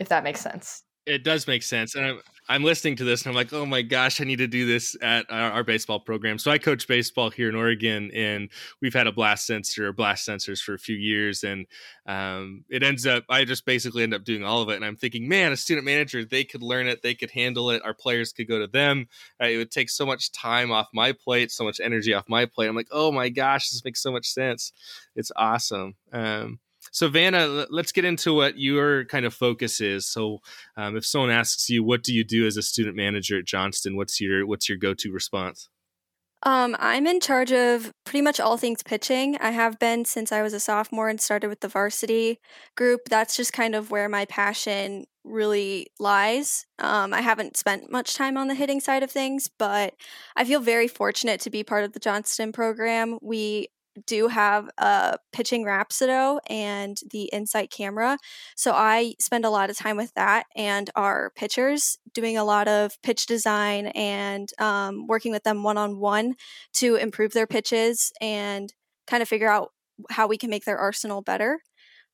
if 0.00 0.08
that 0.08 0.24
makes 0.24 0.40
sense 0.40 0.82
it 1.06 1.24
does 1.24 1.46
make 1.46 1.62
sense 1.62 1.94
and 1.94 2.04
I'm, 2.04 2.20
I'm 2.48 2.64
listening 2.64 2.96
to 2.96 3.04
this 3.04 3.22
and 3.22 3.30
i'm 3.30 3.34
like 3.34 3.52
oh 3.52 3.66
my 3.66 3.82
gosh 3.82 4.20
i 4.20 4.24
need 4.24 4.36
to 4.36 4.46
do 4.46 4.66
this 4.66 4.96
at 5.02 5.26
our, 5.30 5.52
our, 5.52 5.64
baseball 5.64 6.00
program. 6.00 6.38
So 6.38 6.50
i 6.50 6.58
coach 6.58 6.86
baseball 6.86 7.30
here 7.30 7.48
in 7.48 7.54
oregon 7.54 8.10
and 8.14 8.50
we've 8.80 8.94
had 8.94 9.06
a 9.06 9.12
blast 9.12 9.46
sensor 9.46 9.92
blast 9.92 10.28
sensors 10.28 10.60
for 10.60 10.74
a 10.74 10.78
few 10.78 10.96
years 10.96 11.42
and 11.44 11.66
um, 12.06 12.64
it 12.68 12.82
ends 12.82 13.06
up 13.06 13.24
i 13.28 13.44
just 13.44 13.64
basically 13.64 14.02
end 14.02 14.14
up 14.14 14.24
doing 14.24 14.44
all 14.44 14.62
of 14.62 14.68
it 14.68 14.76
and 14.76 14.84
i'm 14.84 14.96
thinking 14.96 15.28
man 15.28 15.52
a 15.52 15.56
student 15.56 15.84
manager 15.84 16.24
they 16.24 16.44
could 16.44 16.62
learn 16.62 16.86
it 16.86 17.02
they 17.02 17.14
could 17.14 17.30
handle 17.30 17.70
it 17.70 17.82
our 17.84 17.94
players 17.94 18.32
could 18.32 18.48
go 18.48 18.58
to 18.58 18.66
them. 18.66 19.06
Uh, 19.40 19.46
it 19.46 19.56
would 19.56 19.70
take 19.70 19.90
so 19.90 20.06
much 20.06 20.32
time 20.32 20.70
off 20.70 20.88
my 20.94 21.12
plate 21.12 21.50
so 21.50 21.64
much 21.64 21.80
energy 21.80 22.14
off 22.14 22.28
my 22.28 22.46
plate 22.46 22.68
i'm 22.68 22.76
like 22.76 22.88
oh 22.92 23.10
my 23.10 23.28
gosh 23.28 23.70
this 23.70 23.84
makes 23.84 24.02
so 24.02 24.12
much 24.12 24.26
sense. 24.26 24.72
It's 25.16 25.32
awesome 25.36 25.94
um, 26.12 26.58
so, 26.92 27.08
Vanna, 27.08 27.66
let's 27.70 27.90
get 27.90 28.04
into 28.04 28.34
what 28.34 28.58
your 28.58 29.06
kind 29.06 29.24
of 29.24 29.32
focus 29.34 29.80
is. 29.80 30.06
So, 30.06 30.38
um, 30.76 30.96
if 30.96 31.06
someone 31.06 31.30
asks 31.30 31.68
you, 31.70 31.82
"What 31.82 32.02
do 32.02 32.14
you 32.14 32.22
do 32.22 32.46
as 32.46 32.56
a 32.56 32.62
student 32.62 32.96
manager 32.96 33.38
at 33.38 33.46
Johnston?" 33.46 33.96
What's 33.96 34.20
your 34.20 34.46
what's 34.46 34.68
your 34.68 34.78
go 34.78 34.94
to 34.94 35.10
response? 35.10 35.68
Um, 36.44 36.76
I'm 36.80 37.06
in 37.06 37.20
charge 37.20 37.52
of 37.52 37.92
pretty 38.04 38.22
much 38.22 38.40
all 38.40 38.56
things 38.56 38.82
pitching. 38.82 39.36
I 39.40 39.52
have 39.52 39.78
been 39.78 40.04
since 40.04 40.32
I 40.32 40.42
was 40.42 40.52
a 40.52 40.60
sophomore 40.60 41.08
and 41.08 41.20
started 41.20 41.48
with 41.48 41.60
the 41.60 41.68
varsity 41.68 42.40
group. 42.76 43.02
That's 43.08 43.36
just 43.36 43.52
kind 43.52 43.74
of 43.76 43.90
where 43.92 44.08
my 44.08 44.24
passion 44.24 45.04
really 45.24 45.86
lies. 46.00 46.66
Um, 46.80 47.14
I 47.14 47.20
haven't 47.20 47.56
spent 47.56 47.92
much 47.92 48.14
time 48.14 48.36
on 48.36 48.48
the 48.48 48.56
hitting 48.56 48.80
side 48.80 49.04
of 49.04 49.10
things, 49.10 49.48
but 49.56 49.94
I 50.36 50.44
feel 50.44 50.60
very 50.60 50.88
fortunate 50.88 51.40
to 51.42 51.50
be 51.50 51.62
part 51.62 51.84
of 51.84 51.92
the 51.92 52.00
Johnston 52.00 52.50
program. 52.50 53.18
We 53.22 53.68
do 54.06 54.28
have 54.28 54.68
a 54.78 55.18
pitching 55.32 55.64
Rapsodo 55.64 56.38
and 56.48 56.96
the 57.10 57.24
Insight 57.24 57.70
camera. 57.70 58.18
So 58.56 58.72
I 58.72 59.14
spend 59.20 59.44
a 59.44 59.50
lot 59.50 59.70
of 59.70 59.76
time 59.76 59.96
with 59.96 60.12
that 60.14 60.46
and 60.56 60.90
our 60.96 61.30
pitchers, 61.36 61.98
doing 62.14 62.36
a 62.36 62.44
lot 62.44 62.68
of 62.68 63.00
pitch 63.02 63.26
design 63.26 63.88
and 63.88 64.48
um, 64.58 65.06
working 65.06 65.32
with 65.32 65.44
them 65.44 65.62
one 65.62 65.78
on 65.78 65.98
one 65.98 66.34
to 66.74 66.96
improve 66.96 67.32
their 67.32 67.46
pitches 67.46 68.12
and 68.20 68.72
kind 69.06 69.22
of 69.22 69.28
figure 69.28 69.50
out 69.50 69.70
how 70.10 70.26
we 70.26 70.38
can 70.38 70.50
make 70.50 70.64
their 70.64 70.78
arsenal 70.78 71.22
better. 71.22 71.60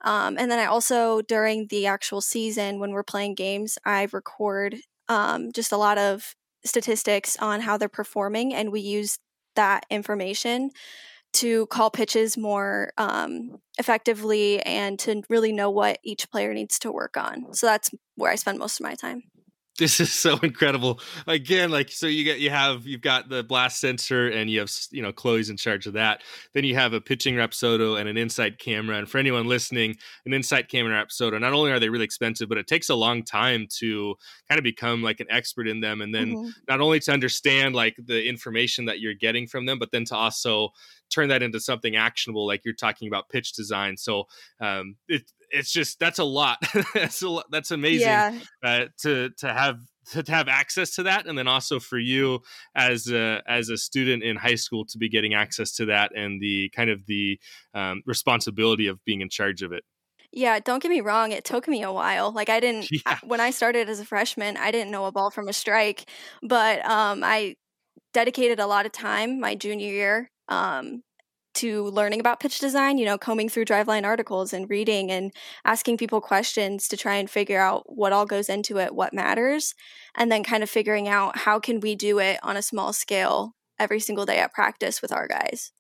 Um, 0.03 0.37
and 0.39 0.51
then 0.51 0.59
I 0.59 0.67
also, 0.67 1.23
during 1.23 1.67
the 1.69 1.87
actual 1.87 2.21
season, 2.21 2.79
when 2.79 2.93
we're 2.93 3.03
playing 3.03 3.35
games, 3.35 3.79
I 3.85 4.07
record 4.13 4.77
um, 5.09 5.51
just 5.53 5.73
a 5.73 5.77
lot 5.77 5.99
of 5.99 6.35
statistics 6.65 7.37
on 7.39 7.61
how 7.61 7.77
they're 7.77 7.89
performing, 7.89 8.55
and 8.55 8.71
we 8.71 8.81
use 8.81 9.19
that 9.57 9.85
information 9.91 10.71
to 11.35 11.67
call 11.67 11.91
pitches 11.91 12.37
more 12.37 12.93
um, 12.99 13.59
effectively 13.79 14.61
and 14.63 14.99
to 15.01 15.23
really 15.29 15.53
know 15.53 15.71
what 15.71 15.99
each 16.03 16.31
player 16.31 16.53
needs 16.55 16.79
to 16.81 16.93
work 16.93 17.17
on. 17.17 17.53
So 17.55 17.67
that's 17.67 17.91
where 18.17 18.33
I 18.33 18.37
spend 18.37 18.59
most 18.59 18.81
of 18.81 18.85
my 18.85 18.95
time 18.95 19.23
this 19.79 20.01
is 20.01 20.13
so 20.13 20.37
incredible. 20.43 21.01
Again 21.27 21.71
like 21.71 21.91
so 21.91 22.07
you 22.07 22.25
get 22.25 22.41
you 22.41 22.51
have 22.51 22.87
you've 22.87 23.01
got 23.01 23.29
the 23.29 23.43
blast 23.43 23.81
sensor 23.81 24.29
and 24.29 24.51
you 24.51 24.61
have 24.61 24.71
you 24.91 25.03
know 25.03 25.13
chloe's 25.13 25.49
in 25.49 25.57
charge 25.57 25.87
of 25.87 25.95
that. 25.95 26.23
Then 26.53 26.65
you 26.65 26.75
have 26.75 26.93
a 26.93 27.01
pitching 27.01 27.35
rapsodo 27.35 27.99
and 27.99 28.09
an 28.09 28.17
inside 28.17 28.59
camera. 28.59 28.99
And 28.99 29.09
for 29.09 29.19
anyone 29.19 29.47
listening 29.47 29.97
an 30.27 30.33
inside 30.33 30.69
camera 30.69 31.05
rapsodo 31.05 31.41
not 31.41 31.53
only 31.53 31.71
are 31.71 31.81
they 31.81 31.89
really 31.89 32.05
expensive 32.05 32.49
but 32.49 32.59
it 32.59 32.67
takes 32.67 32.89
a 32.89 32.95
long 32.95 33.23
time 33.23 33.67
to 33.79 34.15
kind 34.49 34.59
of 34.59 34.65
become 34.65 35.03
like 35.03 35.21
an 35.21 35.27
expert 35.31 35.69
in 35.69 35.81
them 35.81 36.01
and 36.01 36.15
then 36.15 36.35
mm-hmm. 36.35 36.49
not 36.69 36.81
only 36.81 37.01
to 37.01 37.13
understand 37.13 37.75
like 37.75 37.97
the 38.05 38.29
information 38.29 38.85
that 38.87 39.01
you're 39.01 39.15
getting 39.15 39.47
from 39.47 39.67
them 39.67 39.79
but 39.79 39.91
then 39.93 40.05
to 40.05 40.15
also 40.15 40.71
turn 41.11 41.29
that 41.29 41.43
into 41.43 41.61
something 41.61 41.97
actionable 41.97 42.47
like 42.47 42.65
you're 42.65 42.75
talking 42.75 43.09
about 43.09 43.29
pitch 43.29 43.53
design. 43.53 43.97
So 43.97 44.25
um, 44.61 44.97
it, 45.09 45.31
it's 45.51 45.73
just 45.73 45.99
that's 45.99 46.19
a 46.19 46.25
lot. 46.25 46.59
that's 46.95 47.23
a 47.23 47.29
lot, 47.29 47.47
that's 47.51 47.71
amazing 47.71 48.09
yeah. 48.09 48.39
uh, 48.63 48.85
to 49.03 49.31
to 49.39 49.53
have 49.53 49.79
to, 50.13 50.23
to 50.23 50.33
have 50.33 50.49
access 50.49 50.95
to 50.97 51.05
that, 51.05 51.27
and 51.27 51.37
then 51.37 51.49
also 51.49 51.79
for 51.79 51.99
you 51.99 52.41
as 52.75 53.09
a, 53.09 53.43
as 53.47 53.69
a 53.69 53.77
student 53.77 54.23
in 54.23 54.37
high 54.37 54.55
school 54.55 54.85
to 54.87 54.99
be 54.99 55.09
getting 55.09 55.35
access 55.35 55.75
to 55.77 55.87
that 55.87 56.13
and 56.17 56.41
the 56.41 56.71
kind 56.75 56.91
of 56.91 57.07
the 57.07 57.39
um, 57.75 58.03
responsibility 58.07 58.87
of 58.87 59.05
being 59.05 59.21
in 59.21 59.29
charge 59.29 59.63
of 59.63 59.73
it. 59.73 59.85
Yeah, 60.33 60.61
don't 60.61 60.83
get 60.83 60.91
me 60.91 61.01
wrong. 61.01 61.33
It 61.33 61.45
took 61.45 61.69
me 61.69 61.83
a 61.83 61.93
while. 61.93 62.33
Like 62.33 62.49
I 62.49 62.61
didn't 62.61 62.91
yeah. 63.07 63.19
when 63.23 63.41
I 63.41 63.51
started 63.51 63.89
as 63.89 64.01
a 64.01 64.05
freshman, 64.05 64.57
I 64.57 64.71
didn't 64.71 64.91
know 64.91 65.07
a 65.07 65.13
ball 65.13 65.31
from 65.31 65.49
a 65.49 65.53
strike, 65.53 66.09
but 66.43 66.85
um, 66.89 67.23
I 67.25 67.57
dedicated 68.13 68.59
a 68.59 68.67
lot 68.67 68.87
of 68.87 68.93
time 68.93 69.41
my 69.41 69.55
junior 69.55 69.89
year 69.89 70.31
um, 70.49 71.03
to 71.59 71.85
learning 71.85 72.21
about 72.21 72.41
pitch 72.41 72.59
design, 72.59 72.99
you 72.99 73.05
know, 73.05 73.19
combing 73.19 73.49
through 73.49 73.65
driveline 73.65 74.05
articles 74.05 74.53
and 74.53 74.69
reading 74.69 75.11
and 75.11 75.33
asking 75.65 75.97
people 75.97 76.21
questions 76.21 76.89
to 76.89 76.97
try 76.97 77.17
and 77.17 77.31
figure 77.31 77.61
out 77.61 77.85
what 77.87 78.13
all 78.13 78.27
goes 78.27 78.49
into 78.49 78.79
it, 78.79 78.95
what 78.95 79.15
matters, 79.15 79.75
and 80.15 80.31
then 80.31 80.43
kind 80.43 80.63
of 80.63 80.71
figuring 80.71 81.09
out 81.09 81.39
how 81.39 81.59
can 81.61 81.81
we 81.81 81.95
do 81.95 82.19
it 82.19 82.39
on 82.43 82.57
a 82.57 82.63
small 82.63 82.93
scale 82.93 83.55
every 83.79 84.01
single 84.01 84.27
day 84.27 84.39
at 84.39 84.53
practice 84.53 85.01
with 85.01 85.13
our 85.13 85.29
guys. 85.29 85.73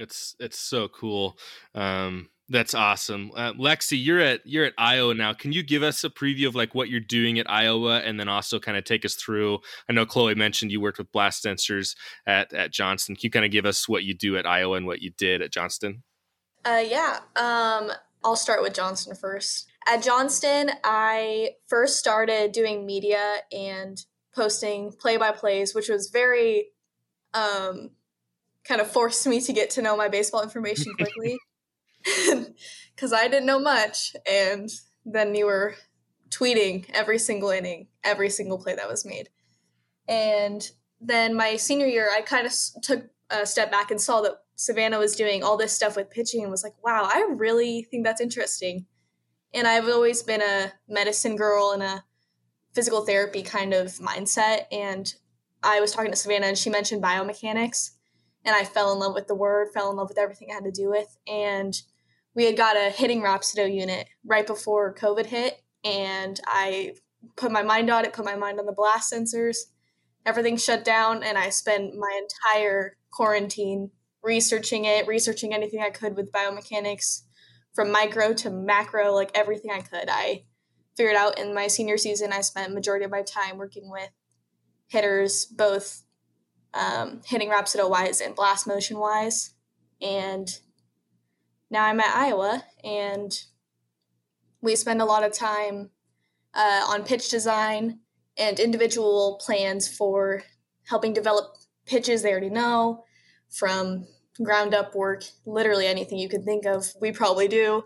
It's 0.00 0.34
it's 0.40 0.58
so 0.58 0.88
cool. 0.88 1.38
Um 1.74 2.28
that's 2.48 2.74
awesome, 2.74 3.30
uh, 3.34 3.54
Lexi. 3.54 4.02
You're 4.02 4.20
at 4.20 4.42
you're 4.44 4.66
at 4.66 4.74
Iowa 4.76 5.14
now. 5.14 5.32
Can 5.32 5.52
you 5.52 5.62
give 5.62 5.82
us 5.82 6.04
a 6.04 6.10
preview 6.10 6.46
of 6.46 6.54
like 6.54 6.74
what 6.74 6.90
you're 6.90 7.00
doing 7.00 7.38
at 7.38 7.50
Iowa, 7.50 8.00
and 8.00 8.20
then 8.20 8.28
also 8.28 8.58
kind 8.58 8.76
of 8.76 8.84
take 8.84 9.04
us 9.06 9.14
through? 9.14 9.60
I 9.88 9.94
know 9.94 10.04
Chloe 10.04 10.34
mentioned 10.34 10.70
you 10.70 10.80
worked 10.80 10.98
with 10.98 11.10
blast 11.10 11.44
sensors 11.44 11.96
at 12.26 12.52
at 12.52 12.70
Johnston. 12.70 13.16
Can 13.16 13.22
you 13.22 13.30
kind 13.30 13.46
of 13.46 13.50
give 13.50 13.64
us 13.64 13.88
what 13.88 14.04
you 14.04 14.12
do 14.12 14.36
at 14.36 14.46
Iowa 14.46 14.76
and 14.76 14.84
what 14.84 15.00
you 15.00 15.10
did 15.16 15.40
at 15.40 15.52
Johnston? 15.52 16.02
Uh, 16.66 16.82
yeah. 16.86 17.20
Um, 17.36 17.90
I'll 18.22 18.36
start 18.36 18.62
with 18.62 18.74
Johnston 18.74 19.14
first. 19.14 19.66
At 19.86 20.02
Johnston, 20.02 20.70
I 20.82 21.52
first 21.66 21.98
started 21.98 22.52
doing 22.52 22.84
media 22.84 23.36
and 23.52 23.98
posting 24.34 24.92
play 24.92 25.16
by 25.16 25.30
plays, 25.30 25.74
which 25.74 25.88
was 25.88 26.10
very 26.10 26.68
um, 27.32 27.90
kind 28.64 28.82
of 28.82 28.90
forced 28.90 29.26
me 29.26 29.40
to 29.40 29.52
get 29.52 29.70
to 29.70 29.82
know 29.82 29.96
my 29.96 30.08
baseball 30.08 30.42
information 30.42 30.92
quickly 30.98 31.38
because 32.94 33.12
I 33.12 33.28
didn't 33.28 33.46
know 33.46 33.58
much. 33.58 34.14
And 34.30 34.70
then 35.04 35.34
you 35.34 35.46
were 35.46 35.74
tweeting 36.30 36.86
every 36.92 37.18
single 37.18 37.50
inning, 37.50 37.88
every 38.02 38.30
single 38.30 38.58
play 38.58 38.74
that 38.74 38.88
was 38.88 39.04
made. 39.04 39.28
And 40.08 40.68
then 41.00 41.34
my 41.34 41.56
senior 41.56 41.86
year, 41.86 42.10
I 42.14 42.22
kind 42.22 42.46
of 42.46 42.52
took 42.82 43.04
a 43.30 43.46
step 43.46 43.70
back 43.70 43.90
and 43.90 44.00
saw 44.00 44.20
that 44.22 44.38
Savannah 44.56 44.98
was 44.98 45.16
doing 45.16 45.42
all 45.42 45.56
this 45.56 45.72
stuff 45.72 45.96
with 45.96 46.10
pitching 46.10 46.42
and 46.42 46.50
was 46.50 46.62
like, 46.62 46.74
wow, 46.84 47.08
I 47.10 47.26
really 47.30 47.82
think 47.82 48.04
that's 48.04 48.20
interesting. 48.20 48.86
And 49.52 49.66
I've 49.66 49.88
always 49.88 50.22
been 50.22 50.42
a 50.42 50.72
medicine 50.88 51.36
girl 51.36 51.72
and 51.72 51.82
a 51.82 52.04
physical 52.72 53.04
therapy 53.04 53.42
kind 53.42 53.72
of 53.72 53.88
mindset. 53.94 54.66
And 54.72 55.12
I 55.62 55.80
was 55.80 55.92
talking 55.92 56.10
to 56.10 56.16
Savannah 56.16 56.46
and 56.46 56.58
she 56.58 56.70
mentioned 56.70 57.02
biomechanics. 57.02 57.90
And 58.44 58.54
I 58.54 58.64
fell 58.64 58.92
in 58.92 58.98
love 58.98 59.14
with 59.14 59.26
the 59.26 59.34
word, 59.34 59.68
fell 59.72 59.90
in 59.90 59.96
love 59.96 60.08
with 60.08 60.18
everything 60.18 60.48
it 60.50 60.54
had 60.54 60.64
to 60.64 60.70
do 60.70 60.90
with. 60.90 61.16
And 61.26 61.80
we 62.34 62.44
had 62.44 62.56
got 62.56 62.76
a 62.76 62.90
hitting 62.90 63.22
Rapsodo 63.22 63.72
unit 63.72 64.08
right 64.24 64.46
before 64.46 64.94
COVID 64.94 65.26
hit, 65.26 65.62
and 65.84 66.38
I 66.46 66.94
put 67.36 67.52
my 67.52 67.62
mind 67.62 67.90
on 67.90 68.04
it, 68.04 68.12
put 68.12 68.24
my 68.24 68.36
mind 68.36 68.58
on 68.58 68.66
the 68.66 68.72
blast 68.72 69.12
sensors. 69.12 69.56
Everything 70.26 70.56
shut 70.56 70.84
down, 70.84 71.22
and 71.22 71.38
I 71.38 71.50
spent 71.50 71.94
my 71.94 72.20
entire 72.22 72.96
quarantine 73.12 73.90
researching 74.22 74.86
it, 74.86 75.06
researching 75.06 75.52
anything 75.52 75.80
I 75.80 75.90
could 75.90 76.16
with 76.16 76.32
biomechanics, 76.32 77.22
from 77.74 77.92
micro 77.92 78.32
to 78.32 78.50
macro, 78.50 79.12
like 79.12 79.30
everything 79.34 79.70
I 79.70 79.80
could. 79.80 80.08
I 80.08 80.44
figured 80.96 81.16
out 81.16 81.38
in 81.38 81.54
my 81.54 81.66
senior 81.66 81.98
season, 81.98 82.32
I 82.32 82.40
spent 82.40 82.72
majority 82.72 83.04
of 83.04 83.10
my 83.10 83.22
time 83.22 83.58
working 83.58 83.90
with 83.90 84.10
hitters, 84.88 85.44
both 85.44 86.04
um, 86.72 87.20
hitting 87.26 87.50
Rapsodo 87.50 87.88
wise 87.88 88.20
and 88.20 88.34
blast 88.34 88.66
motion 88.66 88.98
wise, 88.98 89.54
and 90.00 90.48
now 91.74 91.84
I'm 91.86 91.98
at 91.98 92.14
Iowa 92.14 92.62
and 92.84 93.36
we 94.62 94.76
spend 94.76 95.02
a 95.02 95.04
lot 95.04 95.24
of 95.24 95.32
time 95.32 95.90
uh, 96.54 96.84
on 96.88 97.02
pitch 97.02 97.28
design 97.30 97.98
and 98.38 98.60
individual 98.60 99.40
plans 99.44 99.88
for 99.88 100.44
helping 100.88 101.12
develop 101.12 101.56
pitches 101.84 102.22
they 102.22 102.30
already 102.30 102.48
know, 102.48 103.02
from 103.50 104.06
ground 104.42 104.72
up 104.72 104.94
work, 104.94 105.24
literally 105.46 105.86
anything 105.86 106.16
you 106.18 106.28
could 106.28 106.44
think 106.44 106.64
of, 106.64 106.86
we 107.00 107.10
probably 107.10 107.48
do. 107.48 107.82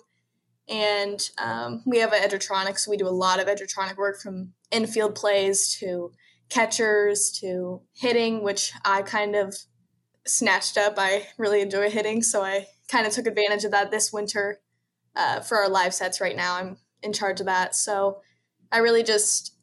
And 0.69 1.27
um, 1.39 1.83
we 1.87 1.99
have 1.99 2.13
an 2.13 2.23
Edgertronics. 2.23 2.81
so 2.81 2.91
we 2.91 2.99
do 2.99 3.09
a 3.09 3.11
lot 3.11 3.41
of 3.41 3.47
Edgertronic 3.47 3.97
work 3.97 4.21
from 4.21 4.53
infield 4.71 5.15
plays 5.15 5.75
to 5.81 6.13
catchers 6.51 7.31
to 7.41 7.81
hitting, 7.95 8.43
which 8.43 8.71
I 8.85 9.01
kind 9.01 9.35
of 9.35 9.57
snatched 10.27 10.77
up. 10.77 10.95
I 10.99 11.29
really 11.39 11.63
enjoy 11.63 11.89
hitting, 11.89 12.23
so 12.23 12.43
I 12.43 12.67
kind 12.91 13.07
of 13.07 13.13
took 13.13 13.27
advantage 13.27 13.65
of 13.65 13.71
that 13.71 13.91
this 13.91 14.13
winter 14.13 14.61
uh, 15.15 15.41
for 15.41 15.59
our 15.59 15.69
live 15.69 15.95
sets 15.95 16.21
right 16.21 16.37
now. 16.37 16.55
I'm 16.55 16.79
in 17.03 17.13
charge 17.13 17.41
of 17.41 17.47
that. 17.47 17.75
So 17.75 18.21
I 18.73 18.79
really 18.79 19.03
just 19.03 19.55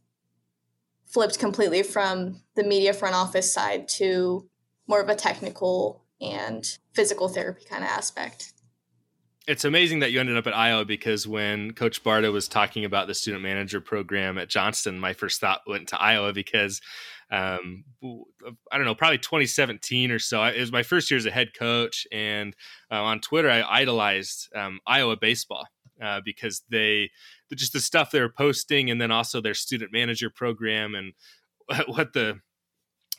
flipped 1.06 1.40
completely 1.40 1.84
from 1.84 2.42
the 2.56 2.64
media 2.64 2.94
front 2.94 3.16
office 3.16 3.54
side 3.54 3.88
to 3.88 4.50
more 4.88 5.02
of 5.02 5.10
a 5.10 5.16
technical 5.16 6.04
and 6.22 6.78
physical 6.94 7.28
therapy 7.28 7.64
kind 7.70 7.84
of 7.84 7.90
aspect. 7.90 8.54
It's 9.48 9.64
amazing 9.64 10.00
that 10.00 10.12
you 10.12 10.20
ended 10.20 10.38
up 10.38 10.48
at 10.48 10.56
Iowa 10.56 10.86
because 10.86 11.28
when 11.28 11.72
Coach 11.74 12.04
Barta 12.04 12.32
was 12.32 12.48
talking 12.48 12.84
about 12.84 13.08
the 13.08 13.14
student 13.14 13.44
manager 13.44 13.80
program 13.80 14.40
at 14.40 14.50
Johnston, 14.50 15.00
my 15.00 15.14
first 15.14 15.40
thought 15.40 15.62
went 15.68 15.88
to 15.90 16.02
Iowa 16.02 16.34
because 16.34 16.82
um, 17.32 17.84
I 18.04 18.78
don't 18.78 18.86
know, 18.86 18.96
probably 18.96 19.18
2017 19.18 20.12
or 20.12 20.20
so. 20.20 20.44
It 20.44 20.60
was 20.60 20.72
my 20.72 20.84
first 20.84 21.10
year 21.10 21.18
as 21.18 21.26
a 21.26 21.32
head 21.32 21.54
coach, 21.58 22.06
and 22.12 22.56
uh, 22.92 23.02
on 23.02 23.20
Twitter, 23.20 23.50
I 23.50 23.64
idolized 23.64 24.50
um, 24.56 24.80
Iowa 24.86 25.18
baseball 25.18 25.68
uh, 26.02 26.22
because 26.24 26.62
they 26.70 27.10
just 27.54 27.74
the 27.74 27.80
stuff 27.80 28.12
they 28.12 28.22
were 28.22 28.30
posting, 28.30 28.92
and 28.92 29.02
then 29.02 29.12
also 29.12 29.42
their 29.42 29.54
student 29.54 29.92
manager 29.92 30.30
program 30.30 30.96
and 30.96 31.14
what 31.88 32.14
the 32.14 32.40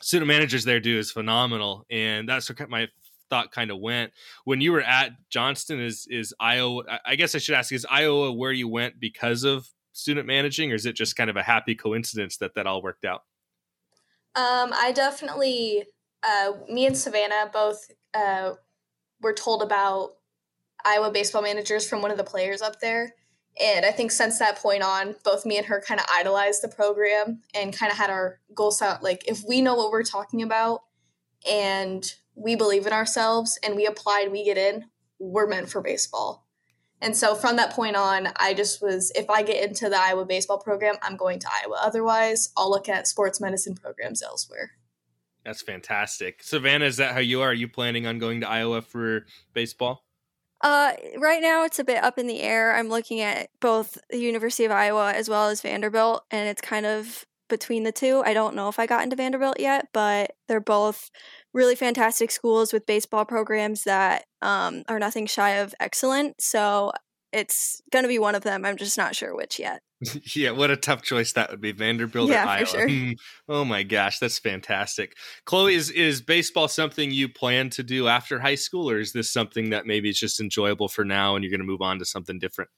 student 0.01 0.27
managers 0.27 0.63
there 0.63 0.79
do 0.79 0.97
is 0.97 1.11
phenomenal. 1.11 1.85
And 1.89 2.29
that's 2.29 2.51
my 2.69 2.87
thought 3.29 3.51
kind 3.51 3.71
of 3.71 3.79
went 3.79 4.11
when 4.45 4.61
you 4.61 4.71
were 4.71 4.81
at 4.81 5.11
Johnston. 5.29 5.79
Is 5.79 6.07
is 6.09 6.33
Iowa? 6.39 6.83
I 7.05 7.15
guess 7.15 7.35
I 7.35 7.37
should 7.37 7.55
ask: 7.55 7.71
Is 7.71 7.85
Iowa 7.89 8.31
where 8.31 8.51
you 8.51 8.67
went 8.67 8.99
because 8.99 9.43
of 9.43 9.69
student 9.93 10.27
managing, 10.27 10.71
or 10.71 10.75
is 10.75 10.85
it 10.85 10.93
just 10.93 11.15
kind 11.15 11.29
of 11.29 11.35
a 11.35 11.43
happy 11.43 11.75
coincidence 11.75 12.37
that 12.37 12.55
that 12.55 12.67
all 12.67 12.81
worked 12.81 13.05
out? 13.05 13.23
Um, 14.35 14.71
I 14.73 14.91
definitely, 14.93 15.85
uh, 16.27 16.51
me 16.69 16.85
and 16.85 16.95
Savannah 16.95 17.49
both 17.51 17.89
uh, 18.13 18.53
were 19.19 19.33
told 19.33 19.63
about 19.63 20.11
Iowa 20.85 21.11
baseball 21.11 21.41
managers 21.41 21.89
from 21.89 22.03
one 22.03 22.11
of 22.11 22.17
the 22.17 22.23
players 22.23 22.61
up 22.61 22.79
there. 22.79 23.15
And 23.59 23.83
I 23.83 23.91
think 23.91 24.11
since 24.11 24.37
that 24.37 24.57
point 24.57 24.83
on, 24.83 25.15
both 25.23 25.43
me 25.43 25.57
and 25.57 25.65
her 25.65 25.81
kind 25.81 25.99
of 25.99 26.05
idolized 26.13 26.61
the 26.61 26.67
program 26.67 27.41
and 27.55 27.75
kind 27.75 27.91
of 27.91 27.97
had 27.97 28.11
our 28.11 28.39
goals 28.53 28.81
out. 28.83 29.01
Like, 29.01 29.27
if 29.27 29.43
we 29.47 29.61
know 29.61 29.73
what 29.73 29.89
we're 29.89 30.03
talking 30.03 30.43
about 30.43 30.83
and 31.49 32.13
we 32.37 32.55
believe 32.55 32.85
in 32.85 32.93
ourselves 32.93 33.59
and 33.63 33.75
we 33.75 33.85
apply 33.85 34.21
and 34.21 34.31
we 34.31 34.45
get 34.45 34.57
in, 34.57 34.85
we're 35.19 35.47
meant 35.47 35.69
for 35.69 35.81
baseball. 35.81 36.47
And 37.01 37.15
so 37.15 37.35
from 37.35 37.57
that 37.57 37.71
point 37.71 37.95
on, 37.95 38.29
I 38.37 38.53
just 38.53 38.81
was, 38.81 39.11
if 39.15 39.29
I 39.29 39.43
get 39.43 39.67
into 39.67 39.89
the 39.89 39.99
Iowa 39.99 40.25
baseball 40.25 40.59
program, 40.59 40.95
I'm 41.01 41.17
going 41.17 41.39
to 41.39 41.47
Iowa. 41.63 41.79
Otherwise, 41.81 42.51
I'll 42.57 42.69
look 42.69 42.89
at 42.89 43.07
sports 43.07 43.41
medicine 43.41 43.75
programs 43.75 44.23
elsewhere. 44.23 44.71
That's 45.45 45.61
fantastic. 45.61 46.43
Savannah, 46.43 46.85
is 46.85 46.97
that 46.97 47.13
how 47.13 47.19
you 47.19 47.41
are? 47.41 47.49
Are 47.49 47.53
you 47.53 47.67
planning 47.67 48.05
on 48.05 48.19
going 48.19 48.41
to 48.41 48.49
Iowa 48.49 48.81
for 48.81 49.25
baseball? 49.53 50.03
Uh, 50.61 50.93
right 51.17 51.41
now 51.41 51.63
it's 51.63 51.79
a 51.79 51.83
bit 51.83 52.03
up 52.03 52.17
in 52.17 52.27
the 52.27 52.41
air. 52.41 52.75
I'm 52.75 52.89
looking 52.89 53.19
at 53.21 53.49
both 53.59 53.97
the 54.09 54.17
University 54.17 54.65
of 54.65 54.71
Iowa 54.71 55.13
as 55.13 55.29
well 55.29 55.49
as 55.49 55.61
Vanderbilt, 55.61 56.25
and 56.31 56.49
it's 56.49 56.61
kind 56.61 56.85
of 56.85 57.25
between 57.47 57.83
the 57.83 57.91
two. 57.91 58.23
I 58.25 58.33
don't 58.33 58.55
know 58.55 58.67
if 58.67 58.79
I 58.79 58.87
got 58.87 59.03
into 59.03 59.15
Vanderbilt 59.15 59.59
yet, 59.59 59.87
but 59.93 60.35
they're 60.47 60.59
both 60.59 61.11
really 61.57 61.75
fantastic 61.75 62.29
schools 62.29 62.71
with 62.71 62.85
baseball 62.85 63.25
programs 63.25 63.83
that 63.83 64.25
um, 64.43 64.83
are 64.87 64.99
nothing 64.99 65.25
shy 65.25 65.57
of 65.57 65.73
excellent. 65.79 66.39
So 66.39 66.91
it's 67.33 67.81
going 67.91 68.03
to 68.03 68.09
be 68.09 68.19
one 68.19 68.35
of 68.35 68.43
them. 68.43 68.63
I'm 68.63 68.77
just 68.77 68.97
not 68.97 69.15
sure 69.15 69.35
which 69.35 69.59
yet. 69.59 69.81
yeah, 70.35 70.51
what 70.51 70.69
a 70.69 70.77
tough 70.77 71.01
choice 71.01 71.33
that 71.33 71.49
would 71.49 71.59
be. 71.59 71.71
Vanderbilt 71.71 72.29
yeah, 72.29 72.45
or 72.45 72.47
Iowa. 72.47 72.65
Sure. 72.67 72.87
Hmm. 72.87 73.11
oh 73.49 73.65
my 73.65 73.81
gosh, 73.81 74.19
that's 74.19 74.37
fantastic. 74.37 75.15
Chloe, 75.45 75.73
is 75.73 75.89
is 75.89 76.21
baseball 76.21 76.67
something 76.67 77.09
you 77.09 77.27
plan 77.27 77.71
to 77.71 77.83
do 77.83 78.07
after 78.07 78.39
high 78.39 78.55
school, 78.55 78.89
or 78.89 78.99
is 78.99 79.11
this 79.11 79.33
something 79.33 79.71
that 79.71 79.87
maybe 79.87 80.09
it's 80.09 80.19
just 80.19 80.39
enjoyable 80.39 80.87
for 80.87 81.03
now 81.03 81.35
and 81.35 81.43
you're 81.43 81.51
going 81.51 81.59
to 81.59 81.65
move 81.65 81.81
on 81.81 81.97
to 81.97 82.05
something 82.05 82.37
different? 82.37 82.69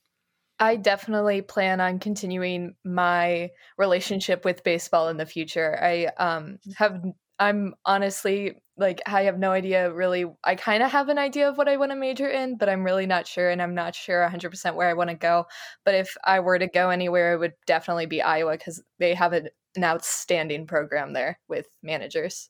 I 0.61 0.77
definitely 0.77 1.41
plan 1.41 1.81
on 1.81 1.99
continuing 1.99 2.75
my 2.85 3.49
relationship 3.77 4.45
with 4.45 4.63
baseball 4.63 5.09
in 5.09 5.17
the 5.17 5.25
future. 5.25 5.77
I 5.81 6.05
um, 6.17 6.59
have 6.77 7.01
I'm 7.39 7.73
honestly 7.85 8.61
like 8.79 9.01
I 9.05 9.23
have 9.23 9.37
no 9.39 9.51
idea 9.51 9.91
really. 9.91 10.25
I 10.43 10.55
kind 10.55 10.83
of 10.83 10.91
have 10.91 11.09
an 11.09 11.17
idea 11.17 11.49
of 11.49 11.57
what 11.57 11.67
I 11.69 11.77
want 11.77 11.91
to 11.91 11.95
major 11.95 12.27
in, 12.29 12.57
but 12.57 12.69
I'm 12.69 12.83
really 12.83 13.05
not 13.05 13.27
sure 13.27 13.49
and 13.49 13.61
I'm 13.61 13.75
not 13.75 13.95
sure 13.95 14.23
100% 14.23 14.75
where 14.75 14.89
I 14.89 14.93
want 14.93 15.09
to 15.09 15.15
go. 15.15 15.45
But 15.85 15.95
if 15.95 16.15
I 16.23 16.39
were 16.39 16.59
to 16.59 16.67
go 16.67 16.89
anywhere, 16.89 17.33
it 17.33 17.39
would 17.39 17.53
definitely 17.67 18.05
be 18.07 18.21
Iowa 18.21 18.57
cuz 18.57 18.81
they 18.99 19.13
have 19.15 19.33
an 19.33 19.49
outstanding 19.83 20.67
program 20.67 21.13
there 21.13 21.39
with 21.47 21.67
managers. 21.83 22.49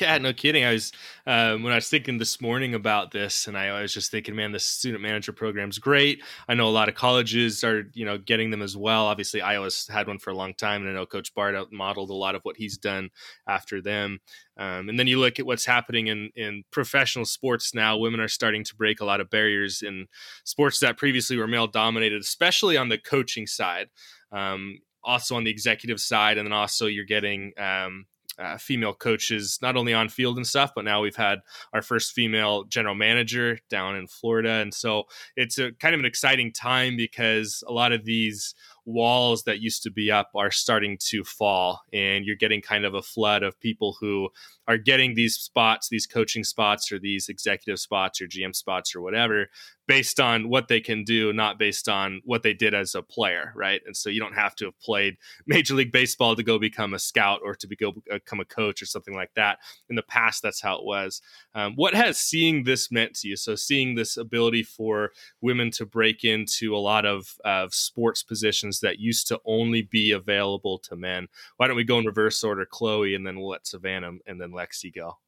Yeah, 0.00 0.18
no 0.18 0.32
kidding. 0.32 0.64
I 0.64 0.72
was 0.72 0.92
um, 1.26 1.62
when 1.62 1.72
I 1.72 1.76
was 1.76 1.88
thinking 1.88 2.18
this 2.18 2.40
morning 2.40 2.74
about 2.74 3.12
this, 3.12 3.46
and 3.46 3.56
I, 3.56 3.80
was 3.80 3.94
just 3.94 4.10
thinking, 4.10 4.34
man, 4.34 4.52
the 4.52 4.58
student 4.58 5.02
manager 5.02 5.32
program's 5.32 5.78
great. 5.78 6.22
I 6.48 6.54
know 6.54 6.68
a 6.68 6.70
lot 6.70 6.88
of 6.88 6.94
colleges 6.94 7.64
are, 7.64 7.84
you 7.94 8.04
know, 8.04 8.18
getting 8.18 8.50
them 8.50 8.62
as 8.62 8.76
well. 8.76 9.06
Obviously, 9.06 9.40
Iowa's 9.40 9.86
had 9.86 10.06
one 10.06 10.18
for 10.18 10.30
a 10.30 10.36
long 10.36 10.54
time, 10.54 10.82
and 10.82 10.90
I 10.90 10.94
know 10.94 11.06
Coach 11.06 11.34
Barta 11.34 11.70
modeled 11.72 12.10
a 12.10 12.14
lot 12.14 12.34
of 12.34 12.42
what 12.42 12.56
he's 12.56 12.76
done 12.76 13.10
after 13.48 13.80
them. 13.80 14.18
Um, 14.58 14.88
and 14.88 14.98
then 14.98 15.06
you 15.06 15.18
look 15.18 15.38
at 15.38 15.46
what's 15.46 15.66
happening 15.66 16.08
in 16.08 16.30
in 16.34 16.64
professional 16.70 17.24
sports 17.24 17.74
now. 17.74 17.96
Women 17.96 18.20
are 18.20 18.28
starting 18.28 18.64
to 18.64 18.76
break 18.76 19.00
a 19.00 19.06
lot 19.06 19.20
of 19.20 19.30
barriers 19.30 19.82
in 19.82 20.08
sports 20.44 20.80
that 20.80 20.98
previously 20.98 21.36
were 21.36 21.46
male 21.46 21.68
dominated, 21.68 22.20
especially 22.20 22.76
on 22.76 22.88
the 22.88 22.98
coaching 22.98 23.46
side. 23.46 23.88
Um, 24.32 24.78
also 25.04 25.36
on 25.36 25.44
the 25.44 25.50
executive 25.50 26.00
side, 26.00 26.36
and 26.36 26.46
then 26.46 26.52
also 26.52 26.86
you're 26.86 27.04
getting 27.04 27.52
um, 27.56 28.06
uh, 28.38 28.58
female 28.58 28.94
coaches, 28.94 29.58
not 29.62 29.76
only 29.76 29.94
on 29.94 30.08
field 30.08 30.36
and 30.36 30.46
stuff, 30.46 30.72
but 30.74 30.84
now 30.84 31.00
we've 31.00 31.16
had 31.16 31.40
our 31.72 31.82
first 31.82 32.12
female 32.12 32.64
general 32.64 32.94
manager 32.94 33.58
down 33.70 33.96
in 33.96 34.06
Florida. 34.06 34.50
And 34.50 34.74
so 34.74 35.04
it's 35.36 35.58
a 35.58 35.72
kind 35.72 35.94
of 35.94 36.00
an 36.00 36.06
exciting 36.06 36.52
time 36.52 36.96
because 36.96 37.62
a 37.66 37.72
lot 37.72 37.92
of 37.92 38.04
these 38.04 38.54
walls 38.84 39.42
that 39.44 39.60
used 39.60 39.82
to 39.82 39.90
be 39.90 40.10
up 40.10 40.30
are 40.34 40.50
starting 40.50 40.96
to 41.00 41.24
fall 41.24 41.80
and 41.92 42.24
you're 42.24 42.36
getting 42.36 42.62
kind 42.62 42.84
of 42.84 42.94
a 42.94 43.02
flood 43.02 43.42
of 43.42 43.58
people 43.58 43.96
who 44.00 44.28
are 44.68 44.78
getting 44.78 45.14
these 45.14 45.36
spots 45.36 45.88
these 45.88 46.06
coaching 46.06 46.44
spots 46.44 46.92
or 46.92 46.98
these 46.98 47.28
executive 47.28 47.78
spots 47.78 48.20
or 48.20 48.26
gm 48.26 48.54
spots 48.54 48.94
or 48.94 49.00
whatever 49.00 49.48
based 49.86 50.18
on 50.18 50.48
what 50.48 50.68
they 50.68 50.80
can 50.80 51.04
do 51.04 51.32
not 51.32 51.58
based 51.58 51.88
on 51.88 52.20
what 52.24 52.42
they 52.42 52.52
did 52.52 52.74
as 52.74 52.94
a 52.94 53.02
player 53.02 53.52
right? 53.56 53.80
And 53.86 53.96
so 53.96 54.10
you 54.10 54.20
don't 54.20 54.34
have 54.34 54.54
to 54.56 54.66
have 54.66 54.78
played 54.80 55.16
major 55.46 55.74
league 55.74 55.92
baseball 55.92 56.36
to 56.36 56.42
go 56.42 56.58
become 56.58 56.94
a 56.94 56.98
scout 56.98 57.40
or 57.42 57.54
to 57.54 57.76
go 57.76 57.92
become 58.08 58.40
a 58.40 58.44
coach 58.44 58.82
or 58.82 58.86
something 58.86 59.14
like 59.14 59.30
that. 59.34 59.58
In 59.88 59.96
the 59.96 60.02
past 60.02 60.42
that's 60.42 60.60
how 60.60 60.76
it 60.78 60.84
was. 60.84 61.22
Um, 61.54 61.74
what 61.74 61.94
has 61.94 62.18
seeing 62.18 62.64
this 62.64 62.90
meant 62.92 63.14
to 63.16 63.28
you? 63.28 63.36
So 63.36 63.54
seeing 63.54 63.94
this 63.94 64.16
ability 64.16 64.62
for 64.62 65.12
women 65.40 65.70
to 65.72 65.86
break 65.86 66.24
into 66.24 66.76
a 66.76 66.78
lot 66.78 67.06
of, 67.06 67.34
of 67.44 67.74
sports 67.74 68.22
positions 68.22 68.80
that 68.80 68.98
used 68.98 69.26
to 69.28 69.40
only 69.44 69.82
be 69.82 70.12
available 70.12 70.78
to 70.80 70.96
men. 70.96 71.28
Why 71.56 71.66
don't 71.66 71.76
we 71.76 71.84
go 71.84 71.98
in 71.98 72.06
reverse 72.06 72.42
order, 72.44 72.66
Chloe, 72.66 73.14
and 73.14 73.26
then 73.26 73.38
we'll 73.38 73.48
let 73.48 73.66
Savannah 73.66 74.12
and 74.26 74.40
then 74.40 74.52
Lexi 74.56 74.94
go. 74.94 75.18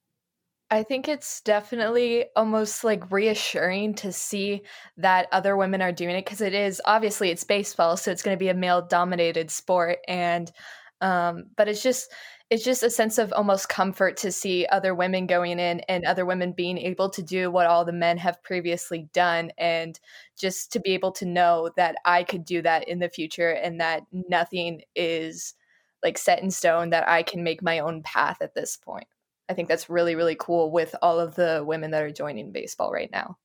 I 0.71 0.83
think 0.83 1.09
it's 1.09 1.41
definitely 1.41 2.27
almost 2.37 2.85
like 2.85 3.11
reassuring 3.11 3.95
to 3.97 4.13
see 4.13 4.63
that 4.99 5.29
other 5.33 5.57
women 5.57 5.81
are 5.81 5.93
doing 5.93 6.15
it 6.17 6.27
because 6.27 6.43
it 6.43 6.53
is 6.53 6.83
obviously 6.85 7.31
it's 7.31 7.45
baseball, 7.45 7.97
so 7.97 8.11
it's 8.11 8.23
going 8.23 8.37
to 8.37 8.39
be 8.39 8.51
a 8.51 8.55
male 8.55 8.83
dominated 8.83 9.51
sport, 9.51 9.99
and 10.07 10.53
um, 11.01 11.47
but 11.57 11.69
it's 11.69 11.83
just 11.83 12.13
it's 12.51 12.65
just 12.65 12.83
a 12.83 12.91
sense 12.91 13.19
of 13.19 13.33
almost 13.33 13.69
comfort 13.69 14.17
to 14.19 14.33
see 14.33 14.67
other 14.67 14.95
women 14.95 15.27
going 15.27 15.59
in 15.59 15.81
and 15.81 16.05
other 16.05 16.25
women 16.25 16.53
being 16.53 16.79
able 16.79 17.11
to 17.11 17.23
do 17.23 17.51
what 17.51 17.67
all 17.67 17.85
the 17.85 17.93
men 17.93 18.17
have 18.17 18.43
previously 18.43 19.09
done 19.13 19.53
and 19.59 20.01
just 20.39 20.73
to 20.73 20.81
be 20.81 20.93
able 20.93 21.13
to 21.13 21.27
know 21.27 21.71
that 21.77 21.97
I 22.07 22.25
could 22.25 22.47
do 22.47 22.63
that 22.63 22.89
in 22.89 23.01
the 23.01 23.11
future 23.11 23.51
and 23.51 23.81
that 23.81 24.05
nothing 24.13 24.81
is 24.97 25.55
like 26.03 26.17
set 26.17 26.43
in 26.43 26.51
stone 26.51 26.91
that 26.91 27.07
I 27.07 27.23
can 27.23 27.45
make 27.45 27.63
my 27.63 27.81
own 27.81 28.03
path 28.03 28.39
at 28.41 28.55
this 28.55 28.79
point. 28.79 29.09
I 29.49 29.55
think 29.55 29.69
that's 29.69 29.89
really 29.91 30.15
really 30.15 30.37
cool 30.39 30.71
with 30.71 30.95
all 31.03 31.19
of 31.19 31.35
the 31.35 31.63
women 31.67 31.91
that 31.93 32.03
are 32.03 32.11
joining 32.11 32.53
baseball 32.53 32.93
right 32.93 33.11
now. 33.11 33.37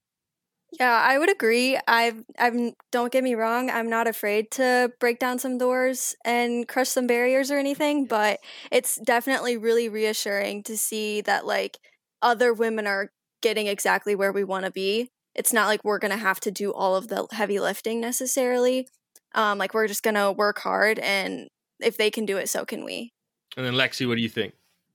Yeah, 0.79 0.91
I 0.91 1.19
would 1.19 1.29
agree. 1.29 1.77
I've 1.87 2.23
I'm 2.39 2.73
don't 2.91 3.11
get 3.11 3.23
me 3.23 3.35
wrong, 3.35 3.69
I'm 3.69 3.89
not 3.89 4.07
afraid 4.07 4.49
to 4.51 4.91
break 4.99 5.19
down 5.19 5.37
some 5.37 5.57
doors 5.57 6.15
and 6.25 6.67
crush 6.67 6.89
some 6.89 7.05
barriers 7.05 7.51
or 7.51 7.57
anything, 7.57 8.05
but 8.05 8.39
it's 8.71 8.95
definitely 8.97 9.55
really 9.57 9.87
reassuring 9.87 10.63
to 10.63 10.77
see 10.77 11.21
that 11.21 11.45
like 11.45 11.77
other 12.21 12.53
women 12.53 12.87
are 12.87 13.11
getting 13.41 13.67
exactly 13.67 14.15
where 14.15 14.31
we 14.31 14.43
want 14.43 14.65
to 14.65 14.71
be. 14.71 15.09
It's 15.35 15.53
not 15.53 15.67
like 15.67 15.83
we're 15.83 15.99
going 15.99 16.11
to 16.11 16.17
have 16.17 16.39
to 16.41 16.51
do 16.51 16.71
all 16.71 16.95
of 16.95 17.07
the 17.07 17.27
heavy 17.31 17.59
lifting 17.59 18.01
necessarily. 18.01 18.87
Um 19.35 19.59
like 19.59 19.73
we're 19.75 19.87
just 19.87 20.03
going 20.03 20.15
to 20.15 20.31
work 20.31 20.59
hard 20.59 20.97
and 20.99 21.49
if 21.79 21.97
they 21.97 22.09
can 22.09 22.25
do 22.25 22.37
it, 22.37 22.49
so 22.49 22.65
can 22.65 22.83
we. 22.83 23.13
And 23.57 23.65
then 23.65 23.73
Lexi, 23.73 24.07
what 24.07 24.15
do 24.15 24.21
you 24.21 24.29
think? 24.29 24.53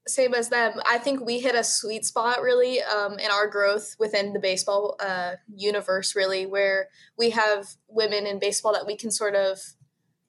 Same 0.09 0.33
as 0.33 0.49
them. 0.49 0.73
I 0.85 0.97
think 0.97 1.21
we 1.21 1.39
hit 1.39 1.55
a 1.55 1.63
sweet 1.63 2.05
spot 2.05 2.41
really 2.41 2.81
um, 2.81 3.19
in 3.19 3.31
our 3.31 3.47
growth 3.47 3.95
within 3.99 4.33
the 4.33 4.39
baseball 4.39 4.95
uh, 4.99 5.33
universe, 5.53 6.15
really, 6.15 6.45
where 6.45 6.89
we 7.17 7.31
have 7.31 7.67
women 7.87 8.25
in 8.25 8.39
baseball 8.39 8.73
that 8.73 8.87
we 8.87 8.97
can 8.97 9.11
sort 9.11 9.35
of 9.35 9.59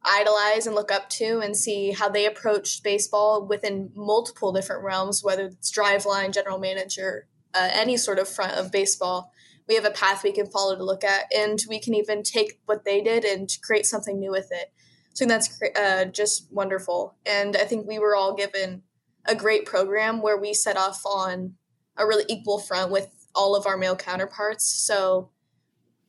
idolize 0.03 0.67
and 0.67 0.75
look 0.75 0.91
up 0.91 1.11
to 1.11 1.41
and 1.41 1.57
see 1.57 1.91
how 1.91 2.09
they 2.09 2.27
approached 2.27 2.83
baseball 2.83 3.47
within 3.47 3.91
multiple 3.95 4.53
different 4.53 4.83
realms, 4.83 5.23
whether 5.23 5.47
it's 5.47 5.71
driveline, 5.71 6.33
general 6.33 6.59
manager, 6.59 7.27
uh, 7.55 7.69
any 7.73 7.97
sort 7.97 8.19
of 8.19 8.29
front 8.29 8.55
of 8.55 8.73
baseball. 8.73 9.31
We 9.69 9.75
have 9.75 9.85
a 9.85 9.91
path 9.91 10.25
we 10.25 10.33
can 10.33 10.47
follow 10.47 10.75
to 10.77 10.85
look 10.85 11.05
at, 11.05 11.25
and 11.37 11.63
we 11.69 11.79
can 11.79 11.95
even 11.95 12.23
take 12.23 12.61
what 12.67 12.85
they 12.85 13.01
did 13.01 13.25
and 13.25 13.49
create 13.63 13.87
something 13.87 14.19
new 14.19 14.31
with 14.31 14.49
it. 14.51 14.73
So 15.15 15.27
that's 15.27 15.61
uh, 15.77 16.07
just 16.07 16.51
wonderful. 16.51 17.17
And 17.27 17.57
I 17.57 17.65
think 17.65 17.87
we 17.87 17.99
were 17.99 18.17
all 18.17 18.35
given 18.35 18.83
a 19.27 19.35
great 19.35 19.67
program 19.67 20.23
where 20.23 20.39
we 20.39 20.55
set 20.55 20.77
off 20.77 21.03
on 21.05 21.55
a 21.97 22.07
really 22.07 22.25
equal 22.29 22.59
front 22.59 22.91
with 22.91 23.09
all 23.35 23.55
of 23.55 23.67
our 23.67 23.77
male 23.77 23.97
counterparts. 23.97 24.65
So 24.65 25.31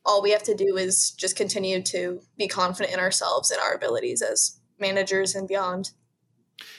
all 0.04 0.22
we 0.22 0.30
have 0.30 0.42
to 0.44 0.54
do 0.54 0.76
is 0.76 1.12
just 1.12 1.36
continue 1.36 1.82
to 1.82 2.20
be 2.36 2.48
confident 2.48 2.92
in 2.92 3.00
ourselves 3.00 3.50
and 3.50 3.60
our 3.60 3.74
abilities 3.74 4.22
as 4.22 4.58
managers 4.78 5.34
and 5.34 5.46
beyond. 5.46 5.92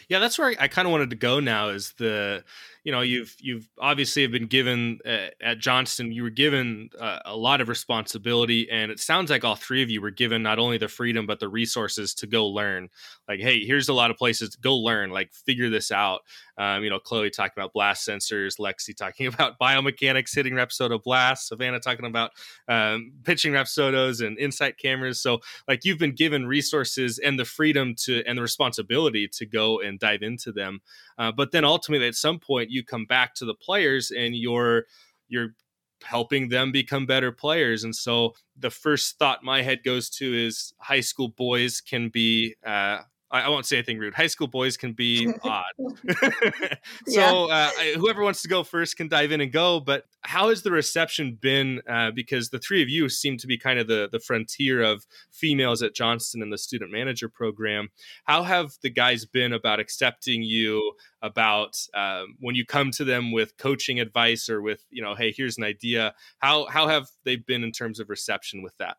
Yeah, 0.10 0.20
that's 0.20 0.38
where 0.38 0.54
I, 0.60 0.68
kind 0.68 0.88
of 0.88 0.92
wanted 0.92 1.10
to 1.12 1.16
go 1.16 1.40
now 1.40 1.70
is 1.70 1.94
the 1.98 2.44
you 2.84 2.92
know 2.92 3.02
you've 3.02 3.36
you've 3.40 3.68
obviously 3.80 4.22
have 4.22 4.32
been 4.32 4.48
given 4.48 5.00
uh, 5.06 5.28
at 5.42 5.60
Johnston 5.60 6.12
you 6.12 6.24
were 6.24 6.30
given 6.30 6.90
uh, 7.00 7.20
a 7.26 7.36
lot 7.36 7.62
of 7.62 7.70
responsibility 7.70 8.70
and 8.70 8.92
it 8.92 9.00
sounds 9.00 9.30
like 9.30 9.44
all 9.44 9.56
three 9.56 9.82
of 9.82 9.90
you 9.90 10.02
were 10.02 10.12
given 10.12 10.44
not 10.44 10.60
only 10.60 10.78
the 10.78 10.88
freedom 10.88 11.26
but 11.26 11.40
the 11.40 11.50
resources 11.50 12.14
to 12.16 12.28
go 12.28 12.48
learn 12.48 12.90
like 13.28 13.40
hey 13.40 13.64
here's 13.66 13.90
a 13.90 13.94
lot 13.94 14.12
of 14.12 14.18
places 14.18 14.50
to 14.50 14.60
go 14.60 14.76
learn 14.76 15.10
like 15.10 15.34
figure 15.34 15.70
this 15.70 15.92
out. 15.92 16.22
Um, 16.58 16.84
you 16.84 16.90
know 16.90 17.00
Chloe 17.00 17.30
talking 17.30 17.54
about 17.56 17.74
blast 17.74 18.08
sensors 18.08 18.60
Lexi 18.60 18.96
talking 18.96 19.28
about 19.34 19.60
biomechanics 19.60 20.36
hitting 20.36 20.54
Rapsodo 20.54 21.02
blasts 21.02 21.50
Savannah 21.50 21.80
talking 21.80 22.06
about 22.06 22.32
um, 22.68 23.14
pitching 23.24 23.54
Rapsodos 23.54 24.26
and 24.26 24.38
insight 24.38 24.78
cameras. 24.78 25.22
So 25.22 25.40
like 25.68 25.86
you've 25.86 26.00
been 26.00 26.16
given 26.16 26.46
resources 26.48 27.20
and 27.20 27.40
the 27.40 27.46
freedom 27.46 27.96
to 28.04 28.24
and 28.26 28.38
the 28.38 28.42
responsibility 28.42 29.28
to 29.28 29.46
go 29.46 29.80
and 29.80 30.00
dive 30.00 30.22
into 30.22 30.52
them. 30.52 30.82
Uh, 31.18 31.32
but 31.32 31.52
then 31.52 31.66
ultimately 31.66 32.08
at 32.08 32.16
some 32.16 32.40
point 32.40 32.70
you 32.70 32.84
come 32.84 33.06
back 33.06 33.36
to 33.36 33.46
the 33.46 33.56
players 33.56 34.12
and 34.12 34.36
you're 34.36 34.84
you're 35.28 35.56
helping 36.04 36.50
them 36.50 36.72
become 36.72 37.06
better 37.06 37.32
players. 37.32 37.84
And 37.84 37.96
so 37.96 38.36
the 38.58 38.70
first 38.70 39.18
thought 39.18 39.44
my 39.44 39.62
head 39.62 39.84
goes 39.84 40.10
to 40.12 40.34
is 40.34 40.74
high 40.80 41.00
school 41.00 41.30
boys 41.30 41.82
can 41.82 42.10
be 42.10 42.56
uh, 42.66 43.00
I, 43.34 43.50
won't 43.50 43.66
say 43.66 43.78
anything 43.78 43.98
rude. 43.98 44.14
High 44.14 44.28
school 44.28 44.48
boys 44.48 44.78
can 44.78 44.94
be 44.94 45.28
odd. 45.44 45.74
so 47.08 47.50
uh, 47.50 47.70
whoever 47.96 48.22
wants 48.22 48.44
to 48.44 48.48
go 48.48 48.64
first 48.64 48.96
can 48.96 49.08
dive 49.08 49.32
in 49.32 49.42
and 49.42 49.52
go. 49.52 49.80
But 49.80 50.06
how 50.22 50.50
has 50.50 50.62
the 50.62 50.72
reception 50.72 51.38
been? 51.42 51.82
Uh, 51.90 52.12
because 52.12 52.50
the 52.50 52.60
three 52.60 52.84
of 52.84 52.90
you 52.90 53.10
seem 53.10 53.38
to 53.38 53.48
be 53.48 53.58
kind 53.58 53.80
of 53.80 53.88
the 53.88 54.08
the 54.12 54.20
frontier 54.20 54.84
of 54.84 55.08
females 55.32 55.82
at 55.82 55.96
Johnston 55.96 56.44
in 56.44 56.52
the 56.52 56.58
student 56.58 56.92
manager 56.92 57.28
program. 57.28 57.90
How 58.26 58.44
have 58.44 58.74
the 58.84 58.92
guys 58.92 59.26
been 59.26 59.52
about 59.52 59.80
accepting 59.80 60.44
you? 60.44 60.94
About 61.22 61.78
um, 61.94 62.36
when 62.42 62.54
you 62.54 62.66
come 62.66 62.92
to 62.92 63.06
them 63.06 63.32
with 63.32 63.56
coaching 63.58 64.02
advice 64.02 64.50
or 64.50 64.62
with 64.62 64.84
you 64.90 65.02
know, 65.02 65.16
hey, 65.16 65.34
here's 65.36 65.58
an 65.58 65.64
idea. 65.64 66.14
How 66.40 66.66
how 66.66 66.88
have 66.88 67.08
they 67.24 67.38
been 67.38 67.64
in 67.64 67.72
terms 67.72 68.00
of 68.00 68.10
reception 68.10 68.62
with 68.62 68.78
that? 68.78 68.98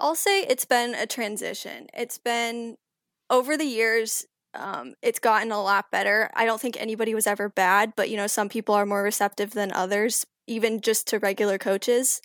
I'll 0.00 0.14
say 0.14 0.42
it's 0.42 0.64
been 0.64 0.94
a 0.94 1.06
transition. 1.06 1.88
It's 1.92 2.18
been 2.18 2.76
over 3.30 3.56
the 3.56 3.64
years, 3.64 4.26
um, 4.54 4.94
it's 5.00 5.20
gotten 5.20 5.52
a 5.52 5.62
lot 5.62 5.90
better. 5.90 6.30
I 6.34 6.44
don't 6.44 6.60
think 6.60 6.76
anybody 6.78 7.14
was 7.14 7.26
ever 7.26 7.48
bad, 7.48 7.92
but 7.96 8.10
you 8.10 8.16
know, 8.16 8.26
some 8.26 8.48
people 8.48 8.74
are 8.74 8.86
more 8.86 9.02
receptive 9.02 9.52
than 9.52 9.72
others, 9.72 10.26
even 10.46 10.80
just 10.80 11.06
to 11.08 11.18
regular 11.18 11.56
coaches. 11.56 12.20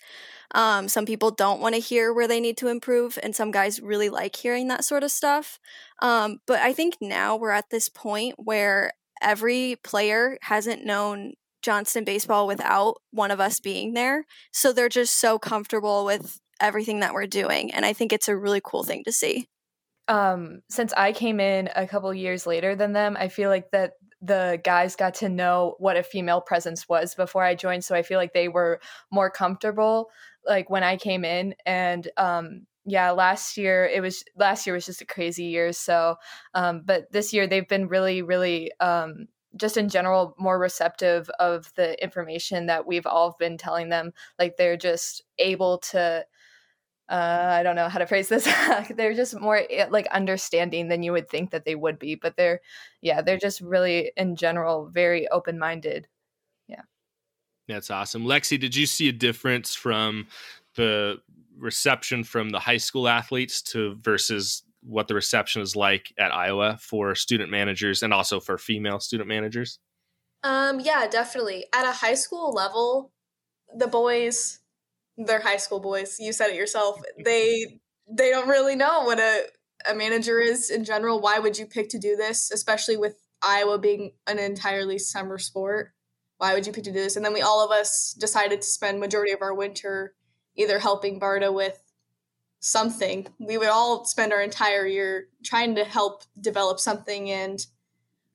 Um, 0.54 0.88
some 0.88 1.06
people 1.06 1.30
don't 1.30 1.60
want 1.60 1.74
to 1.74 1.80
hear 1.80 2.12
where 2.12 2.28
they 2.28 2.40
need 2.40 2.56
to 2.58 2.68
improve, 2.68 3.18
and 3.22 3.34
some 3.34 3.50
guys 3.50 3.80
really 3.80 4.08
like 4.08 4.36
hearing 4.36 4.68
that 4.68 4.84
sort 4.84 5.04
of 5.04 5.10
stuff. 5.10 5.58
Um, 6.00 6.38
but 6.46 6.60
I 6.60 6.72
think 6.72 6.96
now 7.00 7.36
we're 7.36 7.50
at 7.50 7.70
this 7.70 7.88
point 7.88 8.34
where 8.38 8.92
every 9.22 9.76
player 9.82 10.38
hasn't 10.42 10.84
known 10.84 11.34
Johnston 11.62 12.04
baseball 12.04 12.46
without 12.46 12.96
one 13.10 13.30
of 13.30 13.40
us 13.40 13.60
being 13.60 13.94
there. 13.94 14.24
So 14.52 14.72
they're 14.72 14.88
just 14.88 15.18
so 15.18 15.38
comfortable 15.38 16.04
with 16.04 16.38
everything 16.60 17.00
that 17.00 17.12
we're 17.12 17.26
doing. 17.26 17.72
And 17.72 17.84
I 17.84 17.92
think 17.92 18.12
it's 18.12 18.28
a 18.28 18.36
really 18.36 18.60
cool 18.62 18.84
thing 18.84 19.02
to 19.04 19.12
see 19.12 19.48
um 20.08 20.62
since 20.68 20.92
I 20.94 21.12
came 21.12 21.40
in 21.40 21.68
a 21.74 21.86
couple 21.86 22.12
years 22.14 22.46
later 22.46 22.76
than 22.76 22.92
them, 22.92 23.16
I 23.18 23.28
feel 23.28 23.50
like 23.50 23.70
that 23.72 23.92
the 24.22 24.60
guys 24.64 24.96
got 24.96 25.14
to 25.14 25.28
know 25.28 25.76
what 25.78 25.96
a 25.96 26.02
female 26.02 26.40
presence 26.40 26.88
was 26.88 27.14
before 27.14 27.44
I 27.44 27.54
joined, 27.54 27.84
so 27.84 27.94
I 27.94 28.02
feel 28.02 28.18
like 28.18 28.32
they 28.32 28.48
were 28.48 28.80
more 29.10 29.30
comfortable 29.30 30.10
like 30.46 30.70
when 30.70 30.82
I 30.84 30.96
came 30.96 31.24
in 31.24 31.54
and 31.66 32.08
um 32.16 32.66
yeah, 32.88 33.10
last 33.10 33.56
year 33.56 33.84
it 33.86 34.00
was 34.00 34.22
last 34.36 34.64
year 34.66 34.74
was 34.74 34.86
just 34.86 35.00
a 35.02 35.06
crazy 35.06 35.44
year, 35.46 35.72
so 35.72 36.16
um 36.54 36.82
but 36.84 37.10
this 37.12 37.32
year 37.32 37.46
they've 37.46 37.68
been 37.68 37.88
really 37.88 38.22
really 38.22 38.70
um 38.80 39.26
just 39.56 39.76
in 39.76 39.88
general 39.88 40.34
more 40.38 40.58
receptive 40.58 41.30
of 41.40 41.72
the 41.76 42.00
information 42.02 42.66
that 42.66 42.86
we've 42.86 43.06
all 43.06 43.36
been 43.38 43.56
telling 43.56 43.88
them 43.88 44.12
like 44.38 44.56
they're 44.56 44.76
just 44.76 45.22
able 45.38 45.78
to 45.78 46.24
uh, 47.08 47.48
I 47.58 47.62
don't 47.62 47.76
know 47.76 47.88
how 47.88 47.98
to 47.98 48.06
phrase 48.06 48.28
this. 48.28 48.48
they're 48.96 49.14
just 49.14 49.38
more 49.38 49.62
eh, 49.70 49.86
like 49.90 50.06
understanding 50.08 50.88
than 50.88 51.02
you 51.02 51.12
would 51.12 51.28
think 51.28 51.50
that 51.50 51.64
they 51.64 51.74
would 51.74 51.98
be, 51.98 52.16
but 52.16 52.36
they're, 52.36 52.60
yeah, 53.00 53.22
they're 53.22 53.38
just 53.38 53.60
really 53.60 54.12
in 54.16 54.36
general 54.36 54.86
very 54.86 55.28
open 55.28 55.58
minded. 55.58 56.08
Yeah. 56.66 56.82
That's 57.68 57.90
awesome. 57.90 58.24
Lexi, 58.24 58.58
did 58.58 58.74
you 58.74 58.86
see 58.86 59.08
a 59.08 59.12
difference 59.12 59.74
from 59.74 60.26
the 60.74 61.20
reception 61.56 62.24
from 62.24 62.50
the 62.50 62.58
high 62.58 62.76
school 62.76 63.08
athletes 63.08 63.62
to 63.62 63.96
versus 63.96 64.62
what 64.82 65.08
the 65.08 65.14
reception 65.14 65.62
is 65.62 65.74
like 65.74 66.12
at 66.18 66.34
Iowa 66.34 66.78
for 66.80 67.14
student 67.14 67.50
managers 67.50 68.02
and 68.02 68.12
also 68.12 68.40
for 68.40 68.58
female 68.58 69.00
student 69.00 69.28
managers? 69.28 69.78
Um, 70.42 70.80
yeah, 70.80 71.06
definitely. 71.08 71.66
At 71.74 71.86
a 71.86 71.92
high 71.92 72.14
school 72.14 72.52
level, 72.52 73.12
the 73.76 73.88
boys 73.88 74.60
they're 75.16 75.40
high 75.40 75.56
school 75.56 75.80
boys. 75.80 76.16
You 76.18 76.32
said 76.32 76.48
it 76.48 76.56
yourself. 76.56 77.00
They 77.24 77.80
they 78.08 78.30
don't 78.30 78.48
really 78.48 78.76
know 78.76 79.02
what 79.02 79.18
a 79.18 79.46
a 79.88 79.94
manager 79.94 80.38
is 80.38 80.70
in 80.70 80.84
general. 80.84 81.20
Why 81.20 81.38
would 81.38 81.58
you 81.58 81.66
pick 81.66 81.88
to 81.90 81.98
do 81.98 82.16
this, 82.16 82.50
especially 82.50 82.96
with 82.96 83.16
Iowa 83.42 83.78
being 83.78 84.12
an 84.26 84.38
entirely 84.38 84.98
summer 84.98 85.38
sport? 85.38 85.92
Why 86.38 86.54
would 86.54 86.66
you 86.66 86.72
pick 86.72 86.84
to 86.84 86.92
do 86.92 87.00
this? 87.00 87.16
And 87.16 87.24
then 87.24 87.32
we 87.32 87.40
all 87.40 87.64
of 87.64 87.70
us 87.70 88.14
decided 88.18 88.60
to 88.62 88.66
spend 88.66 89.00
majority 89.00 89.32
of 89.32 89.42
our 89.42 89.54
winter 89.54 90.14
either 90.56 90.78
helping 90.78 91.20
Barta 91.20 91.52
with 91.52 91.78
something. 92.60 93.26
We 93.38 93.58
would 93.58 93.68
all 93.68 94.04
spend 94.04 94.32
our 94.32 94.42
entire 94.42 94.86
year 94.86 95.28
trying 95.44 95.74
to 95.76 95.84
help 95.84 96.24
develop 96.40 96.80
something 96.80 97.30
and 97.30 97.64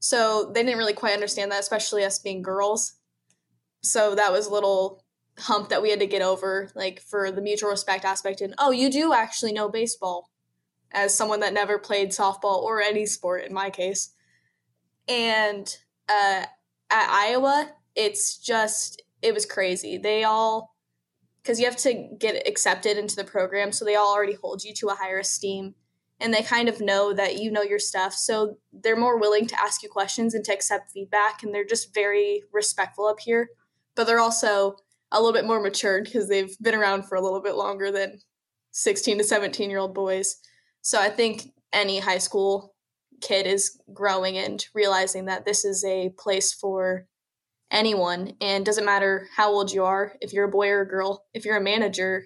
so 0.02 0.52
they 0.52 0.64
didn't 0.64 0.80
really 0.80 0.94
quite 0.94 1.14
understand 1.14 1.52
that, 1.52 1.60
especially 1.60 2.04
us 2.04 2.18
being 2.18 2.42
girls. 2.42 2.94
So 3.84 4.16
that 4.16 4.32
was 4.32 4.48
a 4.48 4.52
little 4.52 5.01
hump 5.40 5.70
that 5.70 5.82
we 5.82 5.90
had 5.90 6.00
to 6.00 6.08
get 6.08 6.22
over, 6.22 6.70
like 6.76 7.02
for 7.02 7.32
the 7.32 7.42
mutual 7.42 7.70
respect 7.70 8.06
aspect. 8.06 8.42
And 8.42 8.54
oh, 8.58 8.72
you 8.72 8.90
do 8.90 9.14
actually 9.14 9.54
know 9.54 9.70
baseball, 9.70 10.30
as 10.92 11.16
someone 11.16 11.40
that 11.40 11.54
never 11.54 11.80
played 11.80 12.10
softball 12.10 12.62
or 12.62 12.82
any 12.82 13.06
sport 13.06 13.46
in 13.46 13.54
my 13.54 13.70
case. 13.70 14.14
And 15.08 15.76
uh, 16.10 16.46
at 16.90 17.10
Iowa, 17.10 17.72
it's 17.96 18.38
just 18.38 19.02
it 19.22 19.34
was 19.34 19.46
crazy. 19.46 19.98
They 19.98 20.24
all 20.24 20.76
because 21.42 21.60
you 21.60 21.66
have 21.66 21.78
to 21.78 22.10
get 22.20 22.48
accepted 22.48 22.98
into 22.98 23.16
the 23.16 23.24
program, 23.24 23.72
so 23.72 23.84
they 23.84 23.96
all 23.96 24.14
already 24.14 24.36
hold 24.36 24.64
you 24.64 24.74
to 24.76 24.90
a 24.90 24.96
higher 24.96 25.20
esteem. 25.20 25.76
And 26.20 26.32
they 26.32 26.44
kind 26.44 26.70
of 26.70 26.80
know 26.80 27.14
that 27.14 27.40
you 27.40 27.50
know 27.50 27.64
your 27.64 27.80
stuff. 27.80 28.14
So 28.14 28.58
they're 28.72 28.96
more 28.96 29.18
willing 29.18 29.48
to 29.48 29.60
ask 29.60 29.82
you 29.82 29.90
questions 29.90 30.36
and 30.36 30.46
to 30.46 30.54
accept 30.54 30.92
feedback. 30.92 31.42
And 31.42 31.52
they're 31.52 31.66
just 31.66 31.96
very 31.96 32.44
respectful 32.54 33.08
up 33.08 33.20
here. 33.20 33.50
But 33.96 34.06
they're 34.06 34.20
also 34.20 34.76
a 35.12 35.20
little 35.20 35.34
bit 35.34 35.46
more 35.46 35.62
matured 35.62 36.06
because 36.06 36.30
they've 36.30 36.58
been 36.62 36.76
around 36.76 37.04
for 37.04 37.16
a 37.16 37.22
little 37.22 37.42
bit 37.42 37.56
longer 37.56 37.92
than 37.92 38.20
16 38.72 39.18
to 39.18 39.24
17 39.24 39.70
year 39.70 39.80
old 39.80 39.94
boys. 39.94 40.38
So 40.82 41.00
I 41.00 41.10
think 41.10 41.52
any 41.74 42.00
high 42.00 42.18
school 42.18 42.74
kid 43.22 43.46
is 43.46 43.80
growing 43.94 44.38
and 44.38 44.66
realizing 44.74 45.26
that 45.26 45.46
this 45.46 45.64
is 45.64 45.84
a 45.84 46.14
place 46.18 46.54
for 46.54 47.06
anyone 47.70 48.34
and 48.42 48.66
doesn't 48.66 48.86
matter 48.86 49.28
how 49.36 49.50
old 49.50 49.72
you 49.72 49.84
are, 49.84 50.14
if 50.22 50.34
you're 50.34 50.46
a 50.46 50.52
boy 50.52 50.70
or 50.70 50.82
a 50.82 50.88
girl, 50.88 51.26
if 51.34 51.46
you're 51.46 51.58
a 51.58 51.62
manager, 51.62 52.26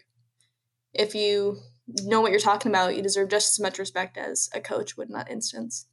if 0.93 1.13
you 1.13 1.57
know 2.03 2.21
what 2.21 2.31
you're 2.31 2.39
talking 2.39 2.71
about, 2.71 2.95
you 2.95 3.01
deserve 3.01 3.29
just 3.29 3.53
as 3.53 3.61
much 3.61 3.77
respect 3.77 4.17
as 4.17 4.49
a 4.53 4.61
coach 4.61 4.97
would 4.97 5.09
in 5.09 5.13
that 5.13 5.29
instance. 5.29 5.87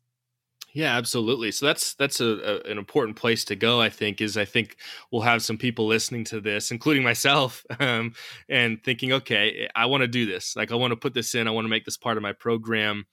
Yeah, 0.74 0.96
absolutely. 0.96 1.52
So 1.52 1.66
that's 1.66 1.94
that's 1.94 2.20
a, 2.20 2.26
a, 2.26 2.70
an 2.70 2.78
important 2.78 3.16
place 3.16 3.44
to 3.46 3.56
go. 3.56 3.80
I 3.80 3.90
think 3.90 4.20
is 4.22 4.36
I 4.38 4.46
think 4.46 4.76
we'll 5.10 5.22
have 5.22 5.42
some 5.42 5.58
people 5.58 5.86
listening 5.86 6.24
to 6.24 6.40
this, 6.40 6.70
including 6.70 7.02
myself, 7.02 7.64
um, 7.80 8.14
and 8.48 8.82
thinking, 8.82 9.12
okay, 9.12 9.68
I 9.74 9.86
want 9.86 10.00
to 10.02 10.08
do 10.08 10.24
this. 10.24 10.56
Like 10.56 10.72
I 10.72 10.76
want 10.76 10.92
to 10.92 10.96
put 10.96 11.12
this 11.12 11.34
in. 11.34 11.46
I 11.46 11.50
want 11.50 11.66
to 11.66 11.70
make 11.70 11.84
this 11.84 11.98
part 11.98 12.16
of 12.16 12.22
my 12.22 12.32
program. 12.32 13.04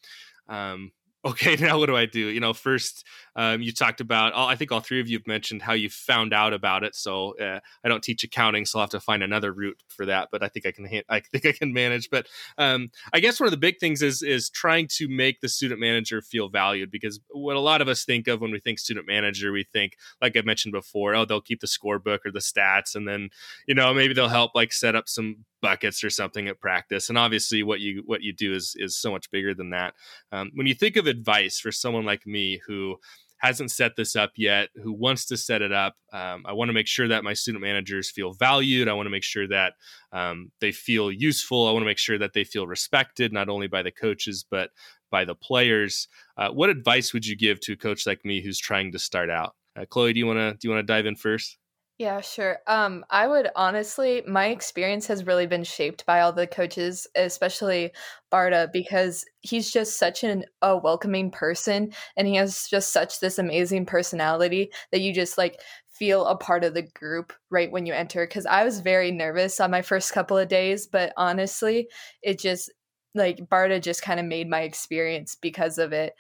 Um, 0.48 0.92
okay, 1.26 1.56
now 1.60 1.78
what 1.78 1.88
do 1.88 1.96
I 1.96 2.06
do? 2.06 2.20
You 2.20 2.40
know, 2.40 2.54
first 2.54 3.06
um, 3.36 3.62
you 3.62 3.72
talked 3.72 4.02
about, 4.02 4.34
I 4.36 4.56
think 4.56 4.72
all 4.72 4.80
three 4.80 5.00
of 5.00 5.10
you 5.10 5.18
have 5.18 5.28
mentioned 5.28 5.62
how 5.62 5.74
you 5.74 5.90
found 5.90 6.34
out 6.34 6.54
about 6.54 6.84
it. 6.84 6.96
So 6.96 7.38
uh, 7.40 7.60
I 7.84 7.88
don't 7.90 8.04
teach 8.04 8.24
accounting, 8.24 8.66
so 8.66 8.80
I'll 8.80 8.84
have 8.84 8.90
to 8.92 9.00
find 9.00 9.24
another 9.24 9.52
route 9.52 9.82
for 9.88 10.06
that. 10.06 10.30
But 10.32 10.44
I 10.44 10.48
think 10.48 10.66
I 10.66 10.72
can, 10.72 10.88
I 11.10 11.20
think 11.32 11.46
I 11.46 11.52
can 11.52 11.74
manage. 11.74 12.10
But 12.10 12.28
um, 12.58 12.90
I 13.14 13.20
guess 13.20 13.40
one 13.40 13.48
of 13.48 13.52
the 13.52 13.58
big 13.58 13.80
things 13.80 14.02
is 14.02 14.22
is 14.22 14.50
trying 14.50 14.88
to 14.98 15.08
make 15.08 15.42
the 15.42 15.50
student 15.50 15.80
manager 15.80 16.22
feel 16.22 16.50
valued 16.50 16.92
because 16.92 17.20
what 17.30 17.56
a 17.56 17.62
lot 17.62 17.82
of 17.82 17.88
us 17.88 18.06
think 18.06 18.28
of 18.28 18.42
when 18.42 18.52
we 18.52 18.60
think 18.60 18.80
student 18.80 19.08
manager, 19.08 19.52
we 19.52 19.64
think, 19.64 19.94
like 20.22 20.36
I 20.38 20.42
mentioned 20.42 20.72
before, 20.72 21.16
oh, 21.16 21.26
they'll 21.26 21.42
keep 21.42 21.62
the 21.62 21.68
scorebook 21.68 22.20
or 22.26 22.32
the 22.32 22.40
stats, 22.40 22.96
and 22.96 23.08
then 23.08 23.30
you 23.68 23.76
know 23.76 23.94
maybe 23.94 24.14
they'll 24.14 24.28
help 24.28 24.52
like 24.56 24.74
set 24.74 24.96
up 24.96 25.08
some 25.08 25.46
buckets 25.62 26.04
or 26.04 26.10
something 26.10 26.48
at 26.48 26.60
practice 26.60 27.10
and 27.10 27.18
obviously 27.18 27.64
what 27.64 27.80
you 27.80 28.04
what 28.06 28.22
you 28.22 28.34
do 28.34 28.54
is 28.54 28.76
is 28.78 28.98
so 28.98 29.12
much 29.12 29.30
bigger 29.32 29.54
than 29.54 29.72
that. 29.72 29.94
Um, 30.32 30.52
when 30.56 30.68
you 30.68 30.74
think 30.74 30.96
of 30.96 31.08
advice 31.08 31.60
for 31.60 31.72
someone 31.72 32.06
like 32.06 32.26
me 32.26 32.60
who 32.68 32.98
hasn't 33.38 33.72
set 33.72 33.96
this 33.96 34.18
up 34.18 34.32
yet 34.36 34.68
who 34.84 34.92
wants 34.92 35.26
to 35.26 35.38
set 35.38 35.62
it 35.62 35.72
up 35.72 35.96
um, 36.12 36.44
i 36.46 36.52
want 36.52 36.68
to 36.68 36.74
make 36.74 36.88
sure 36.88 37.08
that 37.08 37.24
my 37.24 37.34
student 37.34 37.62
managers 37.64 38.12
feel 38.12 38.34
valued 38.34 38.90
i 38.90 38.94
want 38.94 39.06
to 39.06 39.12
make 39.12 39.24
sure 39.24 39.48
that 39.48 39.76
um, 40.12 40.52
they 40.60 40.74
feel 40.74 41.10
useful 41.10 41.66
i 41.66 41.72
want 41.72 41.82
to 41.82 41.88
make 41.88 41.98
sure 41.98 42.18
that 42.18 42.34
they 42.34 42.44
feel 42.44 42.68
respected 42.68 43.32
not 43.32 43.48
only 43.48 43.68
by 43.68 43.82
the 43.82 43.92
coaches 43.92 44.44
but 44.52 44.72
by 45.10 45.26
the 45.26 45.36
players. 45.36 46.08
Uh, 46.38 46.50
what 46.50 46.70
advice 46.70 47.14
would 47.14 47.26
you 47.26 47.36
give 47.36 47.60
to 47.62 47.74
a 47.74 47.78
coach 47.78 48.06
like 48.06 48.24
me 48.24 48.42
who's 48.42 48.60
trying 48.60 48.92
to 48.92 49.00
start 49.00 49.30
out? 49.30 49.56
Uh, 49.76 49.86
chloe 49.86 50.14
do 50.14 50.20
you 50.20 50.28
want 50.28 50.38
to 50.38 50.52
do 50.54 50.68
you 50.68 50.74
want 50.74 50.86
to 50.86 50.94
dive 50.94 51.06
in 51.06 51.16
first 51.16 51.58
yeah, 52.00 52.22
sure. 52.22 52.60
Um, 52.66 53.04
I 53.10 53.28
would 53.28 53.50
honestly, 53.58 54.24
my 54.26 54.48
experience 54.48 55.06
has 55.08 55.26
really 55.28 55.48
been 55.48 55.66
shaped 55.66 56.06
by 56.06 56.22
all 56.22 56.32
the 56.32 56.48
coaches, 56.48 57.06
especially 57.14 57.92
Barta, 58.32 58.72
because 58.72 59.26
he's 59.42 59.70
just 59.70 60.00
such 60.00 60.24
an 60.24 60.46
a 60.62 60.78
welcoming 60.78 61.30
person, 61.30 61.92
and 62.16 62.26
he 62.26 62.36
has 62.36 62.70
just 62.70 62.94
such 62.94 63.20
this 63.20 63.38
amazing 63.38 63.86
personality 63.86 64.72
that 64.94 65.02
you 65.02 65.14
just 65.14 65.38
like 65.38 65.60
feel 65.90 66.26
a 66.26 66.38
part 66.38 66.64
of 66.64 66.74
the 66.74 66.84
group 66.84 67.34
right 67.50 67.70
when 67.70 67.86
you 67.86 67.94
enter. 67.94 68.26
Because 68.26 68.46
I 68.46 68.64
was 68.64 68.80
very 68.80 69.12
nervous 69.12 69.60
on 69.60 69.70
my 69.70 69.82
first 69.82 70.14
couple 70.14 70.38
of 70.38 70.48
days, 70.48 70.88
but 70.88 71.12
honestly, 71.18 71.90
it 72.22 72.40
just 72.40 72.72
like 73.14 73.40
Barta 73.50 73.82
just 73.82 74.04
kind 74.04 74.22
of 74.22 74.26
made 74.26 74.50
my 74.50 74.62
experience 74.62 75.36
because 75.36 75.78
of 75.78 75.92
it 75.92 76.14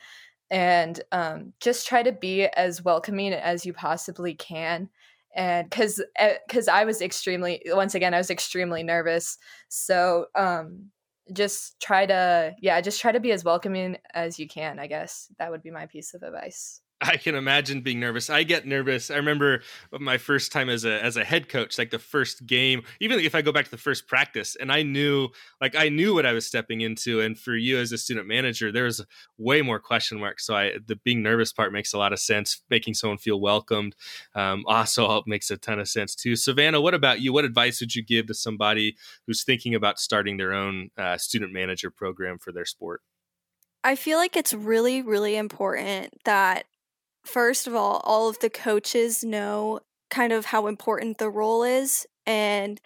and 0.51 1.01
um, 1.11 1.53
just 1.59 1.87
try 1.87 2.03
to 2.03 2.11
be 2.11 2.43
as 2.45 2.83
welcoming 2.83 3.33
as 3.33 3.65
you 3.65 3.73
possibly 3.73 4.33
can 4.33 4.89
and 5.35 5.69
because 5.69 6.01
because 6.47 6.67
eh, 6.67 6.73
i 6.73 6.85
was 6.85 7.01
extremely 7.01 7.61
once 7.67 7.95
again 7.95 8.13
i 8.13 8.17
was 8.17 8.29
extremely 8.29 8.83
nervous. 8.83 9.37
So 9.69 10.27
um 10.35 10.89
just 11.31 11.79
try 11.79 12.05
to 12.07 12.55
yeah 12.61 12.81
just 12.81 12.99
try 13.01 13.11
to 13.11 13.19
be 13.19 13.31
as 13.31 13.43
welcoming 13.43 13.97
as 14.13 14.39
you 14.39 14.47
can 14.47 14.79
i 14.79 14.87
guess. 14.87 15.27
That 15.37 15.51
would 15.51 15.61
be 15.61 15.71
my 15.71 15.85
piece 15.85 16.13
of 16.13 16.23
advice 16.23 16.81
I 17.01 17.15
can 17.15 17.35
imagine 17.35 17.79
being 17.79 17.99
nervous. 17.99 18.29
I 18.29 18.43
get 18.43 18.67
nervous. 18.67 19.09
I 19.09 19.15
remember 19.15 19.61
my 19.91 20.17
first 20.17 20.51
time 20.51 20.69
as 20.69 20.83
a 20.83 21.01
as 21.01 21.15
a 21.15 21.23
head 21.23 21.47
coach, 21.47 21.77
like 21.77 21.91
the 21.91 21.99
first 21.99 22.45
game, 22.45 22.83
even 22.99 23.19
if 23.19 23.35
I 23.35 23.41
go 23.41 23.53
back 23.53 23.65
to 23.65 23.71
the 23.71 23.77
first 23.77 24.05
practice, 24.05 24.57
and 24.57 24.69
I 24.69 24.83
knew 24.83 25.29
like 25.61 25.75
I 25.75 25.87
knew 25.87 26.13
what 26.13 26.25
I 26.25 26.33
was 26.33 26.45
stepping 26.45 26.81
into. 26.81 27.21
And 27.21 27.39
for 27.39 27.55
you 27.55 27.77
as 27.77 27.93
a 27.93 27.97
student 27.97 28.27
manager, 28.27 28.69
there 28.69 28.83
was 28.83 29.05
way 29.37 29.61
more 29.61 29.79
question 29.79 30.19
marks. 30.19 30.45
So 30.45 30.55
I 30.55 30.73
the 30.85 30.97
being 30.97 31.23
nervous 31.23 31.53
part 31.53 31.71
makes 31.71 31.93
a 31.93 31.97
lot 31.97 32.11
of 32.11 32.19
sense. 32.19 32.61
Making 32.69 32.95
someone 32.95 33.17
feel 33.17 33.39
welcomed 33.39 33.95
um, 34.35 34.65
also 34.67 35.23
makes 35.25 35.49
a 35.51 35.57
ton 35.57 35.79
of 35.79 35.87
sense 35.87 36.15
too. 36.15 36.35
Savannah, 36.35 36.81
what 36.81 36.93
about 36.93 37.21
you? 37.21 37.31
What 37.31 37.45
advice 37.45 37.79
would 37.79 37.95
you 37.95 38.03
give 38.03 38.27
to 38.27 38.33
somebody 38.33 38.97
who's 39.25 39.43
thinking 39.43 39.73
about 39.73 39.99
starting 39.99 40.35
their 40.35 40.51
own 40.51 40.89
uh, 40.97 41.17
student 41.17 41.53
manager 41.53 41.89
program 41.89 42.39
for 42.39 42.51
their 42.51 42.65
sport? 42.65 43.01
I 43.83 43.95
feel 43.95 44.17
like 44.17 44.35
it's 44.35 44.53
really, 44.53 45.01
really 45.01 45.37
important 45.37 46.13
that 46.25 46.65
first 47.25 47.67
of 47.67 47.75
all, 47.75 48.01
all 48.03 48.29
of 48.29 48.39
the 48.39 48.49
coaches 48.49 49.23
know 49.23 49.79
kind 50.09 50.33
of 50.33 50.45
how 50.45 50.67
important 50.67 51.17
the 51.17 51.29
role 51.29 51.63
is 51.63 52.05
and 52.25 52.81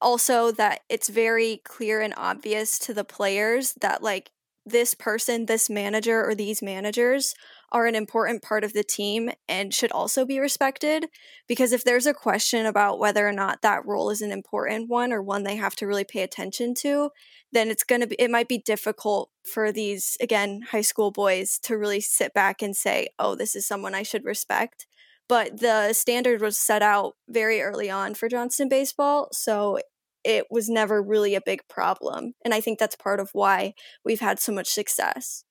also 0.00 0.50
that 0.52 0.80
it's 0.88 1.08
very 1.08 1.60
clear 1.64 2.00
and 2.00 2.14
obvious 2.16 2.78
to 2.80 2.94
the 2.94 3.04
players 3.04 3.74
that 3.80 4.02
like 4.02 4.30
this 4.66 4.94
person, 4.94 5.46
this 5.46 5.70
manager 5.70 6.24
or 6.28 6.34
these 6.34 6.62
managers 6.62 7.34
are 7.72 7.86
an 7.86 7.94
important 7.94 8.42
part 8.42 8.62
of 8.62 8.74
the 8.74 8.84
team 8.84 9.30
and 9.48 9.74
should 9.74 9.90
also 9.90 10.24
be 10.24 10.38
respected 10.38 11.06
because 11.48 11.72
if 11.72 11.82
there's 11.82 12.06
a 12.06 12.14
question 12.14 12.66
about 12.66 12.98
whether 12.98 13.26
or 13.26 13.32
not 13.32 13.62
that 13.62 13.84
role 13.86 14.10
is 14.10 14.20
an 14.20 14.30
important 14.30 14.88
one 14.88 15.12
or 15.12 15.22
one 15.22 15.42
they 15.42 15.56
have 15.56 15.74
to 15.76 15.86
really 15.86 16.04
pay 16.04 16.22
attention 16.22 16.74
to, 16.74 17.10
then 17.50 17.70
it's 17.70 17.82
going 17.82 18.02
to 18.02 18.06
be 18.06 18.14
it 18.18 18.30
might 18.30 18.48
be 18.48 18.58
difficult 18.58 19.30
for 19.50 19.72
these 19.72 20.16
again 20.20 20.60
high 20.70 20.82
school 20.82 21.10
boys 21.10 21.58
to 21.62 21.76
really 21.76 22.00
sit 22.00 22.34
back 22.34 22.62
and 22.62 22.76
say 22.76 23.08
oh 23.18 23.34
this 23.34 23.56
is 23.56 23.66
someone 23.66 23.94
i 23.94 24.02
should 24.02 24.24
respect. 24.24 24.86
But 25.28 25.60
the 25.60 25.94
standard 25.94 26.42
was 26.42 26.58
set 26.58 26.82
out 26.82 27.14
very 27.28 27.62
early 27.62 27.88
on 27.88 28.14
for 28.14 28.28
johnston 28.28 28.68
baseball 28.68 29.28
so 29.32 29.78
it 30.24 30.46
was 30.50 30.68
never 30.68 31.02
really 31.02 31.34
a 31.34 31.40
big 31.40 31.60
problem 31.68 32.34
and 32.44 32.52
i 32.52 32.60
think 32.60 32.78
that's 32.78 32.96
part 32.96 33.18
of 33.18 33.30
why 33.32 33.72
we've 34.04 34.20
had 34.20 34.38
so 34.38 34.52
much 34.52 34.68
success 34.68 35.44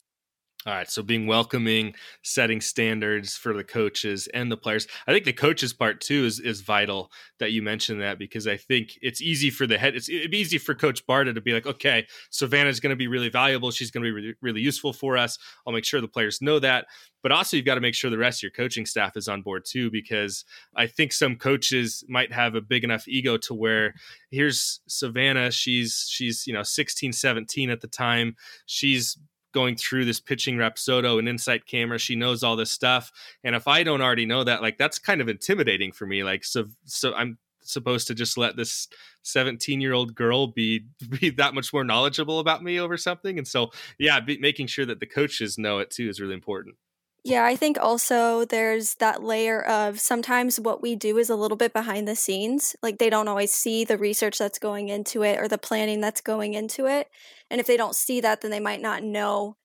all 0.68 0.74
right, 0.74 0.90
so 0.90 1.02
being 1.02 1.26
welcoming, 1.26 1.96
setting 2.22 2.62
standards 2.62 3.36
for 3.36 3.52
the 3.52 3.64
coaches 3.64 4.28
and 4.32 4.52
the 4.52 4.58
players. 4.58 4.86
I 5.08 5.12
think 5.12 5.26
the 5.26 5.34
coaches 5.34 5.74
part 5.74 6.02
too 6.02 6.24
is 6.26 6.40
is 6.40 6.62
vital 6.62 7.12
that 7.40 7.52
you 7.52 7.64
mentioned 7.64 8.00
that 8.02 8.20
because 8.20 8.46
I 8.46 8.58
think 8.58 9.00
it's 9.02 9.24
easy 9.24 9.50
for 9.50 9.66
the 9.66 9.80
head. 9.80 9.96
It's 9.96 10.08
it'd 10.08 10.30
be 10.30 10.38
easy 10.38 10.60
for 10.60 10.76
Coach 10.76 11.06
Barta 11.08 11.34
to 11.34 11.42
be 11.42 11.54
like, 11.54 11.66
okay, 11.66 12.06
Savannah's 12.30 12.80
going 12.80 12.92
to 12.92 12.96
be 12.96 13.08
really 13.08 13.30
valuable. 13.30 13.72
She's 13.72 13.90
going 13.90 14.04
to 14.04 14.08
be 14.08 14.12
really, 14.12 14.36
really 14.40 14.62
useful 14.62 14.94
for 14.94 15.18
us. 15.18 15.40
I'll 15.66 15.74
make 15.74 15.86
sure 15.86 16.00
the 16.00 16.08
players 16.08 16.44
know 16.44 16.60
that. 16.60 16.86
But 17.24 17.32
also, 17.32 17.58
you've 17.58 17.66
got 17.66 17.76
to 17.76 17.82
make 17.82 17.96
sure 17.96 18.12
the 18.12 18.18
rest 18.20 18.40
of 18.40 18.44
your 18.44 18.52
coaching 18.52 18.86
staff 18.86 19.18
is 19.18 19.28
on 19.28 19.42
board 19.42 19.66
too, 19.66 19.90
because 19.90 20.46
I 20.76 20.86
think 20.86 21.12
some 21.12 21.38
coaches 21.38 22.04
might 22.08 22.32
have 22.32 22.54
a 22.54 22.62
big 22.62 22.84
enough 22.84 23.08
ego 23.08 23.38
to 23.38 23.56
where 23.56 23.96
here's 24.30 24.82
Savannah. 24.88 25.50
She's 25.50 26.08
she's 26.08 26.46
you 26.46 26.54
know 26.54 26.64
16, 26.64 27.14
17 27.14 27.72
at 27.72 27.82
the 27.82 27.88
time. 27.88 28.36
She's 28.68 29.18
going 29.52 29.76
through 29.76 30.06
this 30.06 30.20
pitching 30.20 30.56
Rapsodo 30.56 31.20
and 31.20 31.28
insight 31.28 31.66
camera. 31.66 31.98
She 31.98 32.16
knows 32.16 32.44
all 32.44 32.56
this 32.56 32.72
stuff. 32.72 33.12
And 33.44 33.56
if 33.56 33.68
I 33.68 33.84
don't 33.84 34.02
already 34.02 34.26
know 34.26 34.44
that, 34.44 34.62
like 34.62 34.78
that's 34.78 35.00
kind 35.00 35.22
of 35.22 35.30
intimidating 35.30 35.92
for 35.92 36.06
me. 36.06 36.24
Like 36.24 36.44
so 36.44 36.66
so 36.86 37.14
I'm 37.14 37.38
supposed 37.64 38.08
to 38.08 38.16
just 38.16 38.38
let 38.38 38.56
this 38.56 38.88
17 39.24 39.82
year 39.82 39.94
old 39.94 40.16
girl 40.16 40.48
be 40.48 40.86
be 41.20 41.30
that 41.32 41.54
much 41.54 41.74
more 41.74 41.84
knowledgeable 41.84 42.40
about 42.40 42.64
me 42.64 42.80
over 42.80 42.98
something 42.98 43.38
and 43.38 43.48
so 43.48 43.72
yeah 44.00 44.20
be, 44.20 44.38
making 44.40 44.68
sure 44.68 44.86
that 44.86 45.00
the 45.00 45.06
coaches 45.06 45.58
know 45.58 45.80
it 45.80 45.90
too 45.90 46.10
is 46.10 46.20
really 46.20 46.34
important 46.34 46.76
yeah, 47.24 47.46
I 47.46 47.56
think 47.56 47.78
also 47.80 48.46
there's 48.46 48.96
that 48.96 49.22
layer 49.22 49.62
of 49.62 50.00
sometimes 50.00 50.60
what 50.60 50.82
we 50.82 50.96
do 50.96 51.20
is 51.20 51.30
a 51.30 51.36
little 51.36 51.58
bit 51.58 51.72
behind 51.72 52.08
the 52.08 52.16
scenes. 52.16 52.76
Like 52.82 52.98
they 52.98 53.12
don't 53.12 53.28
always 53.28 53.52
see 53.52 53.84
the 53.84 53.98
research 53.98 54.40
that's 54.40 54.58
going 54.58 54.90
into 54.90 55.22
it 55.22 55.40
or 55.40 55.48
the 55.48 55.60
planning 55.60 56.02
that's 56.02 56.22
going 56.22 56.56
into 56.56 56.88
it. 56.88 57.10
And 57.52 57.62
if 57.62 57.68
they 57.68 57.78
don't 57.78 57.96
see 57.96 58.22
that, 58.22 58.42
then 58.42 58.50
they 58.50 58.60
might 58.60 58.82
not 58.82 59.04
know 59.04 59.56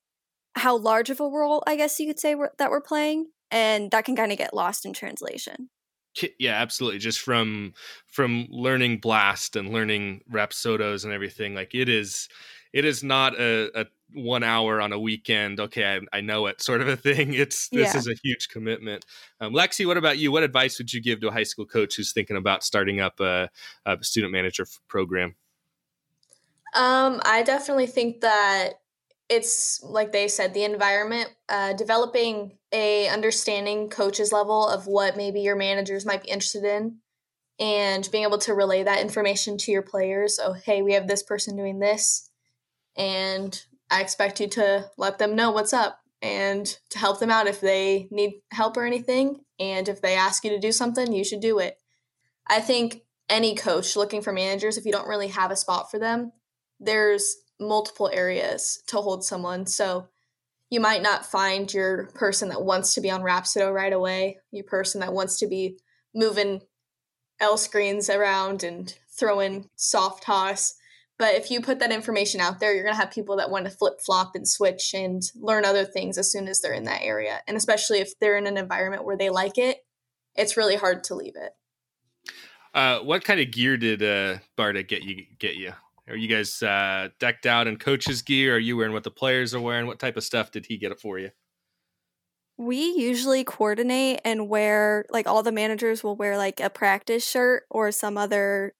how 0.54 0.76
large 0.76 1.08
of 1.08 1.20
a 1.20 1.24
role, 1.24 1.62
I 1.66 1.76
guess 1.76 1.98
you 1.98 2.06
could 2.06 2.20
say, 2.20 2.34
we're, 2.34 2.50
that 2.58 2.70
we're 2.70 2.82
playing. 2.82 3.28
And 3.50 3.90
that 3.90 4.04
can 4.04 4.16
kind 4.16 4.32
of 4.32 4.38
get 4.38 4.52
lost 4.52 4.84
in 4.84 4.92
translation. 4.92 5.70
Yeah, 6.38 6.54
absolutely. 6.54 6.98
Just 6.98 7.20
from 7.20 7.74
from 8.06 8.46
learning 8.50 8.98
Blast 8.98 9.54
and 9.54 9.72
learning 9.72 10.22
Rapsodos 10.30 11.04
and 11.04 11.12
everything, 11.12 11.54
like 11.54 11.74
it 11.74 11.88
is 11.88 12.28
it 12.72 12.84
is 12.84 13.04
not 13.04 13.38
a, 13.38 13.70
a 13.78 13.86
one 14.12 14.42
hour 14.42 14.80
on 14.80 14.92
a 14.92 14.98
weekend 14.98 15.58
okay 15.58 15.84
I, 15.84 16.18
I, 16.18 16.20
know 16.20 16.46
it 16.46 16.62
sort 16.62 16.80
of 16.80 16.88
a 16.88 16.96
thing 16.96 17.34
it's 17.34 17.68
this 17.68 17.92
yeah. 17.92 17.98
is 17.98 18.06
a 18.06 18.14
huge 18.22 18.48
commitment. 18.48 19.04
Um, 19.40 19.52
lexi 19.52 19.86
what 19.86 19.96
about 19.96 20.18
you? 20.18 20.32
What 20.32 20.42
advice 20.42 20.78
would 20.78 20.92
you 20.92 21.02
give 21.02 21.20
to 21.20 21.28
a 21.28 21.32
high 21.32 21.42
school 21.42 21.66
coach 21.66 21.96
who's 21.96 22.12
thinking 22.12 22.36
about 22.36 22.62
starting 22.62 23.00
up 23.00 23.20
a, 23.20 23.50
a 23.84 24.02
student 24.02 24.32
manager 24.32 24.66
program? 24.88 25.34
Um, 26.74 27.20
i 27.24 27.42
definitely 27.42 27.86
think 27.86 28.20
that 28.20 28.74
it's 29.28 29.82
like 29.82 30.12
they 30.12 30.28
said 30.28 30.54
the 30.54 30.64
environment 30.64 31.30
uh, 31.48 31.72
developing 31.72 32.58
a 32.72 33.08
understanding 33.08 33.88
coaches 33.88 34.32
level 34.32 34.68
of 34.68 34.86
what 34.86 35.16
maybe 35.16 35.40
your 35.40 35.56
managers 35.56 36.06
might 36.06 36.22
be 36.22 36.28
interested 36.28 36.64
in 36.64 36.98
and 37.58 38.08
being 38.12 38.24
able 38.24 38.38
to 38.38 38.54
relay 38.54 38.82
that 38.82 39.00
information 39.00 39.56
to 39.58 39.72
your 39.72 39.82
players. 39.82 40.38
Oh 40.42 40.52
hey 40.52 40.82
we 40.82 40.92
have 40.92 41.08
this 41.08 41.22
person 41.22 41.56
doing 41.56 41.80
this. 41.80 42.30
And 42.96 43.60
I 43.90 44.00
expect 44.00 44.40
you 44.40 44.48
to 44.48 44.90
let 44.96 45.18
them 45.18 45.36
know 45.36 45.50
what's 45.50 45.72
up 45.72 46.00
and 46.22 46.66
to 46.90 46.98
help 46.98 47.20
them 47.20 47.30
out 47.30 47.46
if 47.46 47.60
they 47.60 48.08
need 48.10 48.40
help 48.50 48.76
or 48.76 48.84
anything. 48.84 49.40
And 49.60 49.88
if 49.88 50.00
they 50.00 50.14
ask 50.14 50.44
you 50.44 50.50
to 50.50 50.58
do 50.58 50.72
something, 50.72 51.12
you 51.12 51.24
should 51.24 51.40
do 51.40 51.58
it. 51.58 51.78
I 52.46 52.60
think 52.60 53.02
any 53.28 53.54
coach 53.54 53.96
looking 53.96 54.22
for 54.22 54.32
managers, 54.32 54.76
if 54.76 54.84
you 54.84 54.92
don't 54.92 55.08
really 55.08 55.28
have 55.28 55.50
a 55.50 55.56
spot 55.56 55.90
for 55.90 55.98
them, 55.98 56.32
there's 56.80 57.36
multiple 57.58 58.10
areas 58.12 58.82
to 58.88 58.98
hold 58.98 59.24
someone. 59.24 59.66
So 59.66 60.08
you 60.70 60.80
might 60.80 61.02
not 61.02 61.26
find 61.26 61.72
your 61.72 62.06
person 62.08 62.48
that 62.48 62.62
wants 62.62 62.94
to 62.94 63.00
be 63.00 63.10
on 63.10 63.22
Rapsodo 63.22 63.72
right 63.72 63.92
away, 63.92 64.38
your 64.50 64.64
person 64.64 65.00
that 65.00 65.12
wants 65.12 65.38
to 65.38 65.46
be 65.46 65.78
moving 66.14 66.60
L 67.40 67.56
screens 67.56 68.08
around 68.10 68.62
and 68.62 68.94
throwing 69.10 69.68
soft 69.76 70.24
toss 70.24 70.74
But 71.18 71.34
if 71.34 71.50
you 71.50 71.62
put 71.62 71.78
that 71.78 71.92
information 71.92 72.40
out 72.40 72.60
there, 72.60 72.74
you're 72.74 72.84
going 72.84 72.94
to 72.94 73.00
have 73.00 73.10
people 73.10 73.36
that 73.36 73.50
want 73.50 73.64
to 73.64 73.70
flip 73.70 74.00
flop 74.04 74.34
and 74.34 74.46
switch 74.46 74.92
and 74.92 75.22
learn 75.34 75.64
other 75.64 75.84
things 75.84 76.18
as 76.18 76.30
soon 76.30 76.46
as 76.46 76.60
they're 76.60 76.74
in 76.74 76.84
that 76.84 77.02
area. 77.02 77.40
And 77.48 77.56
especially 77.56 78.00
if 78.00 78.18
they're 78.18 78.36
in 78.36 78.46
an 78.46 78.58
environment 78.58 79.04
where 79.04 79.16
they 79.16 79.30
like 79.30 79.56
it, 79.56 79.78
it's 80.34 80.56
really 80.56 80.76
hard 80.76 81.04
to 81.04 81.14
leave 81.14 81.34
it. 81.36 81.52
Uh, 82.74 82.98
what 82.98 83.24
kind 83.24 83.40
of 83.40 83.50
gear 83.50 83.78
did 83.78 84.02
uh, 84.02 84.38
Barta 84.58 84.86
get 84.86 85.02
you? 85.02 85.24
Get 85.38 85.56
you? 85.56 85.72
Are 86.08 86.16
you 86.16 86.28
guys 86.28 86.62
uh, 86.62 87.08
decked 87.18 87.46
out 87.46 87.66
in 87.66 87.78
coach's 87.78 88.20
gear? 88.20 88.56
Are 88.56 88.58
you 88.58 88.76
wearing 88.76 88.92
what 88.92 89.04
the 89.04 89.10
players 89.10 89.54
are 89.54 89.60
wearing? 89.60 89.86
What 89.86 89.98
type 89.98 90.18
of 90.18 90.24
stuff 90.24 90.50
did 90.50 90.66
he 90.66 90.76
get 90.76 90.92
it 90.92 91.00
for 91.00 91.18
you? 91.18 91.30
We 92.58 92.76
usually 92.76 93.44
coordinate 93.44 94.20
and 94.24 94.48
wear 94.48 95.04
like 95.10 95.26
all 95.26 95.42
the 95.42 95.52
managers 95.52 96.04
will 96.04 96.16
wear 96.16 96.36
like 96.36 96.60
a 96.60 96.70
practice 96.70 97.26
shirt 97.26 97.64
or 97.70 97.90
some 97.92 98.16
other 98.16 98.74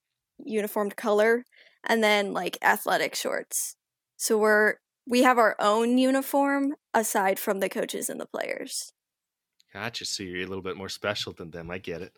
uniformed 0.45 0.97
color 0.97 1.45
and 1.87 2.03
then 2.03 2.33
like 2.33 2.59
athletic 2.63 3.15
shorts. 3.15 3.77
So 4.17 4.39
we're 4.39 4.75
we 5.07 5.23
have 5.23 5.39
our 5.39 5.57
own 5.59 5.99
uniform 5.99 6.75
aside 6.93 7.39
from 7.39 7.61
the 7.61 7.69
coaches 7.69 8.09
and 8.11 8.21
the 8.21 8.27
players. 8.27 8.93
Gotcha. 9.73 10.05
So 10.05 10.23
you're 10.23 10.45
a 10.45 10.47
little 10.47 10.63
bit 10.63 10.77
more 10.77 10.89
special 10.89 11.33
than 11.33 11.51
them. 11.51 11.71
I 11.71 11.79
get 11.79 12.03
it. 12.03 12.13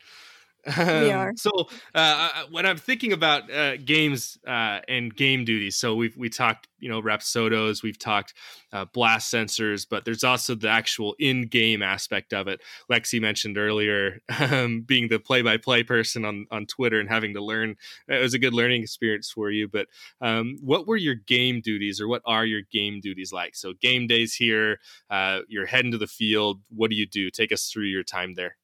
Um, 0.66 1.00
we 1.00 1.10
are. 1.10 1.32
So 1.36 1.50
uh, 1.94 2.44
when 2.50 2.66
I'm 2.66 2.76
thinking 2.76 3.12
about 3.12 3.50
uh, 3.50 3.76
games 3.78 4.38
uh, 4.46 4.80
and 4.88 5.14
game 5.14 5.44
duties, 5.44 5.76
so 5.76 5.94
we've 5.94 6.16
we 6.16 6.28
talked, 6.28 6.68
you 6.78 6.88
know, 6.88 7.00
Rapsodos, 7.00 7.82
we've 7.82 7.98
talked 7.98 8.34
uh, 8.72 8.84
blast 8.92 9.32
sensors, 9.32 9.86
but 9.88 10.04
there's 10.04 10.24
also 10.24 10.54
the 10.54 10.68
actual 10.68 11.14
in-game 11.18 11.82
aspect 11.82 12.32
of 12.32 12.48
it. 12.48 12.60
Lexi 12.90 13.20
mentioned 13.20 13.56
earlier 13.56 14.20
um, 14.40 14.82
being 14.82 15.08
the 15.08 15.18
play-by-play 15.18 15.84
person 15.84 16.24
on 16.24 16.46
on 16.50 16.66
Twitter 16.66 17.00
and 17.00 17.08
having 17.08 17.34
to 17.34 17.42
learn. 17.42 17.76
It 18.08 18.20
was 18.20 18.34
a 18.34 18.38
good 18.38 18.54
learning 18.54 18.82
experience 18.82 19.30
for 19.30 19.50
you. 19.50 19.68
But 19.68 19.86
um, 20.20 20.58
what 20.60 20.86
were 20.86 20.96
your 20.96 21.14
game 21.14 21.60
duties, 21.60 22.00
or 22.00 22.08
what 22.08 22.22
are 22.26 22.44
your 22.44 22.62
game 22.70 23.00
duties 23.00 23.32
like? 23.32 23.54
So 23.54 23.72
game 23.80 24.06
days 24.06 24.34
here, 24.34 24.78
uh, 25.08 25.40
you're 25.48 25.66
heading 25.66 25.92
to 25.92 25.98
the 25.98 26.06
field. 26.06 26.60
What 26.68 26.90
do 26.90 26.96
you 26.96 27.06
do? 27.06 27.30
Take 27.30 27.52
us 27.52 27.70
through 27.70 27.86
your 27.86 28.04
time 28.04 28.34
there. 28.34 28.56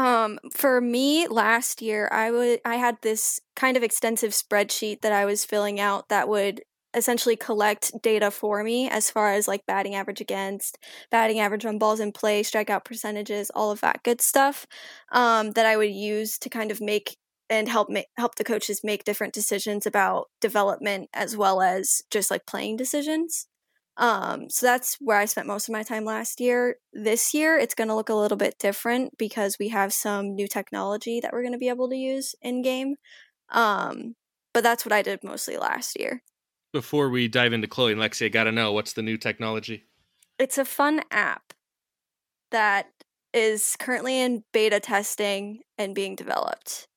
Um, 0.00 0.38
for 0.52 0.80
me 0.80 1.28
last 1.28 1.82
year, 1.82 2.08
I 2.10 2.30
would 2.30 2.60
I 2.64 2.76
had 2.76 2.96
this 3.02 3.40
kind 3.54 3.76
of 3.76 3.82
extensive 3.82 4.32
spreadsheet 4.32 5.02
that 5.02 5.12
I 5.12 5.24
was 5.26 5.44
filling 5.44 5.78
out 5.80 6.08
that 6.08 6.28
would 6.28 6.62
essentially 6.94 7.36
collect 7.36 7.92
data 8.02 8.30
for 8.30 8.64
me 8.64 8.88
as 8.88 9.10
far 9.10 9.32
as 9.32 9.46
like 9.46 9.66
batting 9.66 9.94
average 9.94 10.20
against, 10.20 10.78
batting 11.10 11.38
average 11.38 11.66
on 11.66 11.78
balls 11.78 12.00
in 12.00 12.12
play, 12.12 12.42
strikeout 12.42 12.84
percentages, 12.84 13.50
all 13.50 13.70
of 13.70 13.80
that 13.82 14.02
good 14.02 14.20
stuff. 14.20 14.66
Um, 15.12 15.50
that 15.52 15.66
I 15.66 15.76
would 15.76 15.90
use 15.92 16.38
to 16.38 16.48
kind 16.48 16.70
of 16.70 16.80
make 16.80 17.16
and 17.50 17.68
help 17.68 17.90
make 17.90 18.06
help 18.16 18.36
the 18.36 18.44
coaches 18.44 18.80
make 18.84 19.04
different 19.04 19.34
decisions 19.34 19.86
about 19.86 20.28
development 20.40 21.10
as 21.14 21.36
well 21.36 21.60
as 21.60 22.02
just 22.10 22.30
like 22.30 22.46
playing 22.46 22.76
decisions. 22.76 23.46
Um, 24.00 24.48
so 24.48 24.64
that's 24.64 24.96
where 24.98 25.18
I 25.18 25.26
spent 25.26 25.46
most 25.46 25.68
of 25.68 25.74
my 25.74 25.82
time 25.82 26.06
last 26.06 26.40
year. 26.40 26.76
This 26.94 27.34
year, 27.34 27.58
it's 27.58 27.74
going 27.74 27.88
to 27.88 27.94
look 27.94 28.08
a 28.08 28.14
little 28.14 28.38
bit 28.38 28.58
different 28.58 29.18
because 29.18 29.58
we 29.60 29.68
have 29.68 29.92
some 29.92 30.34
new 30.34 30.48
technology 30.48 31.20
that 31.20 31.34
we're 31.34 31.42
going 31.42 31.52
to 31.52 31.58
be 31.58 31.68
able 31.68 31.90
to 31.90 31.96
use 31.96 32.34
in 32.40 32.62
game. 32.62 32.96
Um, 33.50 34.14
but 34.54 34.62
that's 34.62 34.86
what 34.86 34.92
I 34.92 35.02
did 35.02 35.22
mostly 35.22 35.58
last 35.58 36.00
year. 36.00 36.22
Before 36.72 37.10
we 37.10 37.28
dive 37.28 37.52
into 37.52 37.68
Chloe 37.68 37.92
and 37.92 38.00
Lexi, 38.00 38.24
I 38.24 38.28
got 38.30 38.44
to 38.44 38.52
know 38.52 38.72
what's 38.72 38.94
the 38.94 39.02
new 39.02 39.18
technology? 39.18 39.84
It's 40.38 40.56
a 40.56 40.64
fun 40.64 41.02
app 41.10 41.52
that 42.52 42.86
is 43.34 43.76
currently 43.78 44.18
in 44.18 44.44
beta 44.52 44.80
testing 44.80 45.60
and 45.76 45.94
being 45.94 46.16
developed. 46.16 46.88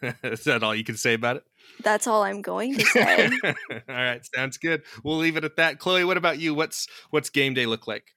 is 0.22 0.44
that 0.44 0.62
all 0.62 0.74
you 0.74 0.84
can 0.84 0.96
say 0.96 1.12
about 1.12 1.36
it? 1.36 1.44
That's 1.82 2.06
all 2.06 2.22
I'm 2.22 2.42
going 2.42 2.76
to 2.76 2.84
say. 2.86 3.30
all 3.44 3.54
right, 3.88 4.22
sounds 4.34 4.58
good. 4.58 4.82
We'll 5.04 5.18
leave 5.18 5.36
it 5.36 5.44
at 5.44 5.56
that. 5.56 5.78
Chloe, 5.78 6.04
what 6.04 6.16
about 6.16 6.38
you? 6.38 6.54
What's 6.54 6.88
what's 7.10 7.30
game 7.30 7.54
day 7.54 7.66
look 7.66 7.86
like? 7.86 8.14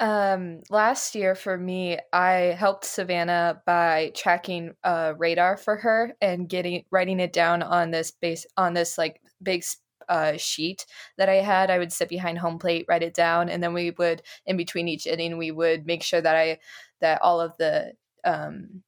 Um, 0.00 0.62
last 0.70 1.14
year 1.14 1.34
for 1.34 1.56
me, 1.56 1.98
I 2.12 2.56
helped 2.58 2.84
Savannah 2.84 3.62
by 3.64 4.12
tracking 4.16 4.74
uh, 4.82 5.14
radar 5.16 5.56
for 5.56 5.76
her 5.76 6.14
and 6.20 6.48
getting 6.48 6.84
writing 6.90 7.20
it 7.20 7.32
down 7.32 7.62
on 7.62 7.90
this 7.90 8.10
base 8.10 8.46
on 8.56 8.74
this 8.74 8.98
like 8.98 9.20
big 9.42 9.64
uh, 10.08 10.36
sheet 10.36 10.86
that 11.16 11.28
I 11.28 11.36
had. 11.36 11.70
I 11.70 11.78
would 11.78 11.92
sit 11.92 12.08
behind 12.08 12.38
home 12.38 12.58
plate, 12.58 12.86
write 12.88 13.02
it 13.02 13.14
down, 13.14 13.48
and 13.48 13.62
then 13.62 13.72
we 13.72 13.92
would 13.92 14.22
in 14.46 14.56
between 14.56 14.88
each 14.88 15.06
inning 15.06 15.38
we 15.38 15.50
would 15.50 15.86
make 15.86 16.02
sure 16.02 16.20
that 16.20 16.36
I 16.36 16.58
that 17.00 17.22
all 17.22 17.40
of 17.40 17.56
the 17.58 17.92
um, 18.24 18.82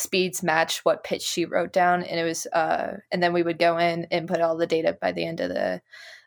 speeds 0.00 0.42
match 0.42 0.84
what 0.84 1.04
pitch 1.04 1.22
she 1.22 1.44
wrote 1.44 1.72
down 1.72 2.02
and 2.02 2.18
it 2.18 2.24
was 2.24 2.46
uh 2.52 2.96
and 3.10 3.22
then 3.22 3.32
we 3.32 3.42
would 3.42 3.58
go 3.58 3.78
in 3.78 4.06
and 4.10 4.28
put 4.28 4.40
all 4.40 4.56
the 4.56 4.66
data 4.66 4.96
by 5.00 5.12
the 5.12 5.24
end 5.24 5.40
of 5.40 5.48
the 5.50 5.80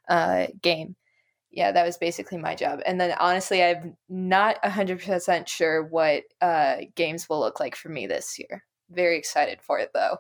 uh 0.10 0.48
game. 0.62 0.96
Yeah 1.52 1.72
that 1.72 1.86
was 1.86 1.98
basically 1.98 2.38
my 2.38 2.56
job. 2.56 2.80
And 2.86 3.00
then 3.00 3.16
honestly 3.20 3.64
i'm 3.64 3.98
not 4.10 4.62
100% 4.64 5.48
sure 5.48 5.84
what 5.84 6.24
uh 6.42 6.78
games 6.96 7.28
will 7.30 7.40
look 7.40 7.60
like 7.60 7.76
for 7.76 7.90
me 7.90 8.08
this 8.08 8.38
year. 8.40 8.64
Very 8.90 9.18
excited 9.18 9.62
for 9.62 9.80
it 9.80 9.92
though. 9.94 10.18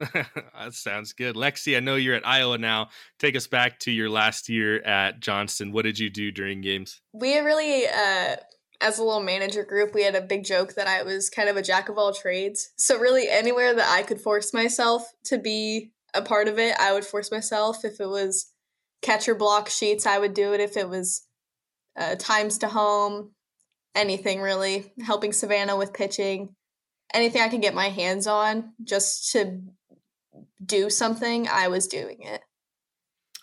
That 0.58 0.74
sounds 0.74 1.12
good. 1.12 1.36
Lexi 1.36 1.76
i 1.76 1.80
know 1.80 1.96
you're 1.96 2.14
at 2.14 2.26
iowa 2.26 2.58
now. 2.58 2.88
Take 3.18 3.36
us 3.36 3.46
back 3.46 3.78
to 3.80 3.90
your 3.90 4.10
last 4.10 4.48
year 4.48 4.80
at 4.82 5.20
johnston. 5.20 5.72
What 5.72 5.82
did 5.82 5.98
you 5.98 6.10
do 6.10 6.30
during 6.30 6.60
games? 6.60 7.00
We 7.12 7.38
really 7.38 7.86
uh 7.86 8.36
as 8.80 8.98
a 8.98 9.04
little 9.04 9.22
manager 9.22 9.64
group, 9.64 9.94
we 9.94 10.04
had 10.04 10.14
a 10.14 10.20
big 10.20 10.44
joke 10.44 10.74
that 10.74 10.86
I 10.86 11.02
was 11.02 11.30
kind 11.30 11.48
of 11.48 11.56
a 11.56 11.62
jack 11.62 11.88
of 11.88 11.98
all 11.98 12.12
trades. 12.12 12.70
So, 12.76 12.98
really, 12.98 13.28
anywhere 13.28 13.74
that 13.74 13.90
I 13.90 14.02
could 14.02 14.20
force 14.20 14.54
myself 14.54 15.12
to 15.24 15.38
be 15.38 15.92
a 16.14 16.22
part 16.22 16.48
of 16.48 16.58
it, 16.58 16.74
I 16.78 16.92
would 16.92 17.04
force 17.04 17.30
myself. 17.30 17.84
If 17.84 18.00
it 18.00 18.08
was 18.08 18.52
catcher 19.02 19.34
block 19.34 19.68
sheets, 19.68 20.06
I 20.06 20.18
would 20.18 20.34
do 20.34 20.52
it. 20.52 20.60
If 20.60 20.76
it 20.76 20.88
was 20.88 21.26
uh, 21.98 22.14
times 22.16 22.58
to 22.58 22.68
home, 22.68 23.32
anything 23.94 24.40
really, 24.40 24.92
helping 25.04 25.32
Savannah 25.32 25.76
with 25.76 25.92
pitching, 25.92 26.54
anything 27.12 27.42
I 27.42 27.48
could 27.48 27.62
get 27.62 27.74
my 27.74 27.88
hands 27.88 28.26
on 28.26 28.74
just 28.84 29.32
to 29.32 29.60
do 30.64 30.88
something, 30.88 31.48
I 31.48 31.68
was 31.68 31.88
doing 31.88 32.22
it 32.22 32.42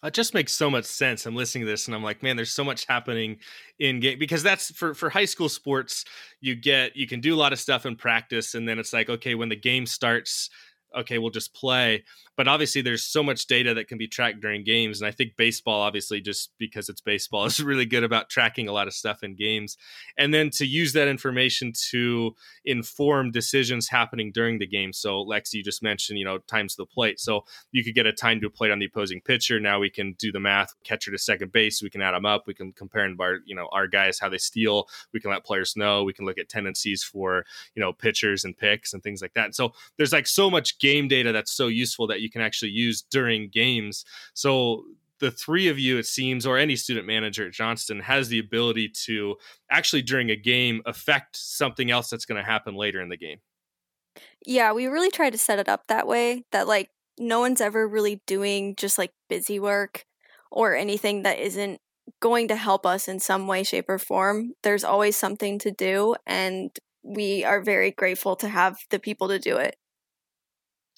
it 0.05 0.13
just 0.13 0.33
makes 0.33 0.53
so 0.53 0.69
much 0.69 0.85
sense. 0.85 1.25
I'm 1.25 1.35
listening 1.35 1.65
to 1.65 1.71
this 1.71 1.87
and 1.87 1.95
I'm 1.95 2.03
like, 2.03 2.23
man, 2.23 2.35
there's 2.35 2.51
so 2.51 2.63
much 2.63 2.85
happening 2.85 3.37
in 3.79 3.99
game 3.99 4.19
because 4.19 4.43
that's 4.43 4.71
for 4.71 4.93
for 4.93 5.09
high 5.09 5.25
school 5.25 5.49
sports. 5.49 6.05
You 6.41 6.55
get 6.55 6.95
you 6.95 7.07
can 7.07 7.21
do 7.21 7.33
a 7.33 7.37
lot 7.37 7.53
of 7.53 7.59
stuff 7.59 7.85
in 7.85 7.95
practice, 7.95 8.55
and 8.55 8.67
then 8.67 8.79
it's 8.79 8.93
like, 8.93 9.09
okay, 9.09 9.35
when 9.35 9.49
the 9.49 9.55
game 9.55 9.85
starts, 9.85 10.49
okay, 10.95 11.17
we'll 11.17 11.29
just 11.29 11.53
play. 11.53 12.03
But 12.37 12.47
obviously, 12.47 12.81
there's 12.81 13.03
so 13.03 13.23
much 13.23 13.47
data 13.47 13.73
that 13.73 13.87
can 13.87 13.97
be 13.97 14.07
tracked 14.07 14.41
during 14.41 14.63
games. 14.63 15.01
And 15.01 15.07
I 15.07 15.11
think 15.11 15.35
baseball, 15.37 15.81
obviously, 15.81 16.21
just 16.21 16.51
because 16.57 16.89
it's 16.89 17.01
baseball, 17.01 17.45
is 17.45 17.61
really 17.61 17.85
good 17.85 18.03
about 18.03 18.29
tracking 18.29 18.67
a 18.67 18.73
lot 18.73 18.87
of 18.87 18.93
stuff 18.93 19.23
in 19.23 19.35
games. 19.35 19.77
And 20.17 20.33
then 20.33 20.49
to 20.51 20.65
use 20.65 20.93
that 20.93 21.07
information 21.07 21.73
to 21.91 22.35
inform 22.63 23.31
decisions 23.31 23.87
happening 23.87 24.31
during 24.33 24.59
the 24.59 24.67
game. 24.67 24.93
So, 24.93 25.21
Lex, 25.21 25.53
you 25.53 25.63
just 25.63 25.83
mentioned, 25.83 26.19
you 26.19 26.25
know, 26.25 26.39
times 26.39 26.75
to 26.75 26.81
the 26.81 26.85
plate. 26.85 27.19
So 27.19 27.45
you 27.71 27.83
could 27.83 27.95
get 27.95 28.05
a 28.05 28.13
time 28.13 28.41
to 28.41 28.47
a 28.47 28.49
plate 28.49 28.71
on 28.71 28.79
the 28.79 28.85
opposing 28.85 29.21
pitcher. 29.21 29.59
Now 29.59 29.79
we 29.79 29.89
can 29.89 30.13
do 30.17 30.31
the 30.31 30.39
math, 30.39 30.73
catcher 30.83 31.11
to 31.11 31.17
second 31.17 31.51
base. 31.51 31.81
We 31.81 31.89
can 31.89 32.01
add 32.01 32.13
them 32.13 32.25
up. 32.25 32.43
We 32.47 32.53
can 32.53 32.73
compare 32.73 33.05
and 33.05 33.17
bar, 33.17 33.39
you 33.45 33.55
know, 33.55 33.67
our 33.71 33.87
guys, 33.87 34.19
how 34.19 34.29
they 34.29 34.37
steal. 34.37 34.87
We 35.13 35.19
can 35.19 35.31
let 35.31 35.45
players 35.45 35.75
know. 35.75 36.03
We 36.03 36.13
can 36.13 36.25
look 36.25 36.37
at 36.37 36.49
tendencies 36.49 37.03
for, 37.03 37.45
you 37.75 37.81
know, 37.81 37.93
pitchers 37.93 38.43
and 38.43 38.57
picks 38.57 38.93
and 38.93 39.01
things 39.01 39.21
like 39.21 39.33
that. 39.33 39.55
So 39.55 39.73
there's 39.97 40.13
like 40.13 40.27
so 40.27 40.49
much 40.49 40.79
game 40.79 41.07
data 41.07 41.31
that's 41.31 41.51
so 41.51 41.67
useful 41.67 42.07
that 42.07 42.21
you 42.25 42.31
can 42.31 42.41
actually 42.41 42.71
use 42.71 43.01
during 43.01 43.49
games. 43.49 44.03
So 44.33 44.83
the 45.19 45.31
three 45.31 45.67
of 45.69 45.79
you, 45.79 45.97
it 45.97 46.05
seems, 46.05 46.45
or 46.45 46.57
any 46.57 46.75
student 46.75 47.07
manager 47.07 47.47
at 47.47 47.53
Johnston 47.53 48.01
has 48.01 48.27
the 48.27 48.39
ability 48.39 48.89
to 49.05 49.35
actually 49.71 50.01
during 50.01 50.29
a 50.29 50.35
game 50.35 50.81
affect 50.85 51.37
something 51.37 51.89
else 51.89 52.09
that's 52.09 52.25
going 52.25 52.41
to 52.41 52.45
happen 52.45 52.75
later 52.75 53.01
in 53.01 53.09
the 53.09 53.17
game. 53.17 53.39
Yeah, 54.45 54.73
we 54.73 54.87
really 54.87 55.11
try 55.11 55.29
to 55.29 55.37
set 55.37 55.59
it 55.59 55.69
up 55.69 55.87
that 55.87 56.07
way 56.07 56.43
that 56.51 56.67
like 56.67 56.89
no 57.17 57.39
one's 57.39 57.61
ever 57.61 57.87
really 57.87 58.21
doing 58.27 58.75
just 58.75 58.97
like 58.97 59.11
busy 59.29 59.59
work 59.59 60.05
or 60.51 60.75
anything 60.75 61.23
that 61.23 61.39
isn't 61.39 61.79
going 62.19 62.47
to 62.49 62.55
help 62.55 62.85
us 62.85 63.07
in 63.07 63.19
some 63.19 63.47
way, 63.47 63.63
shape, 63.63 63.89
or 63.89 63.97
form. 63.97 64.53
There's 64.63 64.83
always 64.83 65.15
something 65.15 65.59
to 65.59 65.71
do, 65.71 66.15
and 66.25 66.71
we 67.03 67.43
are 67.43 67.61
very 67.61 67.91
grateful 67.91 68.35
to 68.37 68.47
have 68.47 68.77
the 68.89 68.99
people 68.99 69.27
to 69.29 69.39
do 69.39 69.57
it. 69.57 69.75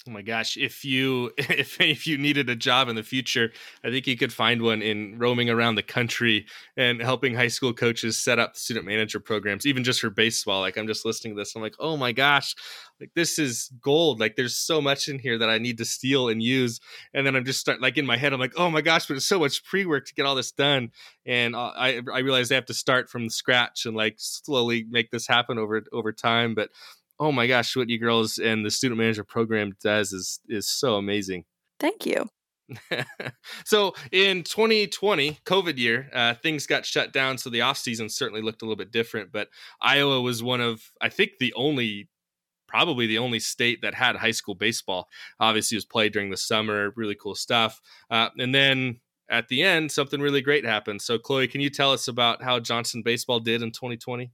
Oh 0.08 0.10
my 0.10 0.22
gosh! 0.22 0.56
If 0.56 0.86
you 0.86 1.32
if 1.38 1.78
if 1.82 2.06
you 2.06 2.16
needed 2.16 2.48
a 2.48 2.56
job 2.56 2.88
in 2.88 2.96
the 2.96 3.02
future, 3.02 3.52
I 3.84 3.90
think 3.90 4.06
you 4.06 4.16
could 4.16 4.32
find 4.32 4.62
one 4.62 4.80
in 4.80 5.18
roaming 5.18 5.50
around 5.50 5.74
the 5.74 5.82
country 5.82 6.46
and 6.78 7.02
helping 7.02 7.34
high 7.34 7.48
school 7.48 7.74
coaches 7.74 8.18
set 8.18 8.38
up 8.38 8.56
student 8.56 8.86
manager 8.86 9.20
programs, 9.20 9.66
even 9.66 9.84
just 9.84 10.00
for 10.00 10.08
baseball. 10.08 10.60
Like 10.62 10.78
I'm 10.78 10.86
just 10.86 11.04
listening 11.04 11.34
to 11.36 11.40
this, 11.42 11.54
I'm 11.54 11.60
like, 11.60 11.74
oh 11.78 11.98
my 11.98 12.12
gosh, 12.12 12.54
like 12.98 13.10
this 13.14 13.38
is 13.38 13.70
gold. 13.82 14.18
Like 14.18 14.36
there's 14.36 14.56
so 14.56 14.80
much 14.80 15.08
in 15.08 15.18
here 15.18 15.36
that 15.36 15.50
I 15.50 15.58
need 15.58 15.76
to 15.76 15.84
steal 15.84 16.30
and 16.30 16.42
use, 16.42 16.80
and 17.12 17.26
then 17.26 17.36
I'm 17.36 17.44
just 17.44 17.60
start 17.60 17.82
like 17.82 17.98
in 17.98 18.06
my 18.06 18.16
head, 18.16 18.32
I'm 18.32 18.40
like, 18.40 18.54
oh 18.56 18.70
my 18.70 18.80
gosh, 18.80 19.06
but 19.06 19.18
it's 19.18 19.26
so 19.26 19.40
much 19.40 19.62
pre 19.62 19.84
work 19.84 20.06
to 20.06 20.14
get 20.14 20.24
all 20.24 20.36
this 20.36 20.52
done, 20.52 20.90
and 21.26 21.54
uh, 21.54 21.72
I 21.76 22.00
I 22.10 22.20
realize 22.20 22.50
I 22.50 22.54
have 22.54 22.64
to 22.66 22.74
start 22.74 23.10
from 23.10 23.28
scratch 23.28 23.84
and 23.84 23.94
like 23.94 24.14
slowly 24.16 24.86
make 24.88 25.10
this 25.10 25.26
happen 25.26 25.58
over 25.58 25.82
over 25.92 26.12
time, 26.12 26.54
but 26.54 26.70
oh 27.20 27.32
my 27.32 27.46
gosh, 27.46 27.76
what 27.76 27.88
you 27.88 27.98
girls 27.98 28.38
and 28.38 28.64
the 28.64 28.70
student 28.70 28.98
manager 28.98 29.24
program 29.24 29.72
does 29.82 30.12
is 30.12 30.40
is 30.48 30.68
so 30.68 30.96
amazing. 30.96 31.44
Thank 31.78 32.06
you. 32.06 32.28
so 33.64 33.94
in 34.12 34.42
2020 34.42 35.38
covid 35.46 35.78
year 35.78 36.10
uh, 36.12 36.34
things 36.34 36.66
got 36.66 36.84
shut 36.84 37.14
down 37.14 37.38
so 37.38 37.48
the 37.48 37.60
offseason 37.60 38.10
certainly 38.10 38.42
looked 38.42 38.60
a 38.60 38.64
little 38.66 38.76
bit 38.76 38.90
different 38.90 39.32
but 39.32 39.48
iowa 39.80 40.20
was 40.20 40.42
one 40.42 40.60
of 40.60 40.82
i 41.00 41.08
think 41.08 41.32
the 41.40 41.52
only 41.54 42.10
probably 42.66 43.06
the 43.06 43.16
only 43.16 43.38
state 43.38 43.80
that 43.80 43.94
had 43.94 44.16
high 44.16 44.30
school 44.30 44.54
baseball 44.54 45.08
obviously 45.40 45.76
it 45.76 45.78
was 45.78 45.86
played 45.86 46.12
during 46.12 46.30
the 46.30 46.36
summer 46.36 46.92
really 46.94 47.14
cool 47.14 47.34
stuff 47.34 47.80
uh, 48.10 48.28
and 48.38 48.54
then 48.54 49.00
at 49.30 49.48
the 49.48 49.62
end 49.62 49.90
something 49.90 50.20
really 50.20 50.42
great 50.42 50.66
happened 50.66 51.00
so 51.00 51.18
chloe 51.18 51.48
can 51.48 51.62
you 51.62 51.70
tell 51.70 51.92
us 51.92 52.06
about 52.06 52.42
how 52.42 52.60
johnston 52.60 53.02
baseball 53.02 53.40
did 53.40 53.62
in 53.62 53.70
2020 53.70 54.30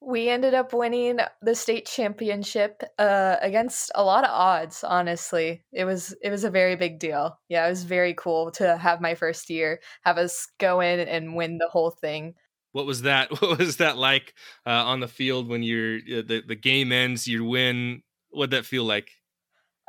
we 0.00 0.28
ended 0.28 0.54
up 0.54 0.72
winning 0.72 1.18
the 1.42 1.54
state 1.54 1.86
championship 1.86 2.82
uh, 2.98 3.36
against 3.40 3.92
a 3.94 4.02
lot 4.02 4.24
of 4.24 4.30
odds. 4.30 4.82
Honestly, 4.82 5.62
it 5.72 5.84
was 5.84 6.14
it 6.22 6.30
was 6.30 6.44
a 6.44 6.50
very 6.50 6.76
big 6.76 6.98
deal. 6.98 7.38
Yeah, 7.48 7.66
it 7.66 7.70
was 7.70 7.84
very 7.84 8.14
cool 8.14 8.50
to 8.52 8.76
have 8.76 9.00
my 9.00 9.14
first 9.14 9.50
year, 9.50 9.80
have 10.02 10.18
us 10.18 10.48
go 10.58 10.80
in 10.80 11.00
and 11.00 11.36
win 11.36 11.58
the 11.58 11.68
whole 11.68 11.90
thing. 11.90 12.34
What 12.72 12.86
was 12.86 13.02
that? 13.02 13.30
What 13.40 13.58
was 13.58 13.76
that 13.76 13.98
like 13.98 14.34
uh, 14.66 14.70
on 14.70 15.00
the 15.00 15.08
field 15.08 15.48
when 15.48 15.62
you're 15.62 15.96
uh, 15.96 16.22
the 16.26 16.42
the 16.46 16.56
game 16.56 16.92
ends, 16.92 17.26
you 17.28 17.44
win? 17.44 18.02
What'd 18.30 18.52
that 18.52 18.64
feel 18.64 18.84
like? 18.84 19.10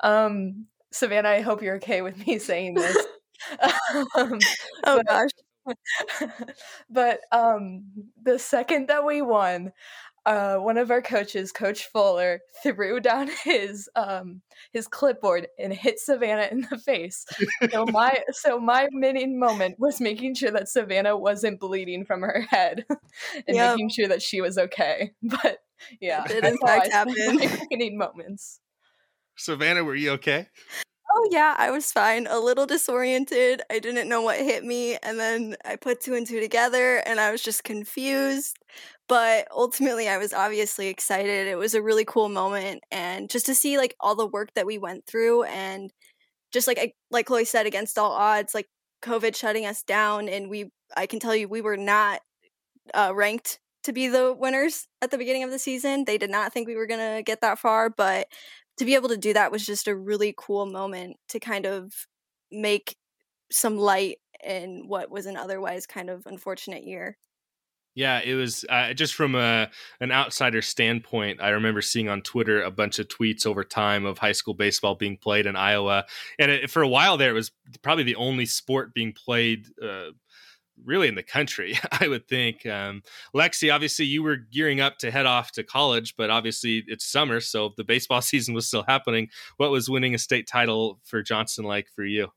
Um, 0.03 0.65
Savannah, 0.91 1.29
I 1.29 1.41
hope 1.41 1.61
you're 1.61 1.75
okay 1.75 2.01
with 2.01 2.25
me 2.25 2.39
saying 2.39 2.73
this. 2.73 2.97
um, 4.15 4.39
oh 4.85 5.01
gosh. 5.07 5.29
but 6.89 7.21
um, 7.31 7.85
the 8.21 8.39
second 8.39 8.87
that 8.87 9.05
we 9.05 9.21
won, 9.21 9.71
uh, 10.25 10.57
one 10.57 10.77
of 10.77 10.91
our 10.91 11.01
coaches, 11.01 11.51
Coach 11.51 11.87
Fuller, 11.87 12.41
threw 12.61 12.99
down 12.99 13.29
his 13.43 13.89
um, 13.95 14.41
his 14.71 14.87
clipboard 14.87 15.47
and 15.57 15.73
hit 15.73 15.99
Savannah 15.99 16.47
in 16.51 16.67
the 16.69 16.77
face. 16.77 17.25
so 17.71 17.85
my 17.85 18.19
so 18.31 18.59
my 18.59 18.87
winning 18.91 19.39
moment 19.39 19.75
was 19.79 19.99
making 19.99 20.35
sure 20.35 20.51
that 20.51 20.69
Savannah 20.69 21.17
wasn't 21.17 21.59
bleeding 21.59 22.05
from 22.05 22.21
her 22.21 22.45
head 22.49 22.85
and 23.47 23.55
yep. 23.55 23.75
making 23.75 23.89
sure 23.89 24.07
that 24.07 24.21
she 24.21 24.41
was 24.41 24.57
okay. 24.57 25.11
But 25.23 25.59
yeah, 25.99 26.23
it 26.25 26.27
did 26.27 26.45
in 26.45 26.57
fact 26.57 26.91
happen. 26.91 27.15
winning 27.71 27.97
moments. 27.97 28.59
Savannah, 29.37 29.83
were 29.83 29.95
you 29.95 30.11
okay? 30.11 30.47
Oh 31.13 31.27
yeah, 31.31 31.55
I 31.57 31.71
was 31.71 31.91
fine. 31.91 32.27
A 32.27 32.39
little 32.39 32.65
disoriented. 32.65 33.61
I 33.69 33.79
didn't 33.79 34.07
know 34.07 34.21
what 34.21 34.37
hit 34.39 34.63
me, 34.63 34.97
and 35.03 35.19
then 35.19 35.55
I 35.65 35.75
put 35.75 35.99
two 36.01 36.13
and 36.15 36.25
two 36.25 36.39
together, 36.39 36.97
and 37.05 37.19
I 37.19 37.31
was 37.31 37.41
just 37.41 37.63
confused. 37.63 38.57
But 39.09 39.47
ultimately, 39.51 40.07
I 40.07 40.17
was 40.17 40.31
obviously 40.33 40.87
excited. 40.87 41.47
It 41.47 41.57
was 41.57 41.73
a 41.75 41.81
really 41.81 42.05
cool 42.05 42.29
moment, 42.29 42.83
and 42.91 43.29
just 43.29 43.45
to 43.47 43.55
see 43.55 43.77
like 43.77 43.95
all 43.99 44.15
the 44.15 44.27
work 44.27 44.53
that 44.55 44.65
we 44.65 44.77
went 44.77 45.05
through, 45.05 45.43
and 45.43 45.91
just 46.53 46.67
like 46.67 46.79
I, 46.79 46.93
like 47.11 47.27
Chloe 47.27 47.45
said, 47.45 47.65
against 47.67 47.97
all 47.99 48.11
odds, 48.13 48.53
like 48.55 48.67
COVID 49.03 49.35
shutting 49.35 49.65
us 49.65 49.83
down, 49.83 50.29
and 50.29 50.49
we 50.49 50.71
I 50.97 51.07
can 51.07 51.19
tell 51.19 51.35
you 51.35 51.47
we 51.49 51.61
were 51.61 51.77
not 51.77 52.21
uh, 52.93 53.11
ranked 53.15 53.59
to 53.83 53.93
be 53.93 54.07
the 54.07 54.33
winners 54.37 54.87
at 55.01 55.11
the 55.11 55.17
beginning 55.17 55.43
of 55.43 55.51
the 55.51 55.59
season. 55.59 56.05
They 56.05 56.17
did 56.17 56.29
not 56.29 56.53
think 56.53 56.67
we 56.67 56.75
were 56.75 56.85
gonna 56.87 57.23
get 57.23 57.41
that 57.41 57.59
far, 57.59 57.89
but 57.89 58.27
to 58.81 58.85
be 58.85 58.95
able 58.95 59.09
to 59.09 59.17
do 59.17 59.31
that 59.31 59.51
was 59.51 59.63
just 59.63 59.87
a 59.87 59.95
really 59.95 60.33
cool 60.35 60.65
moment 60.65 61.15
to 61.29 61.39
kind 61.39 61.67
of 61.67 61.93
make 62.51 62.95
some 63.51 63.77
light 63.77 64.17
in 64.43 64.87
what 64.87 65.11
was 65.11 65.27
an 65.27 65.37
otherwise 65.37 65.85
kind 65.85 66.09
of 66.09 66.25
unfortunate 66.25 66.83
year. 66.83 67.15
Yeah, 67.93 68.21
it 68.23 68.33
was 68.33 68.65
uh, 68.69 68.93
just 68.93 69.13
from 69.13 69.35
a 69.35 69.69
an 69.99 70.11
outsider 70.11 70.63
standpoint. 70.63 71.43
I 71.43 71.49
remember 71.49 71.83
seeing 71.83 72.09
on 72.09 72.23
Twitter 72.23 72.63
a 72.63 72.71
bunch 72.71 72.97
of 72.97 73.07
tweets 73.07 73.45
over 73.45 73.63
time 73.63 74.03
of 74.03 74.17
high 74.17 74.31
school 74.31 74.55
baseball 74.55 74.95
being 74.95 75.15
played 75.15 75.45
in 75.45 75.55
Iowa, 75.55 76.05
and 76.39 76.49
it, 76.49 76.71
for 76.71 76.81
a 76.81 76.87
while 76.87 77.17
there, 77.17 77.29
it 77.29 77.33
was 77.33 77.51
probably 77.83 78.05
the 78.05 78.15
only 78.15 78.47
sport 78.47 78.95
being 78.95 79.13
played 79.13 79.67
uh, 79.79 80.11
really 80.85 81.07
in 81.07 81.15
the 81.15 81.23
country, 81.23 81.77
I 81.91 82.07
would 82.07 82.27
think. 82.27 82.65
Um, 82.65 83.03
Lexi, 83.35 83.73
obviously, 83.73 84.05
you 84.05 84.23
were 84.23 84.37
gearing 84.37 84.81
up 84.81 84.97
to 84.99 85.11
head 85.11 85.25
off 85.25 85.51
to 85.53 85.63
college, 85.63 86.15
but 86.17 86.29
obviously 86.29 86.83
it's 86.87 87.05
summer, 87.05 87.39
so 87.39 87.73
the 87.77 87.83
baseball 87.83 88.21
season 88.21 88.53
was 88.53 88.67
still 88.67 88.83
happening. 88.87 89.29
What 89.57 89.71
was 89.71 89.89
winning 89.89 90.15
a 90.15 90.19
state 90.19 90.47
title 90.47 90.99
for 91.03 91.21
Johnston 91.21 91.65
like 91.65 91.87
for 91.95 92.03
you? 92.03 92.29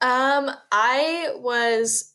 Um, 0.00 0.50
I 0.72 1.32
was 1.36 2.14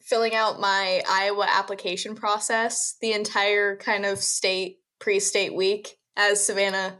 filling 0.00 0.34
out 0.34 0.58
my 0.58 1.02
Iowa 1.08 1.46
application 1.48 2.14
process 2.14 2.96
the 3.00 3.12
entire 3.12 3.76
kind 3.76 4.06
of 4.06 4.18
state 4.18 4.78
pre-state 4.98 5.54
week 5.54 5.98
as 6.16 6.44
Savannah 6.44 6.98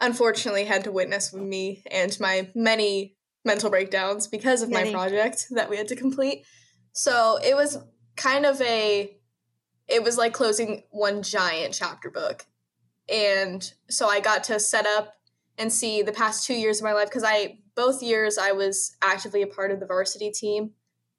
unfortunately 0.00 0.64
had 0.64 0.84
to 0.84 0.92
witness 0.92 1.32
with 1.32 1.42
me 1.42 1.82
and 1.90 2.18
my 2.18 2.48
many 2.54 3.16
mental 3.44 3.70
breakdowns 3.70 4.26
because 4.26 4.62
of 4.62 4.70
Many. 4.70 4.92
my 4.92 4.96
project 4.96 5.46
that 5.50 5.70
we 5.70 5.76
had 5.76 5.88
to 5.88 5.96
complete. 5.96 6.44
So 6.92 7.38
it 7.42 7.54
was 7.54 7.78
kind 8.16 8.44
of 8.44 8.60
a 8.60 9.16
it 9.88 10.04
was 10.04 10.16
like 10.16 10.32
closing 10.32 10.84
one 10.90 11.22
giant 11.22 11.74
chapter 11.74 12.10
book. 12.10 12.46
And 13.12 13.72
so 13.88 14.08
I 14.08 14.20
got 14.20 14.44
to 14.44 14.60
set 14.60 14.86
up 14.86 15.14
and 15.58 15.72
see 15.72 16.02
the 16.02 16.12
past 16.12 16.46
2 16.46 16.54
years 16.54 16.78
of 16.78 16.84
my 16.84 16.92
life 16.92 17.08
because 17.08 17.24
I 17.24 17.58
both 17.74 18.02
years 18.02 18.38
I 18.38 18.52
was 18.52 18.96
actively 19.02 19.42
a 19.42 19.46
part 19.46 19.70
of 19.70 19.80
the 19.80 19.86
varsity 19.86 20.30
team. 20.30 20.72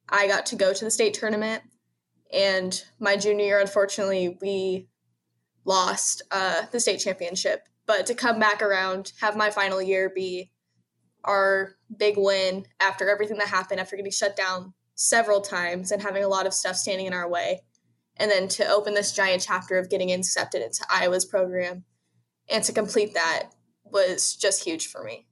I 0.07 0.27
got 0.27 0.45
to 0.47 0.55
go 0.55 0.73
to 0.73 0.85
the 0.85 0.91
state 0.91 1.13
tournament 1.13 1.63
and 2.33 2.83
my 2.99 3.17
junior 3.17 3.45
year 3.45 3.59
unfortunately 3.59 4.37
we 4.41 4.87
lost 5.65 6.21
uh, 6.31 6.63
the 6.71 6.79
state 6.79 6.99
championship 6.99 7.67
but 7.85 8.05
to 8.05 8.15
come 8.15 8.39
back 8.39 8.61
around 8.61 9.11
have 9.19 9.35
my 9.35 9.49
final 9.49 9.81
year 9.81 10.09
be 10.13 10.50
our 11.23 11.75
big 11.95 12.15
win 12.17 12.65
after 12.79 13.09
everything 13.09 13.37
that 13.37 13.47
happened, 13.47 13.79
after 13.79 13.95
getting 13.95 14.11
shut 14.11 14.35
down 14.35 14.73
several 14.95 15.41
times 15.41 15.91
and 15.91 16.01
having 16.01 16.23
a 16.23 16.27
lot 16.27 16.45
of 16.45 16.53
stuff 16.53 16.75
standing 16.75 17.05
in 17.05 17.13
our 17.13 17.29
way. 17.29 17.61
And 18.17 18.29
then 18.29 18.47
to 18.49 18.67
open 18.67 18.93
this 18.93 19.13
giant 19.13 19.41
chapter 19.41 19.77
of 19.77 19.89
getting 19.89 20.11
accepted 20.11 20.61
into 20.61 20.85
Iowa's 20.89 21.25
program 21.25 21.85
and 22.49 22.63
to 22.63 22.73
complete 22.73 23.13
that 23.13 23.49
was 23.83 24.35
just 24.35 24.63
huge 24.63 24.87
for 24.87 25.03
me 25.03 25.27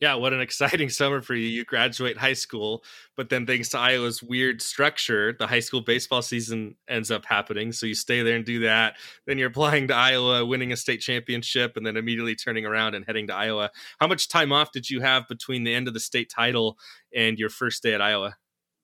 yeah, 0.00 0.14
what 0.14 0.32
an 0.32 0.40
exciting 0.40 0.88
summer 0.88 1.20
for 1.20 1.34
you. 1.34 1.46
You 1.46 1.64
graduate 1.64 2.16
high 2.16 2.32
school, 2.32 2.82
but 3.16 3.28
then 3.28 3.46
thanks 3.46 3.68
to 3.70 3.78
Iowa's 3.78 4.22
weird 4.22 4.62
structure, 4.62 5.34
the 5.38 5.46
high 5.46 5.60
school 5.60 5.82
baseball 5.82 6.22
season 6.22 6.76
ends 6.88 7.10
up 7.10 7.24
happening. 7.26 7.70
So 7.72 7.86
you 7.86 7.94
stay 7.94 8.22
there 8.22 8.36
and 8.36 8.44
do 8.44 8.60
that. 8.60 8.96
Then 9.26 9.38
you're 9.38 9.48
applying 9.48 9.88
to 9.88 9.94
Iowa, 9.94 10.44
winning 10.44 10.72
a 10.72 10.76
state 10.76 11.00
championship, 11.00 11.76
and 11.76 11.86
then 11.86 11.96
immediately 11.96 12.34
turning 12.34 12.64
around 12.64 12.94
and 12.94 13.04
heading 13.04 13.26
to 13.26 13.34
Iowa. 13.34 13.70
How 14.00 14.06
much 14.06 14.28
time 14.28 14.52
off 14.52 14.72
did 14.72 14.88
you 14.88 15.00
have 15.00 15.28
between 15.28 15.64
the 15.64 15.74
end 15.74 15.86
of 15.86 15.94
the 15.94 16.00
state 16.00 16.30
title 16.30 16.78
and 17.14 17.38
your 17.38 17.50
first 17.50 17.82
day 17.82 17.92
at 17.92 18.00
Iowa? 18.00 18.36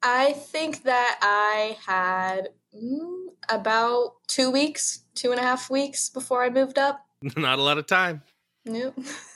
I 0.03 0.35
think 0.35 0.83
that 0.83 1.19
I 1.23 1.79
had 1.85 2.51
mm, 2.75 3.25
about 3.49 4.13
two 4.29 4.51
weeks, 4.51 5.01
two 5.15 5.31
and 5.31 5.41
a 5.41 5.43
half 5.43 5.71
weeks 5.71 6.11
before 6.11 6.45
I 6.45 6.51
moved 6.51 6.79
up. 6.79 7.01
Not 7.37 7.59
a 7.59 7.63
lot 7.63 7.79
of 7.79 7.87
time. 7.87 8.23
Nope. 8.67 8.99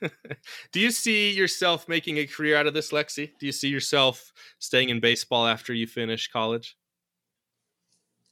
Do 0.72 0.80
you 0.80 0.90
see 0.90 1.32
yourself 1.32 1.88
making 1.88 2.18
a 2.18 2.26
career 2.26 2.56
out 2.56 2.66
of 2.66 2.74
this, 2.74 2.92
Lexi? 2.92 3.32
Do 3.38 3.46
you 3.46 3.52
see 3.52 3.68
yourself 3.68 4.32
staying 4.58 4.88
in 4.88 5.00
baseball 5.00 5.46
after 5.46 5.72
you 5.72 5.86
finish 5.86 6.28
college? 6.28 6.76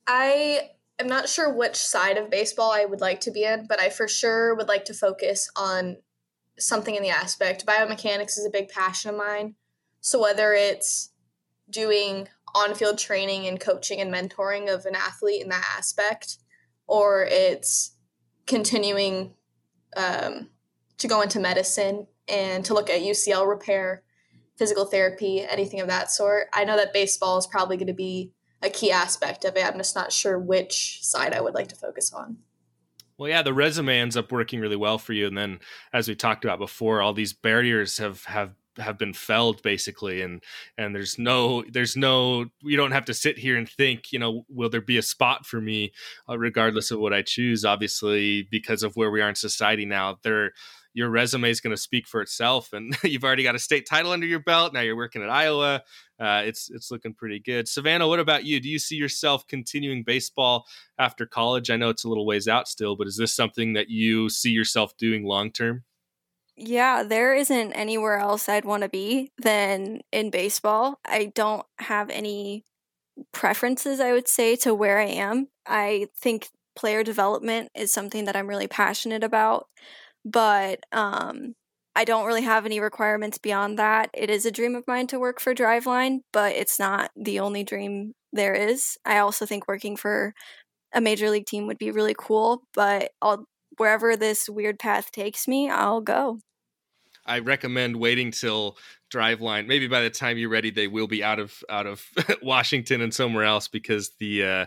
I 0.06 0.70
am 0.98 1.08
not 1.08 1.28
sure 1.28 1.52
which 1.52 1.76
side 1.76 2.16
of 2.16 2.30
baseball 2.30 2.72
I 2.72 2.84
would 2.84 3.00
like 3.00 3.20
to 3.22 3.30
be 3.30 3.44
in, 3.44 3.66
but 3.66 3.80
I 3.80 3.90
for 3.90 4.08
sure 4.08 4.54
would 4.54 4.68
like 4.68 4.84
to 4.86 4.94
focus 4.94 5.50
on 5.56 5.96
something 6.58 6.94
in 6.94 7.02
the 7.02 7.10
aspect. 7.10 7.66
Biomechanics 7.66 8.38
is 8.38 8.46
a 8.46 8.50
big 8.50 8.68
passion 8.68 9.10
of 9.10 9.16
mine. 9.16 9.56
So 10.00 10.20
whether 10.20 10.52
it's 10.52 11.10
doing 11.68 12.28
on 12.54 12.74
field 12.74 12.98
training 12.98 13.46
and 13.46 13.60
coaching 13.60 14.00
and 14.00 14.12
mentoring 14.12 14.72
of 14.72 14.86
an 14.86 14.94
athlete 14.94 15.42
in 15.42 15.48
that 15.48 15.66
aspect, 15.76 16.38
or 16.86 17.26
it's 17.28 17.96
continuing 18.46 19.34
um, 19.96 20.48
to 20.98 21.08
go 21.08 21.20
into 21.20 21.40
medicine 21.40 22.06
and 22.28 22.64
to 22.64 22.74
look 22.74 22.90
at 22.90 23.00
UCL 23.00 23.46
repair, 23.46 24.02
physical 24.56 24.86
therapy, 24.86 25.42
anything 25.42 25.80
of 25.80 25.88
that 25.88 26.10
sort. 26.10 26.48
I 26.52 26.64
know 26.64 26.76
that 26.76 26.92
baseball 26.92 27.38
is 27.38 27.46
probably 27.46 27.76
going 27.76 27.86
to 27.88 27.94
be 27.94 28.32
a 28.62 28.70
key 28.70 28.90
aspect 28.90 29.44
of 29.44 29.56
it. 29.56 29.64
I'm 29.64 29.76
just 29.76 29.94
not 29.94 30.12
sure 30.12 30.38
which 30.38 31.00
side 31.02 31.34
I 31.34 31.40
would 31.40 31.54
like 31.54 31.68
to 31.68 31.76
focus 31.76 32.12
on. 32.12 32.38
Well, 33.18 33.30
yeah, 33.30 33.42
the 33.42 33.54
resume 33.54 33.98
ends 33.98 34.16
up 34.16 34.30
working 34.30 34.60
really 34.60 34.76
well 34.76 34.98
for 34.98 35.14
you, 35.14 35.26
and 35.26 35.38
then, 35.38 35.60
as 35.92 36.06
we 36.06 36.14
talked 36.14 36.44
about 36.44 36.58
before, 36.58 37.00
all 37.00 37.14
these 37.14 37.32
barriers 37.32 37.96
have 37.98 38.24
have 38.24 38.54
have 38.78 38.98
been 38.98 39.14
felled 39.14 39.62
basically 39.62 40.20
and 40.20 40.42
and 40.76 40.94
there's 40.94 41.18
no 41.18 41.64
there's 41.70 41.96
no 41.96 42.46
you 42.60 42.76
don't 42.76 42.92
have 42.92 43.06
to 43.06 43.14
sit 43.14 43.38
here 43.38 43.56
and 43.56 43.68
think 43.68 44.12
you 44.12 44.18
know 44.18 44.44
will 44.48 44.68
there 44.68 44.80
be 44.80 44.98
a 44.98 45.02
spot 45.02 45.46
for 45.46 45.60
me 45.60 45.92
uh, 46.28 46.38
regardless 46.38 46.90
of 46.90 46.98
what 46.98 47.12
i 47.12 47.22
choose 47.22 47.64
obviously 47.64 48.46
because 48.50 48.82
of 48.82 48.94
where 48.94 49.10
we 49.10 49.20
are 49.20 49.28
in 49.28 49.34
society 49.34 49.86
now 49.86 50.18
there 50.22 50.52
your 50.96 51.10
resume 51.10 51.50
is 51.50 51.60
going 51.60 51.76
to 51.76 51.80
speak 51.80 52.08
for 52.08 52.22
itself. 52.22 52.72
And 52.72 52.96
you've 53.04 53.22
already 53.22 53.42
got 53.42 53.54
a 53.54 53.58
state 53.58 53.86
title 53.86 54.12
under 54.12 54.26
your 54.26 54.40
belt. 54.40 54.72
Now 54.72 54.80
you're 54.80 54.96
working 54.96 55.22
at 55.22 55.28
Iowa. 55.28 55.82
Uh, 56.18 56.42
it's 56.46 56.70
it's 56.70 56.90
looking 56.90 57.12
pretty 57.12 57.38
good. 57.38 57.68
Savannah, 57.68 58.08
what 58.08 58.18
about 58.18 58.44
you? 58.44 58.58
Do 58.60 58.70
you 58.70 58.78
see 58.78 58.96
yourself 58.96 59.46
continuing 59.46 60.04
baseball 60.04 60.66
after 60.98 61.26
college? 61.26 61.68
I 61.68 61.76
know 61.76 61.90
it's 61.90 62.04
a 62.04 62.08
little 62.08 62.24
ways 62.24 62.48
out 62.48 62.66
still, 62.66 62.96
but 62.96 63.06
is 63.06 63.18
this 63.18 63.34
something 63.34 63.74
that 63.74 63.90
you 63.90 64.30
see 64.30 64.50
yourself 64.50 64.96
doing 64.96 65.24
long 65.24 65.52
term? 65.52 65.84
Yeah, 66.56 67.02
there 67.02 67.34
isn't 67.34 67.74
anywhere 67.74 68.18
else 68.18 68.48
I'd 68.48 68.64
want 68.64 68.82
to 68.82 68.88
be 68.88 69.30
than 69.36 70.00
in 70.10 70.30
baseball. 70.30 70.98
I 71.04 71.30
don't 71.34 71.66
have 71.78 72.08
any 72.08 72.64
preferences, 73.32 74.00
I 74.00 74.12
would 74.12 74.28
say, 74.28 74.56
to 74.56 74.74
where 74.74 74.98
I 74.98 75.08
am. 75.08 75.48
I 75.66 76.08
think 76.18 76.48
player 76.74 77.04
development 77.04 77.70
is 77.74 77.92
something 77.92 78.24
that 78.24 78.36
I'm 78.36 78.46
really 78.46 78.68
passionate 78.68 79.22
about, 79.22 79.66
but 80.26 80.80
um, 80.92 81.54
I 81.94 82.04
don't 82.04 82.26
really 82.26 82.42
have 82.42 82.66
any 82.66 82.80
requirements 82.80 83.38
beyond 83.38 83.78
that. 83.78 84.10
It 84.12 84.28
is 84.28 84.44
a 84.44 84.50
dream 84.50 84.74
of 84.74 84.84
mine 84.86 85.06
to 85.08 85.20
work 85.20 85.40
for 85.40 85.54
Driveline, 85.54 86.18
but 86.32 86.54
it's 86.54 86.78
not 86.78 87.10
the 87.16 87.38
only 87.40 87.64
dream 87.64 88.12
there 88.32 88.52
is. 88.52 88.98
I 89.04 89.18
also 89.18 89.46
think 89.46 89.68
working 89.68 89.96
for 89.96 90.34
a 90.92 91.00
major 91.00 91.30
league 91.30 91.46
team 91.46 91.66
would 91.68 91.78
be 91.78 91.92
really 91.92 92.14
cool, 92.18 92.62
but 92.74 93.12
I'll 93.22 93.46
wherever 93.78 94.16
this 94.16 94.48
weird 94.48 94.78
path 94.78 95.12
takes 95.12 95.46
me, 95.46 95.70
I'll 95.70 96.00
go. 96.00 96.38
I 97.24 97.40
recommend 97.40 97.96
waiting 97.96 98.30
till 98.30 98.76
Driveline. 99.12 99.66
Maybe 99.66 99.88
by 99.88 100.00
the 100.00 100.10
time 100.10 100.38
you're 100.38 100.48
ready, 100.48 100.70
they 100.70 100.88
will 100.88 101.08
be 101.08 101.22
out 101.22 101.38
of 101.38 101.62
out 101.70 101.86
of 101.86 102.04
Washington 102.42 103.00
and 103.00 103.14
somewhere 103.14 103.44
else 103.44 103.68
because 103.68 104.10
the 104.18 104.44
uh, 104.44 104.66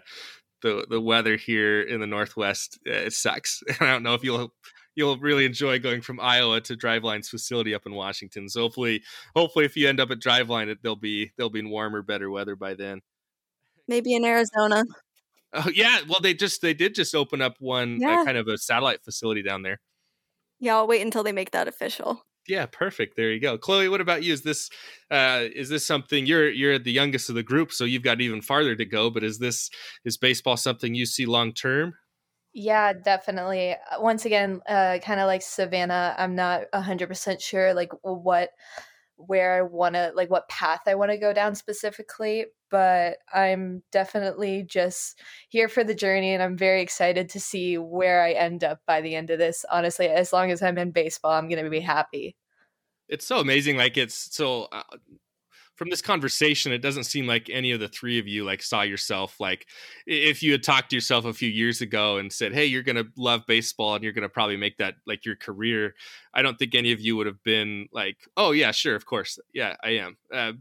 the 0.61 0.85
the 0.89 1.01
weather 1.01 1.35
here 1.35 1.81
in 1.81 1.99
the 1.99 2.07
Northwest 2.07 2.79
uh, 2.87 2.91
it 2.91 3.13
sucks. 3.13 3.61
I 3.79 3.85
don't 3.85 4.03
know 4.03 4.13
if 4.13 4.23
you'll 4.23 4.53
you'll 4.95 5.17
really 5.17 5.45
enjoy 5.45 5.79
going 5.79 6.01
from 6.01 6.19
Iowa 6.19 6.61
to 6.61 6.75
Driveline's 6.75 7.29
facility 7.29 7.73
up 7.73 7.85
in 7.85 7.93
Washington. 7.93 8.49
So 8.49 8.61
hopefully, 8.61 9.03
hopefully, 9.35 9.65
if 9.65 9.75
you 9.75 9.87
end 9.87 9.99
up 9.99 10.11
at 10.11 10.19
Driveline, 10.19 10.75
they'll 10.81 10.95
be 10.95 11.31
they'll 11.37 11.49
be 11.49 11.59
in 11.59 11.69
warmer, 11.69 12.01
better 12.01 12.29
weather 12.29 12.55
by 12.55 12.73
then. 12.73 13.01
Maybe 13.87 14.13
in 14.13 14.25
Arizona. 14.25 14.83
Oh 15.53 15.69
yeah, 15.73 15.99
well 16.07 16.19
they 16.21 16.33
just 16.33 16.61
they 16.61 16.73
did 16.73 16.93
just 16.93 17.15
open 17.15 17.41
up 17.41 17.55
one 17.59 18.03
uh, 18.03 18.23
kind 18.23 18.37
of 18.37 18.47
a 18.47 18.57
satellite 18.57 19.03
facility 19.03 19.41
down 19.41 19.63
there. 19.63 19.79
Yeah, 20.59 20.75
I'll 20.75 20.87
wait 20.87 21.01
until 21.01 21.23
they 21.23 21.31
make 21.31 21.51
that 21.51 21.67
official. 21.67 22.23
Yeah, 22.47 22.65
perfect. 22.65 23.15
There 23.15 23.31
you 23.31 23.39
go. 23.39 23.57
Chloe, 23.57 23.89
what 23.89 24.01
about 24.01 24.23
you? 24.23 24.33
Is 24.33 24.41
this 24.41 24.69
uh 25.09 25.45
is 25.55 25.69
this 25.69 25.85
something 25.85 26.25
you're 26.25 26.49
you're 26.49 26.79
the 26.79 26.91
youngest 26.91 27.29
of 27.29 27.35
the 27.35 27.43
group, 27.43 27.71
so 27.71 27.83
you've 27.83 28.03
got 28.03 28.21
even 28.21 28.41
farther 28.41 28.75
to 28.75 28.85
go, 28.85 29.09
but 29.09 29.23
is 29.23 29.39
this 29.39 29.69
is 30.05 30.17
baseball 30.17 30.57
something 30.57 30.93
you 30.93 31.05
see 31.05 31.25
long 31.25 31.53
term? 31.53 31.93
Yeah, 32.53 32.93
definitely. 32.93 33.73
Uh, 33.73 34.01
Once 34.01 34.25
again, 34.25 34.61
uh, 34.67 34.99
kind 35.03 35.19
of 35.19 35.27
like 35.27 35.41
Savannah, 35.41 36.15
I'm 36.17 36.35
not 36.35 36.63
100% 36.73 37.41
sure 37.41 37.73
like 37.73 37.91
what 38.01 38.49
where 39.17 39.57
I 39.57 39.61
want 39.63 39.95
to 39.95 40.13
like 40.15 40.29
what 40.29 40.47
path 40.47 40.81
I 40.87 40.95
want 40.95 41.11
to 41.11 41.17
go 41.17 41.33
down 41.33 41.53
specifically, 41.53 42.45
but 42.71 43.17
I'm 43.33 43.83
definitely 43.91 44.63
just 44.63 45.19
here 45.49 45.67
for 45.67 45.83
the 45.83 45.93
journey 45.93 46.33
and 46.33 46.41
I'm 46.41 46.57
very 46.57 46.81
excited 46.81 47.29
to 47.29 47.39
see 47.39 47.77
where 47.77 48.23
I 48.23 48.31
end 48.31 48.63
up 48.63 48.79
by 48.87 49.01
the 49.01 49.15
end 49.15 49.29
of 49.29 49.37
this. 49.37 49.65
Honestly, 49.69 50.07
as 50.07 50.31
long 50.31 50.51
as 50.51 50.61
I'm 50.61 50.77
in 50.77 50.91
baseball, 50.91 51.33
I'm 51.33 51.49
going 51.49 51.63
to 51.63 51.69
be 51.69 51.81
happy. 51.81 52.37
It's 53.09 53.25
so 53.25 53.39
amazing 53.39 53.75
like 53.75 53.97
it's 53.97 54.33
so 54.35 54.69
uh, 54.71 54.83
from 55.79 55.89
this 55.89 56.01
conversation 56.01 56.73
it 56.73 56.81
doesn't 56.81 57.05
seem 57.05 57.25
like 57.25 57.49
any 57.49 57.71
of 57.71 57.79
the 57.79 57.87
three 57.87 58.19
of 58.19 58.27
you 58.27 58.43
like 58.43 58.61
saw 58.61 58.81
yourself 58.81 59.39
like 59.39 59.65
if 60.05 60.43
you 60.43 60.51
had 60.51 60.61
talked 60.61 60.89
to 60.89 60.95
yourself 60.97 61.23
a 61.23 61.31
few 61.31 61.47
years 61.47 61.79
ago 61.79 62.17
and 62.17 62.33
said 62.33 62.53
hey 62.53 62.65
you're 62.65 62.83
going 62.83 62.97
to 62.97 63.07
love 63.15 63.43
baseball 63.47 63.95
and 63.95 64.03
you're 64.03 64.11
going 64.11 64.21
to 64.21 64.27
probably 64.27 64.57
make 64.57 64.75
that 64.75 64.95
like 65.07 65.23
your 65.23 65.37
career 65.37 65.95
i 66.33 66.41
don't 66.41 66.59
think 66.59 66.75
any 66.75 66.91
of 66.91 66.99
you 66.99 67.15
would 67.15 67.25
have 67.25 67.41
been 67.45 67.87
like 67.93 68.17
oh 68.35 68.51
yeah 68.51 68.71
sure 68.71 68.93
of 68.93 69.05
course 69.05 69.39
yeah 69.53 69.77
i 69.81 69.91
am 69.91 70.17
uh, 70.33 70.51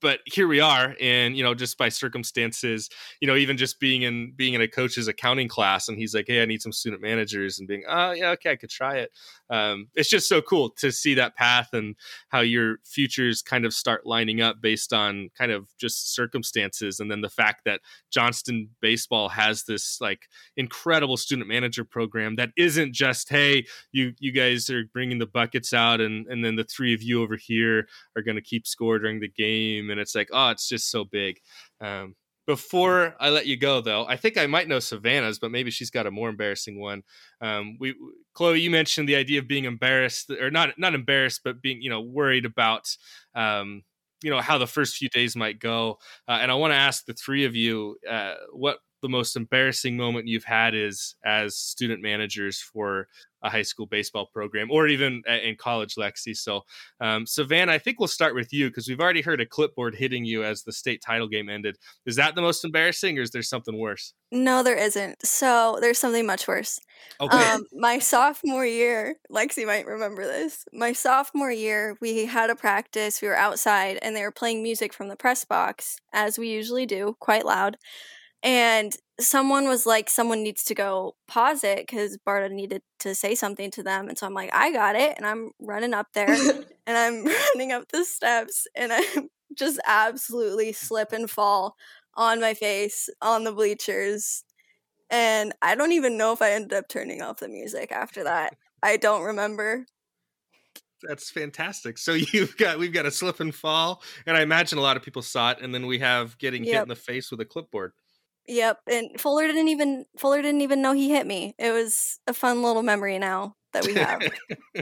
but 0.00 0.20
here 0.26 0.46
we 0.46 0.60
are 0.60 0.94
and 1.00 1.36
you 1.36 1.42
know 1.42 1.54
just 1.54 1.78
by 1.78 1.88
circumstances 1.88 2.90
you 3.20 3.26
know 3.26 3.34
even 3.34 3.56
just 3.56 3.80
being 3.80 4.02
in 4.02 4.32
being 4.36 4.52
in 4.54 4.60
a 4.60 4.68
coach's 4.68 5.08
accounting 5.08 5.48
class 5.48 5.88
and 5.88 5.96
he's 5.98 6.14
like 6.14 6.26
hey 6.28 6.42
i 6.42 6.44
need 6.44 6.60
some 6.60 6.72
student 6.72 7.00
managers 7.00 7.58
and 7.58 7.66
being 7.66 7.82
oh 7.88 8.12
yeah 8.12 8.30
okay 8.30 8.50
i 8.50 8.56
could 8.56 8.70
try 8.70 8.96
it 8.96 9.10
um, 9.50 9.88
it's 9.94 10.08
just 10.08 10.28
so 10.28 10.40
cool 10.42 10.70
to 10.70 10.90
see 10.90 11.14
that 11.14 11.36
path 11.36 11.70
and 11.72 11.96
how 12.28 12.40
your 12.40 12.78
futures 12.84 13.42
kind 13.42 13.64
of 13.64 13.72
start 13.72 14.06
lining 14.06 14.40
up 14.40 14.60
based 14.60 14.92
on 14.92 15.30
kind 15.36 15.52
of 15.52 15.68
just 15.78 16.14
circumstances 16.14 17.00
and 17.00 17.10
then 17.10 17.20
the 17.20 17.28
fact 17.28 17.62
that 17.64 17.80
johnston 18.10 18.68
baseball 18.80 19.28
has 19.28 19.64
this 19.64 20.00
like 20.00 20.28
incredible 20.56 21.16
student 21.16 21.48
manager 21.48 21.84
program 21.84 22.36
that 22.36 22.50
isn't 22.56 22.92
just 22.92 23.28
hey 23.28 23.64
you 23.92 24.12
you 24.18 24.32
guys 24.32 24.68
are 24.70 24.84
bringing 24.92 25.18
the 25.18 25.26
buckets 25.26 25.72
out 25.72 26.00
and 26.00 26.26
and 26.28 26.44
then 26.44 26.56
the 26.56 26.64
three 26.64 26.94
of 26.94 27.02
you 27.02 27.22
over 27.22 27.36
here 27.36 27.86
are 28.16 28.22
going 28.22 28.36
to 28.36 28.42
keep 28.42 28.66
score 28.66 28.98
during 28.98 29.20
the 29.20 29.28
game. 29.28 29.90
And 29.90 30.00
it's 30.00 30.14
like 30.14 30.28
oh 30.32 30.50
it's 30.50 30.68
just 30.68 30.90
so 30.90 31.04
big. 31.04 31.40
Um, 31.80 32.14
before 32.46 33.14
I 33.18 33.30
let 33.30 33.46
you 33.46 33.56
go, 33.56 33.80
though, 33.80 34.06
I 34.06 34.16
think 34.16 34.38
I 34.38 34.46
might 34.46 34.68
know 34.68 34.78
Savannah's, 34.78 35.38
but 35.38 35.50
maybe 35.50 35.70
she's 35.70 35.90
got 35.90 36.06
a 36.06 36.10
more 36.10 36.28
embarrassing 36.28 36.78
one. 36.80 37.02
Um, 37.40 37.76
we, 37.80 37.94
Chloe, 38.34 38.60
you 38.60 38.70
mentioned 38.70 39.08
the 39.08 39.16
idea 39.16 39.40
of 39.40 39.48
being 39.48 39.64
embarrassed, 39.64 40.30
or 40.30 40.50
not 40.50 40.78
not 40.78 40.94
embarrassed, 40.94 41.40
but 41.44 41.60
being 41.60 41.82
you 41.82 41.90
know 41.90 42.00
worried 42.00 42.44
about 42.44 42.88
um, 43.34 43.82
you 44.22 44.30
know 44.30 44.40
how 44.40 44.58
the 44.58 44.66
first 44.66 44.96
few 44.96 45.08
days 45.08 45.36
might 45.36 45.58
go. 45.58 45.98
Uh, 46.28 46.38
and 46.40 46.50
I 46.50 46.54
want 46.54 46.72
to 46.72 46.76
ask 46.76 47.04
the 47.04 47.14
three 47.14 47.44
of 47.44 47.54
you 47.56 47.96
uh, 48.08 48.34
what 48.52 48.78
the 49.06 49.10
most 49.12 49.36
embarrassing 49.36 49.96
moment 49.96 50.26
you've 50.26 50.42
had 50.42 50.74
is 50.74 51.14
as 51.24 51.54
student 51.54 52.02
managers 52.02 52.60
for 52.60 53.06
a 53.42 53.50
high 53.50 53.62
school 53.62 53.86
baseball 53.86 54.26
program, 54.26 54.68
or 54.70 54.88
even 54.88 55.22
in 55.44 55.54
college, 55.54 55.94
Lexi. 55.94 56.36
So, 56.36 56.62
um, 57.00 57.24
Savannah, 57.26 57.72
I 57.72 57.78
think 57.78 58.00
we'll 58.00 58.08
start 58.08 58.34
with 58.34 58.52
you 58.52 58.68
because 58.68 58.88
we've 58.88 59.00
already 59.00 59.20
heard 59.20 59.40
a 59.40 59.46
clipboard 59.46 59.94
hitting 59.94 60.24
you 60.24 60.42
as 60.42 60.62
the 60.62 60.72
state 60.72 61.00
title 61.00 61.28
game 61.28 61.48
ended. 61.48 61.76
Is 62.06 62.16
that 62.16 62.34
the 62.34 62.42
most 62.42 62.64
embarrassing, 62.64 63.18
or 63.18 63.22
is 63.22 63.30
there 63.30 63.42
something 63.42 63.78
worse? 63.78 64.14
No, 64.32 64.64
there 64.64 64.76
isn't. 64.76 65.24
So 65.24 65.78
there's 65.80 65.98
something 65.98 66.26
much 66.26 66.48
worse. 66.48 66.80
Okay. 67.20 67.36
Um, 67.36 67.64
my 67.72 68.00
sophomore 68.00 68.66
year, 68.66 69.14
Lexi 69.30 69.64
might 69.64 69.86
remember 69.86 70.24
this. 70.24 70.64
My 70.72 70.92
sophomore 70.92 71.52
year, 71.52 71.96
we 72.00 72.26
had 72.26 72.50
a 72.50 72.56
practice. 72.56 73.22
We 73.22 73.28
were 73.28 73.36
outside, 73.36 73.98
and 74.02 74.16
they 74.16 74.22
were 74.22 74.32
playing 74.32 74.62
music 74.62 74.92
from 74.92 75.08
the 75.08 75.16
press 75.16 75.44
box, 75.44 76.00
as 76.12 76.38
we 76.38 76.48
usually 76.48 76.86
do, 76.86 77.16
quite 77.20 77.46
loud. 77.46 77.76
And 78.46 78.96
someone 79.20 79.68
was 79.68 79.86
like, 79.86 80.08
"Someone 80.10 80.42
needs 80.42 80.64
to 80.64 80.74
go 80.74 81.16
pause 81.28 81.64
it 81.64 81.78
because 81.80 82.18
Barta 82.26 82.50
needed 82.50 82.82
to 83.00 83.14
say 83.14 83.34
something 83.34 83.70
to 83.72 83.82
them." 83.82 84.08
And 84.08 84.16
so 84.18 84.26
I'm 84.26 84.34
like, 84.34 84.50
"I 84.54 84.72
got 84.72 84.96
it," 84.96 85.14
and 85.18 85.26
I'm 85.26 85.52
running 85.60 85.94
up 85.94 86.08
there, 86.14 86.28
and 86.86 86.96
I'm 86.98 87.24
running 87.54 87.72
up 87.72 87.88
the 87.92 88.04
steps, 88.04 88.66
and 88.74 88.92
I'm 88.92 89.28
just 89.56 89.80
absolutely 89.86 90.72
slip 90.72 91.12
and 91.12 91.30
fall 91.30 91.76
on 92.14 92.40
my 92.40 92.54
face 92.54 93.10
on 93.22 93.44
the 93.44 93.52
bleachers 93.52 94.44
and 95.10 95.54
I 95.62 95.74
don't 95.74 95.92
even 95.92 96.16
know 96.16 96.32
if 96.32 96.42
I 96.42 96.52
ended 96.52 96.72
up 96.72 96.88
turning 96.88 97.22
off 97.22 97.38
the 97.38 97.48
music 97.48 97.92
after 97.92 98.24
that. 98.24 98.56
I 98.82 98.96
don't 98.96 99.22
remember. 99.22 99.86
That's 101.02 101.30
fantastic. 101.30 101.98
So 101.98 102.14
you've 102.14 102.56
got 102.56 102.78
we've 102.78 102.92
got 102.92 103.06
a 103.06 103.10
slip 103.10 103.40
and 103.40 103.54
fall, 103.54 104.02
and 104.26 104.36
I 104.36 104.42
imagine 104.42 104.78
a 104.78 104.82
lot 104.82 104.96
of 104.96 105.02
people 105.02 105.22
saw 105.22 105.50
it, 105.52 105.58
and 105.60 105.74
then 105.74 105.86
we 105.86 105.98
have 105.98 106.38
getting 106.38 106.64
hit 106.64 106.82
in 106.82 106.88
the 106.88 106.96
face 106.96 107.30
with 107.30 107.40
a 107.40 107.44
clipboard. 107.44 107.92
Yep, 108.48 108.80
and 108.90 109.20
Fuller 109.20 109.46
didn't 109.46 109.68
even 109.68 110.06
Fuller 110.18 110.42
didn't 110.42 110.60
even 110.60 110.82
know 110.82 110.92
he 110.92 111.10
hit 111.10 111.26
me. 111.26 111.54
It 111.58 111.72
was 111.72 112.18
a 112.26 112.32
fun 112.32 112.62
little 112.62 112.82
memory 112.82 113.18
now 113.18 113.56
that 113.72 113.86
we 113.86 113.94
have. 113.94 114.22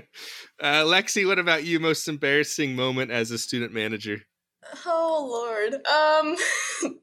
uh, 0.61 0.85
Lexi, 0.85 1.27
what 1.27 1.39
about 1.39 1.65
you? 1.65 1.81
Most 1.81 2.07
embarrassing 2.07 2.77
moment 2.77 3.11
as 3.11 3.31
a 3.31 3.39
student 3.39 3.73
manager? 3.73 4.23
Oh 4.85 5.27
lord. 5.31 5.75
Um 5.75 6.95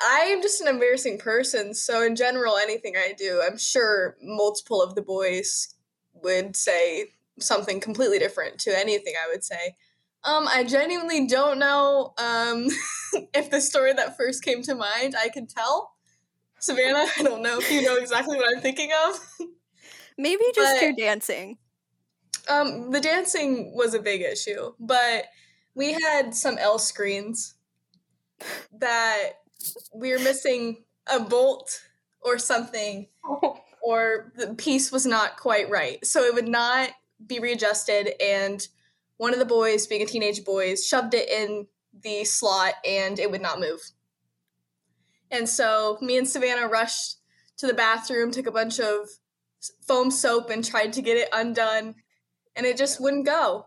I 0.00 0.26
am 0.26 0.42
just 0.42 0.60
an 0.60 0.68
embarrassing 0.68 1.18
person, 1.18 1.72
so 1.72 2.02
in 2.02 2.16
general 2.16 2.56
anything 2.58 2.96
I 2.96 3.14
do, 3.16 3.42
I'm 3.44 3.56
sure 3.56 4.16
multiple 4.20 4.82
of 4.82 4.94
the 4.94 5.02
boys 5.02 5.74
would 6.12 6.54
say 6.54 7.12
something 7.40 7.80
completely 7.80 8.18
different 8.18 8.58
to 8.60 8.78
anything 8.78 9.14
I 9.22 9.30
would 9.30 9.44
say. 9.44 9.76
Um 10.26 10.48
I 10.48 10.64
genuinely 10.64 11.26
don't 11.26 11.58
know 11.58 12.12
um 12.18 12.68
if 13.34 13.50
the 13.50 13.60
story 13.60 13.92
that 13.94 14.16
first 14.16 14.42
came 14.44 14.62
to 14.62 14.74
mind 14.74 15.14
I 15.18 15.28
can 15.28 15.46
tell. 15.46 15.92
Savannah, 16.58 17.06
I 17.18 17.22
don't 17.22 17.42
know 17.42 17.58
if 17.58 17.70
you 17.70 17.82
know 17.82 17.96
exactly 17.96 18.36
what 18.36 18.46
I'm 18.54 18.62
thinking 18.62 18.90
of. 19.06 19.20
Maybe 20.18 20.42
just 20.54 20.76
But- 20.76 20.82
your 20.82 20.92
dancing. 20.94 21.58
Um, 22.48 22.92
the 22.92 23.00
dancing 23.00 23.72
was 23.74 23.92
a 23.94 23.98
big 23.98 24.22
issue, 24.22 24.72
but 24.78 25.24
we 25.74 25.92
had 25.92 26.32
some 26.32 26.56
L 26.58 26.78
screens 26.78 27.54
that 28.72 29.30
we 29.92 30.12
were 30.12 30.20
missing 30.20 30.84
a 31.12 31.18
bolt 31.18 31.80
or 32.20 32.38
something, 32.38 33.08
or 33.82 34.32
the 34.36 34.54
piece 34.54 34.92
was 34.92 35.06
not 35.06 35.36
quite 35.36 35.68
right. 35.70 36.04
So 36.06 36.22
it 36.22 36.34
would 36.34 36.46
not 36.48 36.90
be 37.26 37.40
readjusted, 37.40 38.10
and 38.20 38.66
one 39.16 39.32
of 39.32 39.38
the 39.38 39.44
boys, 39.44 39.86
being 39.86 40.02
a 40.02 40.06
teenage 40.06 40.44
boy, 40.44 40.74
shoved 40.74 41.14
it 41.14 41.28
in 41.28 41.66
the 42.02 42.24
slot 42.24 42.74
and 42.86 43.18
it 43.18 43.30
would 43.30 43.42
not 43.42 43.60
move. 43.60 43.80
And 45.30 45.48
so 45.48 45.98
me 46.00 46.16
and 46.18 46.28
Savannah 46.28 46.68
rushed 46.68 47.16
to 47.58 47.66
the 47.66 47.74
bathroom, 47.74 48.30
took 48.30 48.46
a 48.46 48.52
bunch 48.52 48.78
of 48.78 49.08
foam 49.86 50.10
soap, 50.10 50.50
and 50.50 50.64
tried 50.64 50.92
to 50.92 51.02
get 51.02 51.16
it 51.16 51.28
undone 51.32 51.94
and 52.56 52.66
it 52.66 52.76
just 52.76 53.00
wouldn't 53.00 53.26
go. 53.26 53.66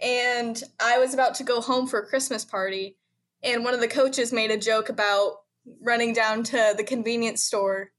And 0.00 0.60
I 0.80 0.98
was 0.98 1.14
about 1.14 1.36
to 1.36 1.44
go 1.44 1.60
home 1.60 1.86
for 1.86 2.00
a 2.00 2.06
Christmas 2.06 2.44
party, 2.44 2.96
and 3.42 3.64
one 3.64 3.72
of 3.72 3.80
the 3.80 3.88
coaches 3.88 4.32
made 4.32 4.50
a 4.50 4.58
joke 4.58 4.88
about 4.88 5.36
running 5.80 6.12
down 6.12 6.42
to 6.44 6.74
the 6.76 6.84
convenience 6.84 7.42
store 7.42 7.92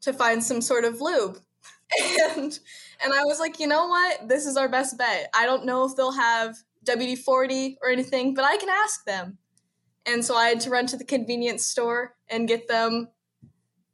to 0.00 0.12
find 0.12 0.42
some 0.42 0.60
sort 0.60 0.84
of 0.84 1.00
lube. 1.00 1.38
and 2.36 2.58
and 3.02 3.12
I 3.12 3.24
was 3.24 3.38
like, 3.38 3.60
you 3.60 3.66
know 3.66 3.86
what? 3.86 4.28
This 4.28 4.46
is 4.46 4.56
our 4.56 4.68
best 4.68 4.98
bet. 4.98 5.30
I 5.34 5.46
don't 5.46 5.64
know 5.64 5.84
if 5.84 5.96
they'll 5.96 6.12
have 6.12 6.56
WD 6.84 7.18
40 7.18 7.78
or 7.82 7.90
anything, 7.90 8.34
but 8.34 8.44
I 8.44 8.56
can 8.56 8.68
ask 8.68 9.04
them. 9.04 9.38
And 10.06 10.24
so 10.24 10.36
I 10.36 10.48
had 10.48 10.60
to 10.60 10.70
run 10.70 10.86
to 10.86 10.96
the 10.96 11.04
convenience 11.04 11.66
store 11.66 12.14
and 12.28 12.48
get 12.48 12.68
them 12.68 13.08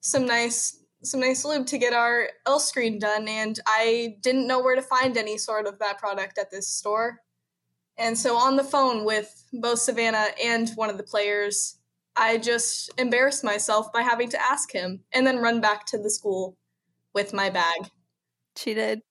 some 0.01 0.27
nice 0.27 0.79
some 1.05 1.19
nice 1.19 1.45
lube 1.45 1.67
to 1.67 1.79
get 1.79 1.93
our 1.93 2.29
L 2.47 2.61
screen 2.61 3.01
done 3.01 3.27
and 3.27 3.59
I 3.67 4.19
didn't 4.21 4.47
know 4.47 4.63
where 4.63 4.77
to 4.77 4.83
find 4.83 5.17
any 5.17 5.37
sort 5.37 5.67
of 5.67 5.81
that 5.81 5.99
product 5.99 6.39
at 6.39 6.53
this 6.53 6.69
store. 6.69 7.23
And 7.99 8.17
so 8.17 8.37
on 8.37 8.55
the 8.55 8.63
phone 8.63 9.05
with 9.05 9.45
both 9.53 9.81
Savannah 9.81 10.29
and 10.43 10.71
one 10.77 10.91
of 10.91 10.99
the 10.99 11.03
players, 11.03 11.79
I 12.15 12.39
just 12.39 12.91
embarrassed 12.99 13.43
myself 13.43 13.93
by 13.93 14.03
having 14.03 14.29
to 14.31 14.41
ask 14.41 14.71
him 14.73 15.01
and 15.13 15.27
then 15.27 15.43
run 15.43 15.61
back 15.61 15.87
to 15.87 15.99
the 15.99 16.11
school 16.11 16.57
with 17.15 17.33
my 17.33 17.51
bag. 17.51 17.91
She 18.57 18.75
did 18.75 19.03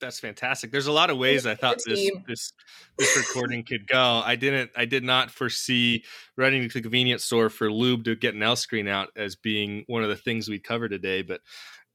that's 0.00 0.20
fantastic. 0.20 0.70
There's 0.70 0.86
a 0.86 0.92
lot 0.92 1.10
of 1.10 1.18
ways 1.18 1.46
I 1.46 1.54
thought 1.54 1.78
this 1.84 2.10
this 2.26 2.52
this 2.98 3.16
recording 3.16 3.64
could 3.64 3.86
go. 3.86 4.22
I 4.24 4.36
didn't 4.36 4.70
I 4.76 4.84
did 4.84 5.04
not 5.04 5.30
foresee 5.30 6.04
running 6.36 6.68
to 6.68 6.74
the 6.74 6.82
convenience 6.82 7.24
store 7.24 7.50
for 7.50 7.70
lube 7.70 8.04
to 8.04 8.16
get 8.16 8.34
an 8.34 8.42
L 8.42 8.56
screen 8.56 8.88
out 8.88 9.08
as 9.16 9.36
being 9.36 9.84
one 9.86 10.02
of 10.02 10.08
the 10.08 10.16
things 10.16 10.48
we 10.48 10.58
cover 10.58 10.88
today, 10.88 11.22
but 11.22 11.40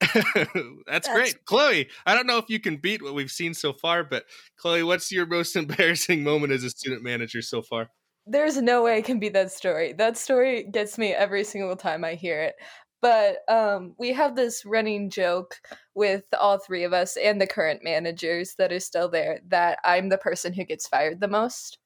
that's, 0.14 0.28
that's, 0.86 1.08
great. 1.08 1.46
Chloe, 1.46 1.88
I 2.06 2.14
don't 2.14 2.28
know 2.28 2.38
if 2.38 2.50
you 2.50 2.60
can 2.60 2.76
beat 2.78 3.02
what 3.02 3.14
we've 3.14 3.32
seen 3.32 3.54
so 3.54 3.72
far, 3.72 4.04
but 4.04 4.26
Chloe, 4.58 4.84
what's 4.84 5.12
your 5.12 5.26
most 5.26 5.56
embarrassing 5.56 6.24
moment 6.24 6.52
as 6.52 6.64
a 6.64 6.70
student 6.70 7.04
manager 7.04 7.41
so 7.41 7.62
far? 7.62 7.89
There's 8.26 8.62
no 8.62 8.84
way 8.84 8.98
I 8.98 9.02
can 9.02 9.20
beat 9.20 9.34
that 9.34 9.52
story. 9.52 9.94
That 9.94 10.18
story 10.18 10.64
gets 10.64 10.98
me 10.98 11.14
every 11.14 11.44
single 11.44 11.76
time 11.76 12.06
I 12.06 12.16
hear 12.16 12.41
it. 12.41 12.56
But 13.04 13.39
um, 13.49 13.95
we 13.99 14.14
have 14.14 14.38
this 14.38 14.64
running 14.64 15.10
joke 15.10 15.60
with 15.93 16.24
all 16.39 16.58
three 16.58 16.86
of 16.86 16.93
us 16.93 17.18
and 17.18 17.41
the 17.41 17.45
current 17.45 17.84
managers 17.84 18.56
that 18.56 18.72
are 18.72 18.80
still 18.80 19.10
there 19.10 19.41
that 19.49 19.80
I'm 19.84 20.08
the 20.08 20.18
person 20.18 20.54
who 20.54 20.64
gets 20.64 20.88
fired 20.88 21.20
the 21.20 21.28
most. 21.28 21.80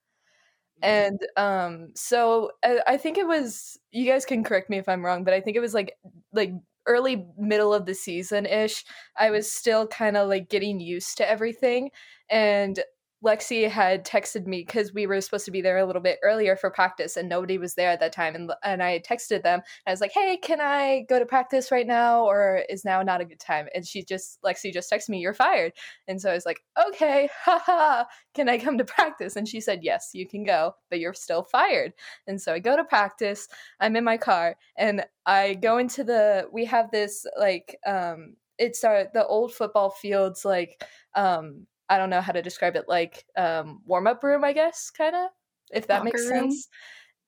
Mm-hmm. 0.84 1.18
And 1.18 1.20
um, 1.36 1.88
so 1.96 2.52
I, 2.64 2.82
I 2.86 2.98
think 2.98 3.18
it 3.18 3.26
was 3.26 3.80
you 3.90 4.06
guys 4.06 4.26
can 4.26 4.44
correct 4.44 4.70
me 4.70 4.78
if 4.78 4.88
I'm 4.88 5.04
wrong, 5.04 5.24
but 5.24 5.34
I 5.34 5.42
think 5.42 5.58
it 5.58 5.62
was 5.62 5.74
like 5.74 5.98
like 6.34 6.54
early 6.86 7.26
middle 7.36 7.74
of 7.74 7.88
the 7.88 7.96
season 7.96 8.46
ish. 8.46 8.86
I 9.18 9.32
was 9.32 9.52
still 9.52 9.88
kind 9.88 10.18
of 10.18 10.30
like 10.30 10.50
getting 10.50 10.80
used 10.80 11.18
to 11.18 11.28
everything 11.28 11.90
and 12.30 12.80
Lexi 13.26 13.68
had 13.68 14.06
texted 14.06 14.46
me 14.46 14.64
because 14.66 14.94
we 14.94 15.08
were 15.08 15.20
supposed 15.22 15.46
to 15.46 15.52
be 15.52 15.62
there 15.62 15.78
a 15.78 15.86
little 15.86 16.02
bit 16.02 16.20
earlier 16.24 16.56
for 16.56 16.70
practice 16.70 17.18
and 17.18 17.28
nobody 17.28 17.58
was 17.58 17.74
there 17.74 17.90
at 17.90 18.00
that 18.00 18.12
time. 18.12 18.36
And, 18.36 18.52
and 18.64 18.84
I 18.84 19.00
texted 19.00 19.42
them. 19.42 19.62
I 19.88 19.92
was 19.92 20.02
like, 20.02 20.12
hey, 20.12 20.38
can 20.38 20.62
I 20.62 21.06
go 21.10 21.18
to 21.18 21.26
practice 21.26 21.72
right 21.72 21.88
now 21.88 22.26
or 22.26 22.64
is 22.70 22.86
now 22.86 23.02
not 23.02 23.22
a 23.22 23.26
good 23.26 23.40
time? 23.40 23.68
And 23.74 23.86
she 23.86 24.04
just, 24.04 24.40
Lexi 24.44 24.72
just 24.72 24.92
texted 24.92 25.10
me, 25.10 25.20
you're 25.20 25.34
fired. 25.34 25.74
And 26.08 26.22
so 26.22 26.30
I 26.30 26.36
was 26.36 26.46
like, 26.46 26.62
okay, 26.90 27.28
haha, 27.44 28.04
can 28.36 28.50
I 28.50 28.60
come 28.60 28.78
to 28.78 28.86
practice? 28.86 29.36
And 29.36 29.48
she 29.48 29.62
said, 29.62 29.80
yes, 29.82 30.12
you 30.14 30.28
can 30.28 30.44
go, 30.44 30.76
but 30.92 31.00
you're 31.00 31.16
still 31.16 31.44
fired. 31.44 31.94
And 32.28 32.40
so 32.40 32.54
I 32.54 32.60
go 32.60 32.78
to 32.78 32.84
practice. 32.84 33.48
I'm 33.80 33.96
in 33.96 34.04
my 34.04 34.18
car 34.18 34.58
and 34.78 35.04
I 35.26 35.56
go 35.56 35.80
into 35.80 36.04
the, 36.04 36.48
we 36.52 36.66
have 36.66 36.92
this 36.92 37.26
like, 37.40 37.80
um, 37.86 38.36
it's 38.60 38.84
our, 38.84 39.08
the 39.14 39.26
old 39.26 39.54
football 39.54 39.90
fields, 39.90 40.46
like, 40.46 40.84
um, 41.16 41.66
I 41.90 41.98
don't 41.98 42.10
know 42.10 42.22
how 42.22 42.34
to 42.34 42.42
describe 42.42 42.76
it, 42.76 42.86
like 42.88 43.26
um, 43.38 43.82
warm 43.86 44.08
up 44.08 44.24
room, 44.24 44.44
I 44.44 44.54
guess, 44.54 44.90
kind 44.90 45.16
of, 45.16 45.30
if 45.72 45.88
that 45.88 46.04
Locker 46.04 46.06
makes 46.06 46.30
room. 46.30 46.52
sense. 46.52 46.68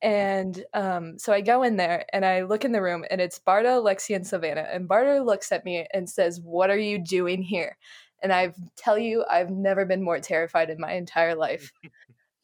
And 0.02 0.64
um, 0.72 1.18
so 1.18 1.32
I 1.32 1.42
go 1.42 1.62
in 1.62 1.76
there 1.76 2.06
and 2.12 2.24
I 2.24 2.42
look 2.42 2.64
in 2.64 2.72
the 2.72 2.80
room 2.80 3.04
and 3.10 3.20
it's 3.20 3.38
Barta, 3.38 3.82
Lexi, 3.84 4.16
and 4.16 4.26
Savannah. 4.26 4.66
And 4.70 4.88
Barta 4.88 5.24
looks 5.24 5.52
at 5.52 5.64
me 5.64 5.86
and 5.92 6.08
says, 6.08 6.40
What 6.40 6.70
are 6.70 6.78
you 6.78 6.98
doing 6.98 7.42
here? 7.42 7.76
And 8.22 8.32
I 8.32 8.52
tell 8.76 8.98
you, 8.98 9.24
I've 9.30 9.50
never 9.50 9.84
been 9.84 10.02
more 10.02 10.20
terrified 10.20 10.70
in 10.70 10.80
my 10.80 10.92
entire 10.92 11.34
life. 11.34 11.72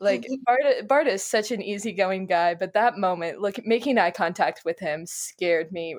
like 0.01 0.27
Barta, 0.49 0.87
Barta 0.87 1.09
is 1.09 1.25
such 1.25 1.51
an 1.51 1.63
easygoing 1.63 2.27
guy, 2.27 2.55
but 2.55 2.75
that 2.75 2.99
moment, 2.99 3.41
look, 3.41 3.65
making 3.65 3.99
eye 3.99 4.11
contact 4.11 4.63
with 4.65 4.79
him 4.79 5.07
scared 5.07 5.73
me 5.73 5.97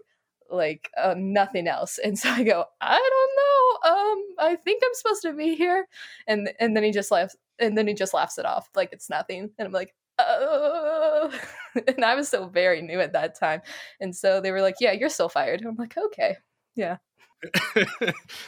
like 0.49 0.89
uh, 1.01 1.15
nothing 1.17 1.67
else. 1.67 1.97
And 1.97 2.17
so 2.17 2.29
I 2.29 2.43
go, 2.43 2.65
I 2.81 2.97
don't 2.97 3.31
know. 3.37 3.91
Um, 3.91 4.51
I 4.51 4.55
think 4.55 4.81
I'm 4.85 4.93
supposed 4.93 5.21
to 5.23 5.33
be 5.33 5.55
here. 5.55 5.87
And 6.27 6.51
and 6.59 6.75
then 6.75 6.83
he 6.83 6.91
just 6.91 7.11
laughs 7.11 7.35
and 7.59 7.77
then 7.77 7.87
he 7.87 7.93
just 7.93 8.13
laughs 8.13 8.37
it 8.37 8.45
off 8.45 8.69
like 8.75 8.89
it's 8.91 9.09
nothing. 9.09 9.51
And 9.57 9.65
I'm 9.65 9.71
like, 9.71 9.93
oh 10.19 11.31
and 11.87 12.03
I 12.03 12.15
was 12.15 12.27
still 12.27 12.47
very 12.47 12.81
new 12.81 12.99
at 12.99 13.13
that 13.13 13.39
time. 13.39 13.61
And 13.99 14.15
so 14.15 14.41
they 14.41 14.51
were 14.51 14.61
like, 14.61 14.75
Yeah, 14.79 14.91
you're 14.91 15.09
still 15.09 15.29
fired. 15.29 15.63
I'm 15.65 15.75
like, 15.75 15.97
okay. 15.97 16.37
Yeah. 16.75 16.97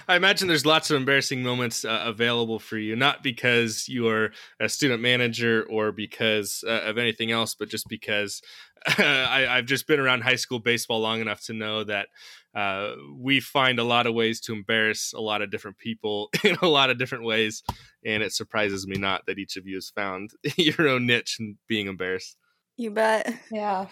I 0.07 0.15
imagine 0.15 0.47
there's 0.47 0.65
lots 0.65 0.89
of 0.89 0.97
embarrassing 0.97 1.43
moments 1.43 1.85
uh, 1.85 2.03
available 2.05 2.57
for 2.57 2.77
you, 2.77 2.95
not 2.95 3.21
because 3.21 3.87
you 3.87 4.07
are 4.07 4.31
a 4.59 4.67
student 4.67 5.01
manager 5.01 5.65
or 5.69 5.91
because 5.91 6.63
uh, 6.67 6.81
of 6.85 6.97
anything 6.97 7.31
else, 7.31 7.53
but 7.53 7.69
just 7.69 7.87
because 7.87 8.41
I, 8.97 9.55
have 9.55 9.65
just 9.65 9.87
been 9.87 9.99
around 9.99 10.21
high 10.21 10.35
school 10.35 10.59
baseball 10.59 10.99
long 10.99 11.21
enough 11.21 11.43
to 11.45 11.53
know 11.53 11.83
that 11.83 12.07
uh, 12.55 12.93
we 13.15 13.39
find 13.39 13.79
a 13.79 13.83
lot 13.83 14.07
of 14.07 14.13
ways 14.13 14.39
to 14.41 14.53
embarrass 14.53 15.13
a 15.13 15.19
lot 15.19 15.41
of 15.41 15.51
different 15.51 15.77
people 15.77 16.29
in 16.43 16.57
a 16.61 16.67
lot 16.67 16.89
of 16.89 16.97
different 16.97 17.23
ways. 17.23 17.63
And 18.05 18.23
it 18.23 18.33
surprises 18.33 18.87
me 18.87 18.97
not 18.97 19.25
that 19.25 19.39
each 19.39 19.57
of 19.57 19.67
you 19.67 19.75
has 19.75 19.89
found 19.89 20.31
your 20.57 20.87
own 20.87 21.05
niche 21.05 21.37
in 21.39 21.57
being 21.67 21.87
embarrassed. 21.87 22.37
You 22.77 22.91
bet. 22.91 23.33
Yeah. 23.51 23.87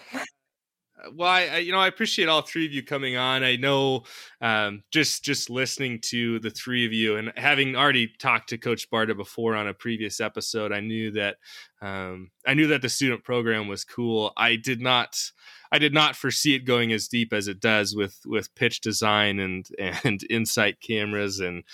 Uh, 0.98 1.10
well, 1.14 1.28
I, 1.28 1.46
I, 1.46 1.58
you 1.58 1.72
know 1.72 1.80
I 1.80 1.88
appreciate 1.88 2.28
all 2.28 2.42
three 2.42 2.66
of 2.66 2.72
you 2.72 2.82
coming 2.82 3.16
on. 3.16 3.42
I 3.42 3.56
know 3.56 4.04
um, 4.40 4.82
just 4.90 5.24
just 5.24 5.50
listening 5.50 6.00
to 6.06 6.38
the 6.40 6.50
three 6.50 6.86
of 6.86 6.92
you 6.92 7.16
and 7.16 7.32
having 7.36 7.76
already 7.76 8.08
talked 8.18 8.48
to 8.50 8.58
Coach 8.58 8.90
Barta 8.90 9.16
before 9.16 9.54
on 9.54 9.68
a 9.68 9.74
previous 9.74 10.20
episode, 10.20 10.72
I 10.72 10.80
knew 10.80 11.10
that 11.12 11.36
um, 11.80 12.30
I 12.46 12.54
knew 12.54 12.66
that 12.68 12.82
the 12.82 12.88
student 12.88 13.24
program 13.24 13.68
was 13.68 13.84
cool. 13.84 14.32
I 14.36 14.56
did 14.56 14.80
not 14.80 15.16
I 15.70 15.78
did 15.78 15.92
not 15.92 16.16
foresee 16.16 16.54
it 16.54 16.64
going 16.64 16.92
as 16.92 17.08
deep 17.08 17.32
as 17.32 17.48
it 17.48 17.60
does 17.60 17.94
with 17.94 18.20
with 18.24 18.54
pitch 18.54 18.80
design 18.80 19.38
and 19.38 19.68
and 20.04 20.22
insight 20.30 20.80
cameras 20.80 21.40
and 21.40 21.64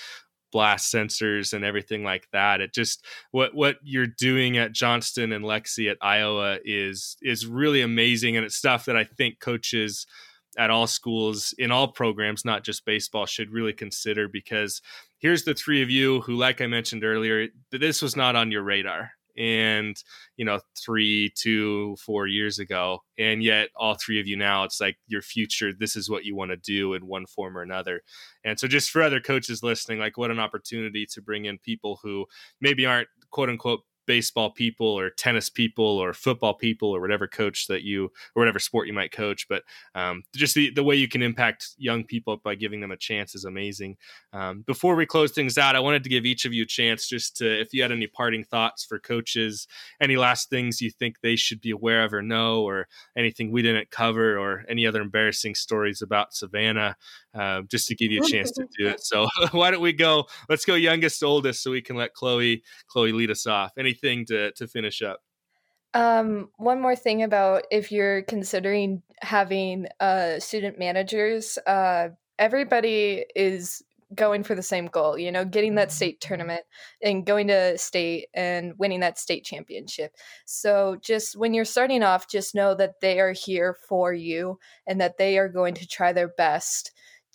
blast 0.54 0.94
sensors 0.94 1.52
and 1.52 1.64
everything 1.64 2.04
like 2.04 2.28
that. 2.32 2.60
It 2.60 2.72
just 2.72 3.04
what 3.32 3.54
what 3.54 3.76
you're 3.82 4.06
doing 4.06 4.56
at 4.56 4.72
Johnston 4.72 5.32
and 5.32 5.44
Lexi 5.44 5.90
at 5.90 5.98
Iowa 6.00 6.58
is 6.64 7.16
is 7.20 7.44
really 7.44 7.82
amazing, 7.82 8.36
and 8.36 8.46
it's 8.46 8.54
stuff 8.54 8.84
that 8.84 8.96
I 8.96 9.02
think 9.02 9.40
coaches 9.40 10.06
at 10.56 10.70
all 10.70 10.86
schools 10.86 11.52
in 11.58 11.72
all 11.72 11.88
programs, 11.88 12.44
not 12.44 12.62
just 12.62 12.86
baseball, 12.86 13.26
should 13.26 13.50
really 13.50 13.72
consider 13.72 14.28
because 14.28 14.80
here's 15.18 15.42
the 15.42 15.54
three 15.54 15.82
of 15.82 15.90
you 15.90 16.20
who, 16.20 16.36
like 16.36 16.60
I 16.60 16.68
mentioned 16.68 17.02
earlier, 17.04 17.48
this 17.72 18.00
was 18.00 18.14
not 18.14 18.36
on 18.36 18.52
your 18.52 18.62
radar 18.62 19.10
and 19.36 20.02
you 20.36 20.44
know 20.44 20.60
three 20.76 21.32
two 21.36 21.96
four 21.96 22.26
years 22.26 22.58
ago 22.58 23.02
and 23.18 23.42
yet 23.42 23.68
all 23.76 23.94
three 23.94 24.20
of 24.20 24.26
you 24.26 24.36
now 24.36 24.64
it's 24.64 24.80
like 24.80 24.96
your 25.08 25.22
future 25.22 25.72
this 25.72 25.96
is 25.96 26.08
what 26.08 26.24
you 26.24 26.36
want 26.36 26.50
to 26.50 26.56
do 26.56 26.94
in 26.94 27.06
one 27.06 27.26
form 27.26 27.56
or 27.56 27.62
another. 27.62 28.02
And 28.44 28.58
so 28.58 28.68
just 28.68 28.90
for 28.90 29.02
other 29.02 29.20
coaches 29.20 29.62
listening 29.62 29.98
like 29.98 30.16
what 30.16 30.30
an 30.30 30.38
opportunity 30.38 31.06
to 31.06 31.22
bring 31.22 31.46
in 31.46 31.58
people 31.58 31.98
who 32.02 32.26
maybe 32.60 32.86
aren't 32.86 33.08
quote 33.30 33.48
unquote 33.48 33.80
baseball 34.06 34.50
people 34.50 34.86
or 34.86 35.10
tennis 35.10 35.48
people 35.48 35.84
or 35.84 36.12
football 36.12 36.54
people 36.54 36.90
or 36.90 37.00
whatever 37.00 37.26
coach 37.26 37.66
that 37.66 37.82
you 37.82 38.04
or 38.34 38.40
whatever 38.40 38.58
sport 38.58 38.86
you 38.86 38.92
might 38.92 39.12
coach 39.12 39.46
but 39.48 39.62
um, 39.94 40.22
just 40.34 40.54
the, 40.54 40.70
the 40.70 40.84
way 40.84 40.94
you 40.94 41.08
can 41.08 41.22
impact 41.22 41.70
young 41.76 42.04
people 42.04 42.36
by 42.38 42.54
giving 42.54 42.80
them 42.80 42.90
a 42.90 42.96
chance 42.96 43.34
is 43.34 43.44
amazing. 43.44 43.96
Um, 44.32 44.62
before 44.66 44.94
we 44.96 45.06
close 45.06 45.32
things 45.32 45.58
out 45.58 45.76
i 45.76 45.80
wanted 45.80 46.02
to 46.04 46.08
give 46.08 46.24
each 46.24 46.44
of 46.44 46.52
you 46.52 46.64
a 46.64 46.66
chance 46.66 47.08
just 47.08 47.36
to 47.36 47.60
if 47.60 47.72
you 47.72 47.82
had 47.82 47.92
any 47.92 48.06
parting 48.06 48.44
thoughts 48.44 48.84
for 48.84 48.98
coaches 48.98 49.66
any 50.00 50.16
last 50.16 50.50
things 50.50 50.80
you 50.80 50.90
think 50.90 51.20
they 51.20 51.36
should 51.36 51.60
be 51.60 51.70
aware 51.70 52.04
of 52.04 52.12
or 52.12 52.22
know 52.22 52.62
or 52.62 52.88
anything 53.16 53.50
we 53.50 53.62
didn't 53.62 53.90
cover 53.90 54.38
or 54.38 54.64
any 54.68 54.86
other 54.86 55.00
embarrassing 55.00 55.54
stories 55.54 56.02
about 56.02 56.34
savannah 56.34 56.96
uh, 57.34 57.62
just 57.70 57.88
to 57.88 57.94
give 57.94 58.10
you 58.12 58.22
a 58.22 58.26
chance 58.26 58.50
to 58.52 58.66
do 58.78 58.86
it 58.86 59.00
so 59.04 59.26
why 59.52 59.70
don't 59.70 59.80
we 59.80 59.92
go 59.92 60.24
let's 60.48 60.64
go 60.64 60.74
youngest 60.74 61.20
to 61.20 61.26
oldest 61.26 61.62
so 61.62 61.70
we 61.70 61.82
can 61.82 61.96
let 61.96 62.14
chloe 62.14 62.62
chloe 62.88 63.12
lead 63.12 63.30
us 63.30 63.46
off 63.46 63.72
anything 63.78 64.24
to 64.26 64.52
to 64.52 64.66
finish 64.66 65.02
up? 65.02 65.20
Um, 65.94 66.50
one 66.56 66.80
more 66.80 66.96
thing 66.96 67.22
about 67.22 67.64
if 67.70 67.92
you're 67.92 68.22
considering 68.22 69.02
having 69.22 69.86
uh, 70.00 70.40
student 70.40 70.76
managers, 70.76 71.56
uh, 71.68 72.08
everybody 72.36 73.24
is 73.36 73.82
going 74.12 74.42
for 74.42 74.54
the 74.54 74.62
same 74.62 74.86
goal, 74.86 75.16
you 75.16 75.30
know, 75.30 75.44
getting 75.44 75.76
that 75.76 75.92
state 75.92 76.20
tournament 76.20 76.62
and 77.02 77.24
going 77.24 77.48
to 77.48 77.78
state 77.78 78.26
and 78.34 78.74
winning 78.76 79.00
that 79.00 79.18
state 79.18 79.44
championship. 79.44 80.14
So 80.44 80.96
just 81.00 81.36
when 81.36 81.54
you're 81.54 81.64
starting 81.64 82.02
off, 82.02 82.28
just 82.28 82.54
know 82.54 82.74
that 82.74 83.00
they 83.00 83.20
are 83.20 83.32
here 83.32 83.76
for 83.88 84.12
you 84.12 84.58
and 84.86 85.00
that 85.00 85.16
they 85.16 85.38
are 85.38 85.48
going 85.48 85.74
to 85.74 85.86
try 85.86 86.12
their 86.12 86.28
best 86.28 86.92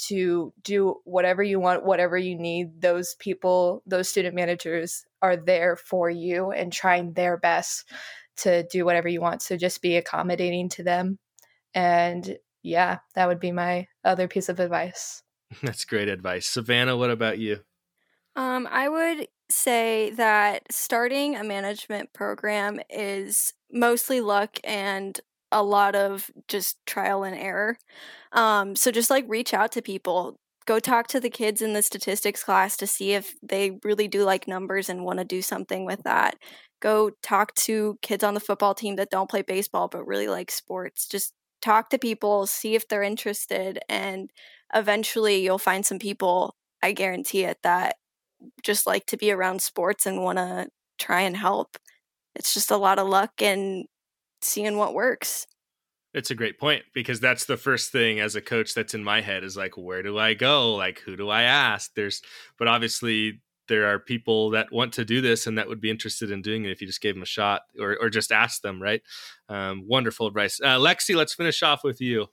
to 0.07 0.53
do 0.63 0.95
whatever 1.03 1.43
you 1.43 1.59
want, 1.59 1.85
whatever 1.85 2.17
you 2.17 2.37
need. 2.37 2.81
Those 2.81 3.15
people, 3.19 3.83
those 3.85 4.09
student 4.09 4.35
managers 4.35 5.05
are 5.21 5.35
there 5.35 5.75
for 5.75 6.09
you 6.09 6.51
and 6.51 6.71
trying 6.71 7.13
their 7.13 7.37
best 7.37 7.85
to 8.37 8.63
do 8.71 8.85
whatever 8.85 9.07
you 9.07 9.21
want. 9.21 9.41
So 9.41 9.57
just 9.57 9.81
be 9.81 9.97
accommodating 9.97 10.69
to 10.69 10.83
them. 10.83 11.19
And 11.73 12.37
yeah, 12.63 12.99
that 13.15 13.27
would 13.27 13.39
be 13.39 13.51
my 13.51 13.87
other 14.03 14.27
piece 14.27 14.49
of 14.49 14.59
advice. 14.59 15.21
That's 15.63 15.85
great 15.85 16.07
advice. 16.07 16.47
Savannah, 16.47 16.97
what 16.97 17.09
about 17.09 17.39
you? 17.39 17.59
Um, 18.35 18.67
I 18.71 18.87
would 18.87 19.27
say 19.49 20.11
that 20.11 20.63
starting 20.71 21.35
a 21.35 21.43
management 21.43 22.13
program 22.13 22.79
is 22.89 23.53
mostly 23.71 24.21
luck 24.21 24.59
and 24.63 25.19
a 25.51 25.63
lot 25.63 25.95
of 25.95 26.29
just 26.47 26.77
trial 26.85 27.23
and 27.23 27.35
error. 27.35 27.77
Um, 28.31 28.75
so 28.75 28.91
just 28.91 29.09
like 29.09 29.25
reach 29.27 29.53
out 29.53 29.71
to 29.73 29.81
people. 29.81 30.37
Go 30.65 30.79
talk 30.79 31.07
to 31.07 31.19
the 31.19 31.29
kids 31.31 31.61
in 31.61 31.73
the 31.73 31.81
statistics 31.81 32.43
class 32.43 32.77
to 32.77 32.85
see 32.87 33.13
if 33.13 33.35
they 33.41 33.79
really 33.83 34.07
do 34.07 34.23
like 34.23 34.47
numbers 34.47 34.87
and 34.89 35.03
want 35.03 35.17
to 35.19 35.25
do 35.25 35.41
something 35.41 35.83
with 35.85 36.03
that. 36.03 36.37
Go 36.79 37.11
talk 37.23 37.55
to 37.55 37.97
kids 38.01 38.23
on 38.23 38.35
the 38.35 38.39
football 38.39 38.75
team 38.75 38.95
that 38.97 39.09
don't 39.09 39.29
play 39.29 39.41
baseball 39.41 39.87
but 39.87 40.05
really 40.05 40.27
like 40.27 40.51
sports. 40.51 41.07
Just 41.07 41.33
talk 41.61 41.89
to 41.89 41.97
people, 41.97 42.45
see 42.47 42.75
if 42.75 42.87
they're 42.87 43.03
interested, 43.03 43.79
and 43.89 44.29
eventually 44.73 45.43
you'll 45.43 45.57
find 45.57 45.85
some 45.85 45.99
people, 45.99 46.55
I 46.83 46.91
guarantee 46.93 47.43
it, 47.45 47.57
that 47.63 47.95
just 48.63 48.87
like 48.87 49.05
to 49.07 49.17
be 49.17 49.31
around 49.31 49.61
sports 49.61 50.05
and 50.05 50.23
want 50.23 50.37
to 50.39 50.69
try 50.99 51.21
and 51.21 51.37
help. 51.37 51.77
It's 52.35 52.53
just 52.53 52.71
a 52.71 52.77
lot 52.77 52.99
of 52.99 53.07
luck 53.07 53.41
and 53.41 53.85
seeing 54.41 54.77
what 54.77 54.93
works. 54.95 55.47
It's 56.13 56.31
a 56.31 56.35
great 56.35 56.59
point 56.59 56.83
because 56.93 57.19
that's 57.19 57.45
the 57.45 57.57
first 57.57 57.91
thing 57.91 58.19
as 58.19 58.35
a 58.35 58.41
coach 58.41 58.73
that's 58.73 58.95
in 58.95 59.03
my 59.03 59.21
head 59.21 59.43
is 59.43 59.55
like, 59.55 59.77
where 59.77 60.01
do 60.01 60.17
I 60.17 60.33
go? 60.33 60.75
Like, 60.75 60.99
who 60.99 61.15
do 61.15 61.29
I 61.29 61.43
ask? 61.43 61.91
There's, 61.95 62.21
but 62.57 62.67
obviously 62.67 63.41
there 63.67 63.85
are 63.85 63.99
people 63.99 64.49
that 64.49 64.71
want 64.71 64.93
to 64.93 65.05
do 65.05 65.21
this 65.21 65.45
and 65.45 65.57
that 65.57 65.67
would 65.67 65.79
be 65.79 65.91
interested 65.91 66.31
in 66.31 66.41
doing 66.41 66.65
it 66.65 66.71
if 66.71 66.81
you 66.81 66.87
just 66.87 67.01
gave 67.01 67.13
them 67.13 67.21
a 67.21 67.27
shot 67.27 67.61
or, 67.79 67.95
or 68.01 68.09
just 68.09 68.31
ask 68.31 68.61
them, 68.61 68.81
right? 68.81 69.01
Um, 69.47 69.83
wonderful 69.87 70.25
advice. 70.25 70.59
Uh, 70.59 70.77
Lexi, 70.79 71.15
let's 71.15 71.35
finish 71.35 71.61
off 71.61 71.83
with 71.83 72.01
you. 72.01 72.25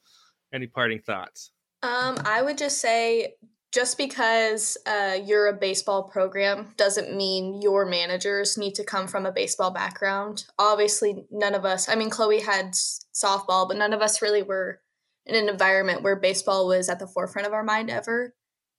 Any 0.53 0.67
parting 0.67 1.01
thoughts? 1.01 1.51
Um, 1.83 2.19
I 2.25 2.41
would 2.41 2.57
just 2.57 2.79
say 2.79 3.35
just 3.73 3.99
because 3.99 4.79
uh, 4.87 5.19
you're 5.25 5.49
a 5.49 5.53
baseball 5.53 6.05
program 6.05 6.73
doesn't 6.77 7.15
mean 7.15 7.61
your 7.61 7.85
managers 7.85 8.57
need 8.57 8.75
to 8.77 8.85
come 8.85 9.07
from 9.07 9.27
a 9.27 9.33
baseball 9.33 9.71
background. 9.71 10.45
Obviously, 10.59 11.27
none 11.31 11.55
of 11.55 11.65
us, 11.65 11.89
I 11.89 11.95
mean, 11.95 12.11
Chloe 12.11 12.41
had 12.41 12.73
softball, 12.73 13.69
but 13.69 13.77
none 13.77 13.93
of 13.93 14.01
us 14.01 14.23
really 14.23 14.43
were 14.43 14.81
in 15.27 15.35
an 15.35 15.49
environment 15.49 16.03
where 16.03 16.17
baseball 16.17 16.69
was 16.69 16.89
at 16.89 16.99
the 16.99 17.07
forefront 17.07 17.47
of 17.47 17.53
our 17.53 17.65
mind 17.65 17.91
ever. 17.91 18.35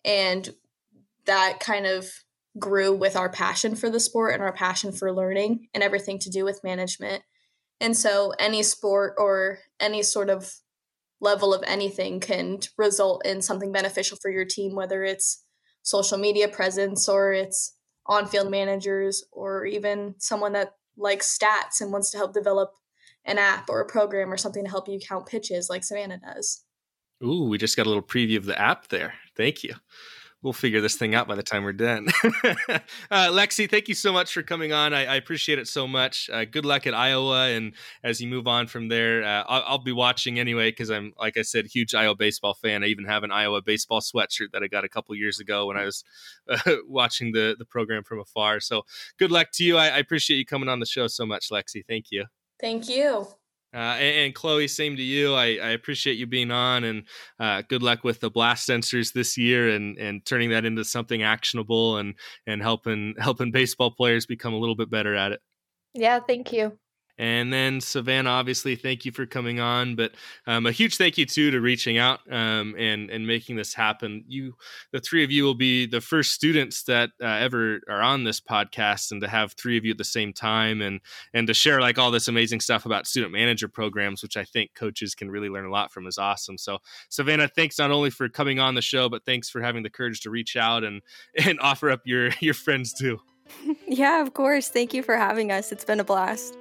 And 0.06 0.50
that 1.26 1.60
kind 1.60 1.86
of 1.86 2.10
grew 2.58 2.96
with 2.96 3.16
our 3.16 3.30
passion 3.30 3.76
for 3.76 3.90
the 3.90 4.00
sport 4.00 4.34
and 4.34 4.42
our 4.42 4.54
passion 4.54 4.92
for 4.92 5.14
learning 5.14 5.68
and 5.74 5.84
everything 5.84 6.18
to 6.20 6.30
do 6.30 6.44
with 6.44 6.64
management. 6.64 7.24
And 7.80 7.96
so, 7.96 8.34
any 8.40 8.64
sport 8.64 9.14
or 9.18 9.60
any 9.80 10.02
sort 10.02 10.30
of 10.30 10.52
level 11.20 11.54
of 11.54 11.64
anything 11.66 12.20
can 12.20 12.60
result 12.78 13.26
in 13.26 13.42
something 13.42 13.72
beneficial 13.72 14.18
for 14.22 14.30
your 14.30 14.46
team, 14.46 14.76
whether 14.76 15.04
it's 15.04 15.44
social 15.82 16.18
media 16.18 16.48
presence 16.48 17.08
or 17.10 17.34
it's 17.34 17.76
on 18.06 18.28
field 18.28 18.52
managers 18.52 19.26
or 19.32 19.66
even 19.66 20.16
someone 20.20 20.54
that 20.54 20.74
likes 20.98 21.38
stats 21.38 21.82
and 21.82 21.92
wants 21.92 22.12
to 22.12 22.18
help 22.18 22.34
develop 22.34 22.72
an 23.26 23.38
app 23.38 23.70
or 23.70 23.82
a 23.82 23.86
program 23.86 24.32
or 24.32 24.38
something 24.38 24.64
to 24.64 24.70
help 24.70 24.88
you 24.88 25.00
count 25.00 25.26
pitches 25.26 25.70
like 25.70 25.84
Savannah 25.84 26.20
does. 26.20 26.64
Ooh, 27.24 27.46
we 27.50 27.58
just 27.58 27.76
got 27.76 27.86
a 27.86 27.90
little 27.90 28.04
preview 28.04 28.38
of 28.38 28.46
the 28.46 28.60
app 28.60 28.88
there. 28.90 29.14
Thank 29.36 29.64
you 29.64 29.74
we'll 30.42 30.54
figure 30.54 30.82
this 30.82 30.96
thing 30.96 31.16
out 31.16 31.28
by 31.28 31.36
the 31.36 31.44
time 31.44 31.64
we're 31.64 31.74
done. 31.74 32.08
uh, 32.24 33.30
Lexi, 33.30 33.70
thank 33.70 33.88
you 33.88 33.96
so 33.96 34.14
much 34.14 34.34
for 34.34 34.44
coming 34.44 34.72
on. 34.72 34.94
I, 34.94 35.06
I 35.06 35.16
appreciate 35.16 35.60
it 35.60 35.68
so 35.68 35.88
much. 35.88 36.30
Uh, 36.32 36.46
good 36.46 36.66
luck 36.66 36.86
at 36.86 36.94
Iowa, 36.94 37.48
and 37.48 37.74
as 38.04 38.22
you 38.22 38.28
move 38.28 38.48
on 38.48 38.68
from 38.68 38.88
there, 38.88 39.24
uh, 39.24 39.44
I'll, 39.48 39.64
I'll, 39.68 39.78
be 39.78 39.92
watching 39.92 40.40
anyway 40.40 40.70
because 40.72 40.90
I'm, 40.90 41.14
like 41.18 41.38
I 41.38 41.42
said, 41.42 41.66
huge 41.66 41.96
Iowa 41.96 42.16
baseball 42.16 42.54
fan. 42.54 42.84
I 42.84 42.88
even 42.88 43.06
have 43.06 43.24
an 43.24 43.32
Iowa 43.32 43.62
baseball 43.62 44.02
sweatshirt 44.02 44.52
that 44.54 44.64
I 44.64 44.68
got 44.68 44.84
a 44.84 44.90
couple 44.90 45.16
years 45.16 45.40
ago 45.40 45.68
when 45.68 45.78
I 45.78 45.86
was 45.86 46.04
uh, 46.50 46.76
watching 46.88 47.32
the 47.32 47.56
the 47.58 47.66
program 47.66 48.04
from 48.04 48.20
afar. 48.20 48.60
So 48.60 48.84
good 49.18 49.32
luck 49.32 49.48
to 49.54 49.64
you. 49.64 49.78
I, 49.78 49.88
I 49.88 49.98
appreciate 49.98 50.38
you 50.38 50.46
coming 50.46 50.70
on 50.70 50.80
the 50.80 50.86
show 50.86 51.08
so 51.08 51.26
much, 51.26 51.50
Lexi. 51.50 51.84
Thank 51.88 52.08
you. 52.12 52.26
Thank 52.60 52.90
you. 52.90 53.28
Uh, 53.74 53.98
and, 54.00 54.26
and, 54.26 54.36
Chloe, 54.36 54.68
same 54.68 54.96
to 54.96 55.04
you. 55.04 55.34
I, 55.34 55.46
I 55.46 55.70
appreciate 55.72 56.18
you 56.18 56.26
being 56.26 56.52
on, 56.52 56.86
and 56.86 57.04
uh, 57.40 57.64
good 57.68 57.84
luck 57.84 58.04
with 58.04 58.22
the 58.22 58.30
blast 58.30 58.68
sensors 58.68 59.12
this 59.12 59.38
year, 59.38 59.70
and 59.70 59.98
and 59.98 60.26
turning 60.26 60.52
that 60.52 60.64
into 60.64 60.86
something 60.86 61.22
actionable, 61.22 61.98
and 61.98 62.16
and 62.46 62.62
helping 62.62 63.16
helping 63.20 63.52
baseball 63.52 63.92
players 63.92 64.26
become 64.26 64.54
a 64.54 64.58
little 64.58 64.76
bit 64.76 64.90
better 64.90 65.16
at 65.16 65.34
it. 65.34 65.42
Yeah, 65.94 66.20
thank 66.20 66.54
you. 66.54 66.80
And 67.18 67.52
then 67.52 67.82
Savannah, 67.82 68.30
obviously, 68.30 68.76
thank 68.76 69.04
you 69.06 69.12
for 69.12 69.26
coming 69.26 69.60
on. 69.60 69.96
But 69.96 70.14
um, 70.46 70.66
a 70.66 70.72
huge 70.72 70.98
thank 70.98 71.18
you 71.18 71.26
too 71.26 71.52
to 71.52 71.60
reaching 71.60 71.98
out 71.98 72.20
um, 72.32 72.76
and 72.78 73.10
and 73.10 73.26
making 73.26 73.56
this 73.56 73.74
happen. 73.74 74.24
You, 74.28 74.54
the 74.92 75.00
three 75.00 75.24
of 75.24 75.32
you, 75.32 75.44
will 75.44 75.56
be 75.56 75.88
the 75.88 76.02
first 76.02 76.34
students 76.34 76.84
that 76.84 77.12
uh, 77.22 77.26
ever 77.26 77.82
are 77.90 78.02
on 78.02 78.24
this 78.24 78.40
podcast, 78.40 79.12
and 79.12 79.22
to 79.22 79.28
have 79.28 79.54
three 79.54 79.78
of 79.78 79.86
you 79.86 79.92
at 79.92 79.98
the 79.98 80.04
same 80.04 80.32
time, 80.32 80.82
and 80.82 81.00
and 81.34 81.48
to 81.48 81.54
share 81.54 81.82
like 81.82 81.98
all 81.98 82.12
this 82.12 82.28
amazing 82.28 82.60
stuff 82.60 82.86
about 82.86 83.08
student 83.08 83.34
manager 83.34 83.68
programs, 83.68 84.22
which 84.22 84.38
I 84.38 84.44
think 84.44 84.76
coaches 84.76 85.16
can 85.16 85.32
really 85.32 85.50
learn 85.50 85.66
a 85.66 85.72
lot 85.72 85.92
from, 85.92 86.06
is 86.06 86.18
awesome. 86.20 86.58
So 86.58 86.80
Savannah, 87.10 87.48
thanks 87.48 87.80
not 87.80 87.92
only 87.92 88.12
for 88.12 88.30
coming 88.30 88.60
on 88.60 88.76
the 88.76 88.82
show, 88.82 89.10
but 89.10 89.26
thanks 89.26 89.50
for 89.50 89.62
having 89.62 89.84
the 89.84 89.90
courage 89.90 90.22
to 90.22 90.30
reach 90.30 90.56
out 90.56 90.84
and 90.84 91.02
and 91.46 91.60
offer 91.62 91.90
up 91.90 92.02
your 92.06 92.30
your 92.40 92.54
friends 92.54 92.94
too. 92.94 93.20
yeah, 93.88 94.22
of 94.22 94.34
course. 94.34 94.70
Thank 94.70 94.94
you 94.94 95.02
for 95.02 95.16
having 95.16 95.52
us. 95.52 95.72
It's 95.72 95.86
been 95.86 96.00
a 96.00 96.04
blast. 96.04 96.58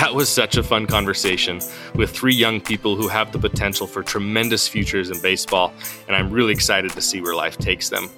That 0.00 0.14
was 0.14 0.28
such 0.28 0.56
a 0.56 0.62
fun 0.62 0.86
conversation 0.86 1.60
with 1.96 2.10
three 2.10 2.34
young 2.34 2.60
people 2.60 2.94
who 2.94 3.08
have 3.08 3.32
the 3.32 3.38
potential 3.38 3.84
for 3.88 4.04
tremendous 4.04 4.68
futures 4.68 5.10
in 5.10 5.20
baseball, 5.20 5.72
and 6.06 6.14
I'm 6.14 6.30
really 6.30 6.52
excited 6.52 6.92
to 6.92 7.00
see 7.00 7.20
where 7.20 7.34
life 7.34 7.58
takes 7.58 7.88
them. 7.88 8.08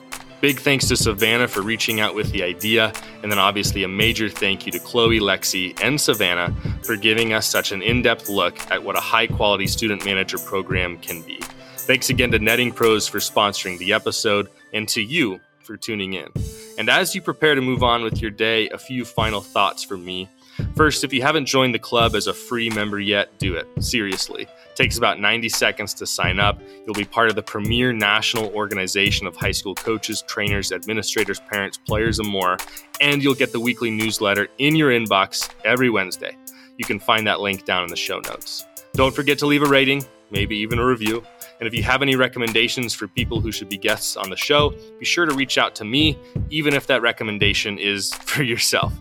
Big 0.43 0.61
thanks 0.61 0.89
to 0.89 0.97
Savannah 0.97 1.49
for 1.49 1.63
reaching 1.63 1.99
out 1.99 2.15
with 2.15 2.33
the 2.33 2.43
idea, 2.43 2.93
and 3.23 3.33
then 3.33 3.39
obviously 3.39 3.83
a 3.83 3.89
major 3.89 4.29
thank 4.29 4.67
you 4.67 4.73
to 4.73 4.79
Chloe, 4.79 5.21
Lexi, 5.21 5.79
and 5.83 5.99
Savannah 5.99 6.55
for 6.83 6.97
giving 6.97 7.33
us 7.33 7.47
such 7.47 7.73
an 7.73 7.81
in 7.81 8.03
depth 8.03 8.29
look 8.29 8.59
at 8.71 8.85
what 8.85 8.95
a 8.95 9.01
high 9.01 9.27
quality 9.27 9.67
student 9.67 10.05
manager 10.05 10.37
program 10.37 10.99
can 10.99 11.23
be. 11.23 11.41
Thanks 11.79 12.11
again 12.11 12.31
to 12.33 12.39
Netting 12.39 12.73
Pros 12.73 13.09
for 13.09 13.21
sponsoring 13.21 13.79
the 13.79 13.95
episode, 13.95 14.51
and 14.75 14.87
to 14.91 15.03
you 15.03 15.41
for 15.63 15.79
tuning 15.79 16.13
in. 16.13 16.29
And 16.77 16.91
as 16.91 17.15
you 17.15 17.23
prepare 17.23 17.55
to 17.55 17.63
move 17.63 17.83
on 17.83 18.03
with 18.03 18.21
your 18.21 18.31
day, 18.31 18.69
a 18.69 18.79
few 18.79 19.07
final 19.07 19.41
thoughts 19.41 19.83
from 19.83 20.05
me. 20.05 20.29
First, 20.77 21.05
if 21.05 21.13
you 21.13 21.23
haven't 21.23 21.47
joined 21.47 21.75
the 21.75 21.79
club 21.79 22.15
as 22.15 22.27
a 22.27 22.35
free 22.35 22.71
member 22.71 23.01
yet, 23.01 23.39
do 23.39 23.55
it. 23.55 23.67
Seriously. 23.81 24.43
It 24.43 24.77
takes 24.77 24.99
about 24.99 25.21
90 25.21 25.49
seconds 25.49 25.95
to 25.95 26.07
sign 26.07 26.39
up. 26.39 26.61
You'll 26.85 26.95
be 26.95 27.05
part 27.05 27.29
of 27.29 27.35
the 27.35 27.43
premier 27.43 27.93
national 27.93 28.47
organization 28.55 29.27
of 29.27 29.37
high 29.37 29.53
school 29.53 29.75
coaches, 29.75 30.23
trainers, 30.23 30.73
administrators, 30.73 31.41
parents, 31.41 31.79
players, 31.79 32.19
and 32.19 32.29
more. 32.29 32.57
And 33.01 33.23
you'll 33.23 33.35
get 33.35 33.53
the 33.53 33.61
weekly 33.61 33.91
newsletter 33.91 34.49
in 34.59 34.77
your 34.77 34.91
inbox 34.91 35.51
every 35.65 35.91
Wednesday. 35.91 36.37
You 36.77 36.85
can 36.85 36.99
find 36.99 37.27
that 37.27 37.41
link 37.41 37.65
down 37.65 37.85
in 37.85 37.91
the 37.91 37.97
show 37.97 38.21
notes. 38.21 38.67
Don't 38.95 39.15
forget 39.15 39.39
to 39.39 39.47
leave 39.47 39.63
a 39.63 39.67
rating, 39.67 40.05
maybe 40.31 40.57
even 40.57 40.79
a 40.79 40.87
review. 40.87 41.23
And 41.59 41.67
if 41.67 41.75
you 41.75 41.83
have 41.83 42.03
any 42.03 42.17
recommendations 42.17 42.95
for 42.95 43.07
people 43.07 43.41
who 43.41 43.53
should 43.53 43.69
be 43.69 43.77
guests 43.77 44.17
on 44.17 44.31
the 44.31 44.37
show, 44.37 44.75
be 44.99 45.05
sure 45.05 45.27
to 45.27 45.35
reach 45.35 45.59
out 45.59 45.75
to 45.77 45.85
me, 45.85 46.19
even 46.49 46.75
if 46.75 46.87
that 46.87 47.03
recommendation 47.03 47.79
is 47.79 48.15
for 48.25 48.43
yourself. 48.43 48.93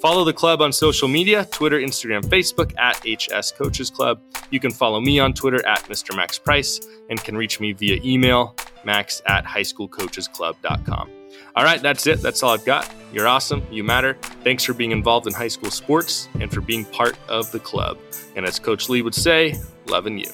Follow 0.00 0.24
the 0.24 0.32
club 0.32 0.62
on 0.62 0.72
social 0.72 1.08
media 1.08 1.46
Twitter, 1.50 1.78
Instagram, 1.78 2.22
Facebook 2.22 2.76
at 2.78 2.96
HS 3.04 3.52
Coaches 3.52 3.90
Club. 3.90 4.20
You 4.50 4.60
can 4.60 4.70
follow 4.70 5.00
me 5.00 5.18
on 5.18 5.32
Twitter 5.32 5.64
at 5.66 5.82
Mr. 5.84 6.16
Max 6.16 6.38
Price 6.38 6.80
and 7.10 7.22
can 7.22 7.36
reach 7.36 7.60
me 7.60 7.72
via 7.72 8.00
email 8.04 8.56
max 8.84 9.22
at 9.26 9.44
highschoolcoachesclub.com. 9.44 11.10
All 11.56 11.64
right, 11.64 11.82
that's 11.82 12.06
it. 12.06 12.20
That's 12.22 12.42
all 12.42 12.52
I've 12.52 12.64
got. 12.64 12.88
You're 13.12 13.26
awesome. 13.26 13.66
You 13.70 13.82
matter. 13.82 14.14
Thanks 14.44 14.64
for 14.64 14.74
being 14.74 14.92
involved 14.92 15.26
in 15.26 15.32
high 15.32 15.48
school 15.48 15.70
sports 15.70 16.28
and 16.40 16.52
for 16.52 16.60
being 16.60 16.84
part 16.84 17.16
of 17.28 17.50
the 17.50 17.58
club. 17.58 17.98
And 18.36 18.46
as 18.46 18.58
Coach 18.58 18.88
Lee 18.88 19.02
would 19.02 19.14
say, 19.14 19.56
loving 19.86 20.18
you. 20.18 20.30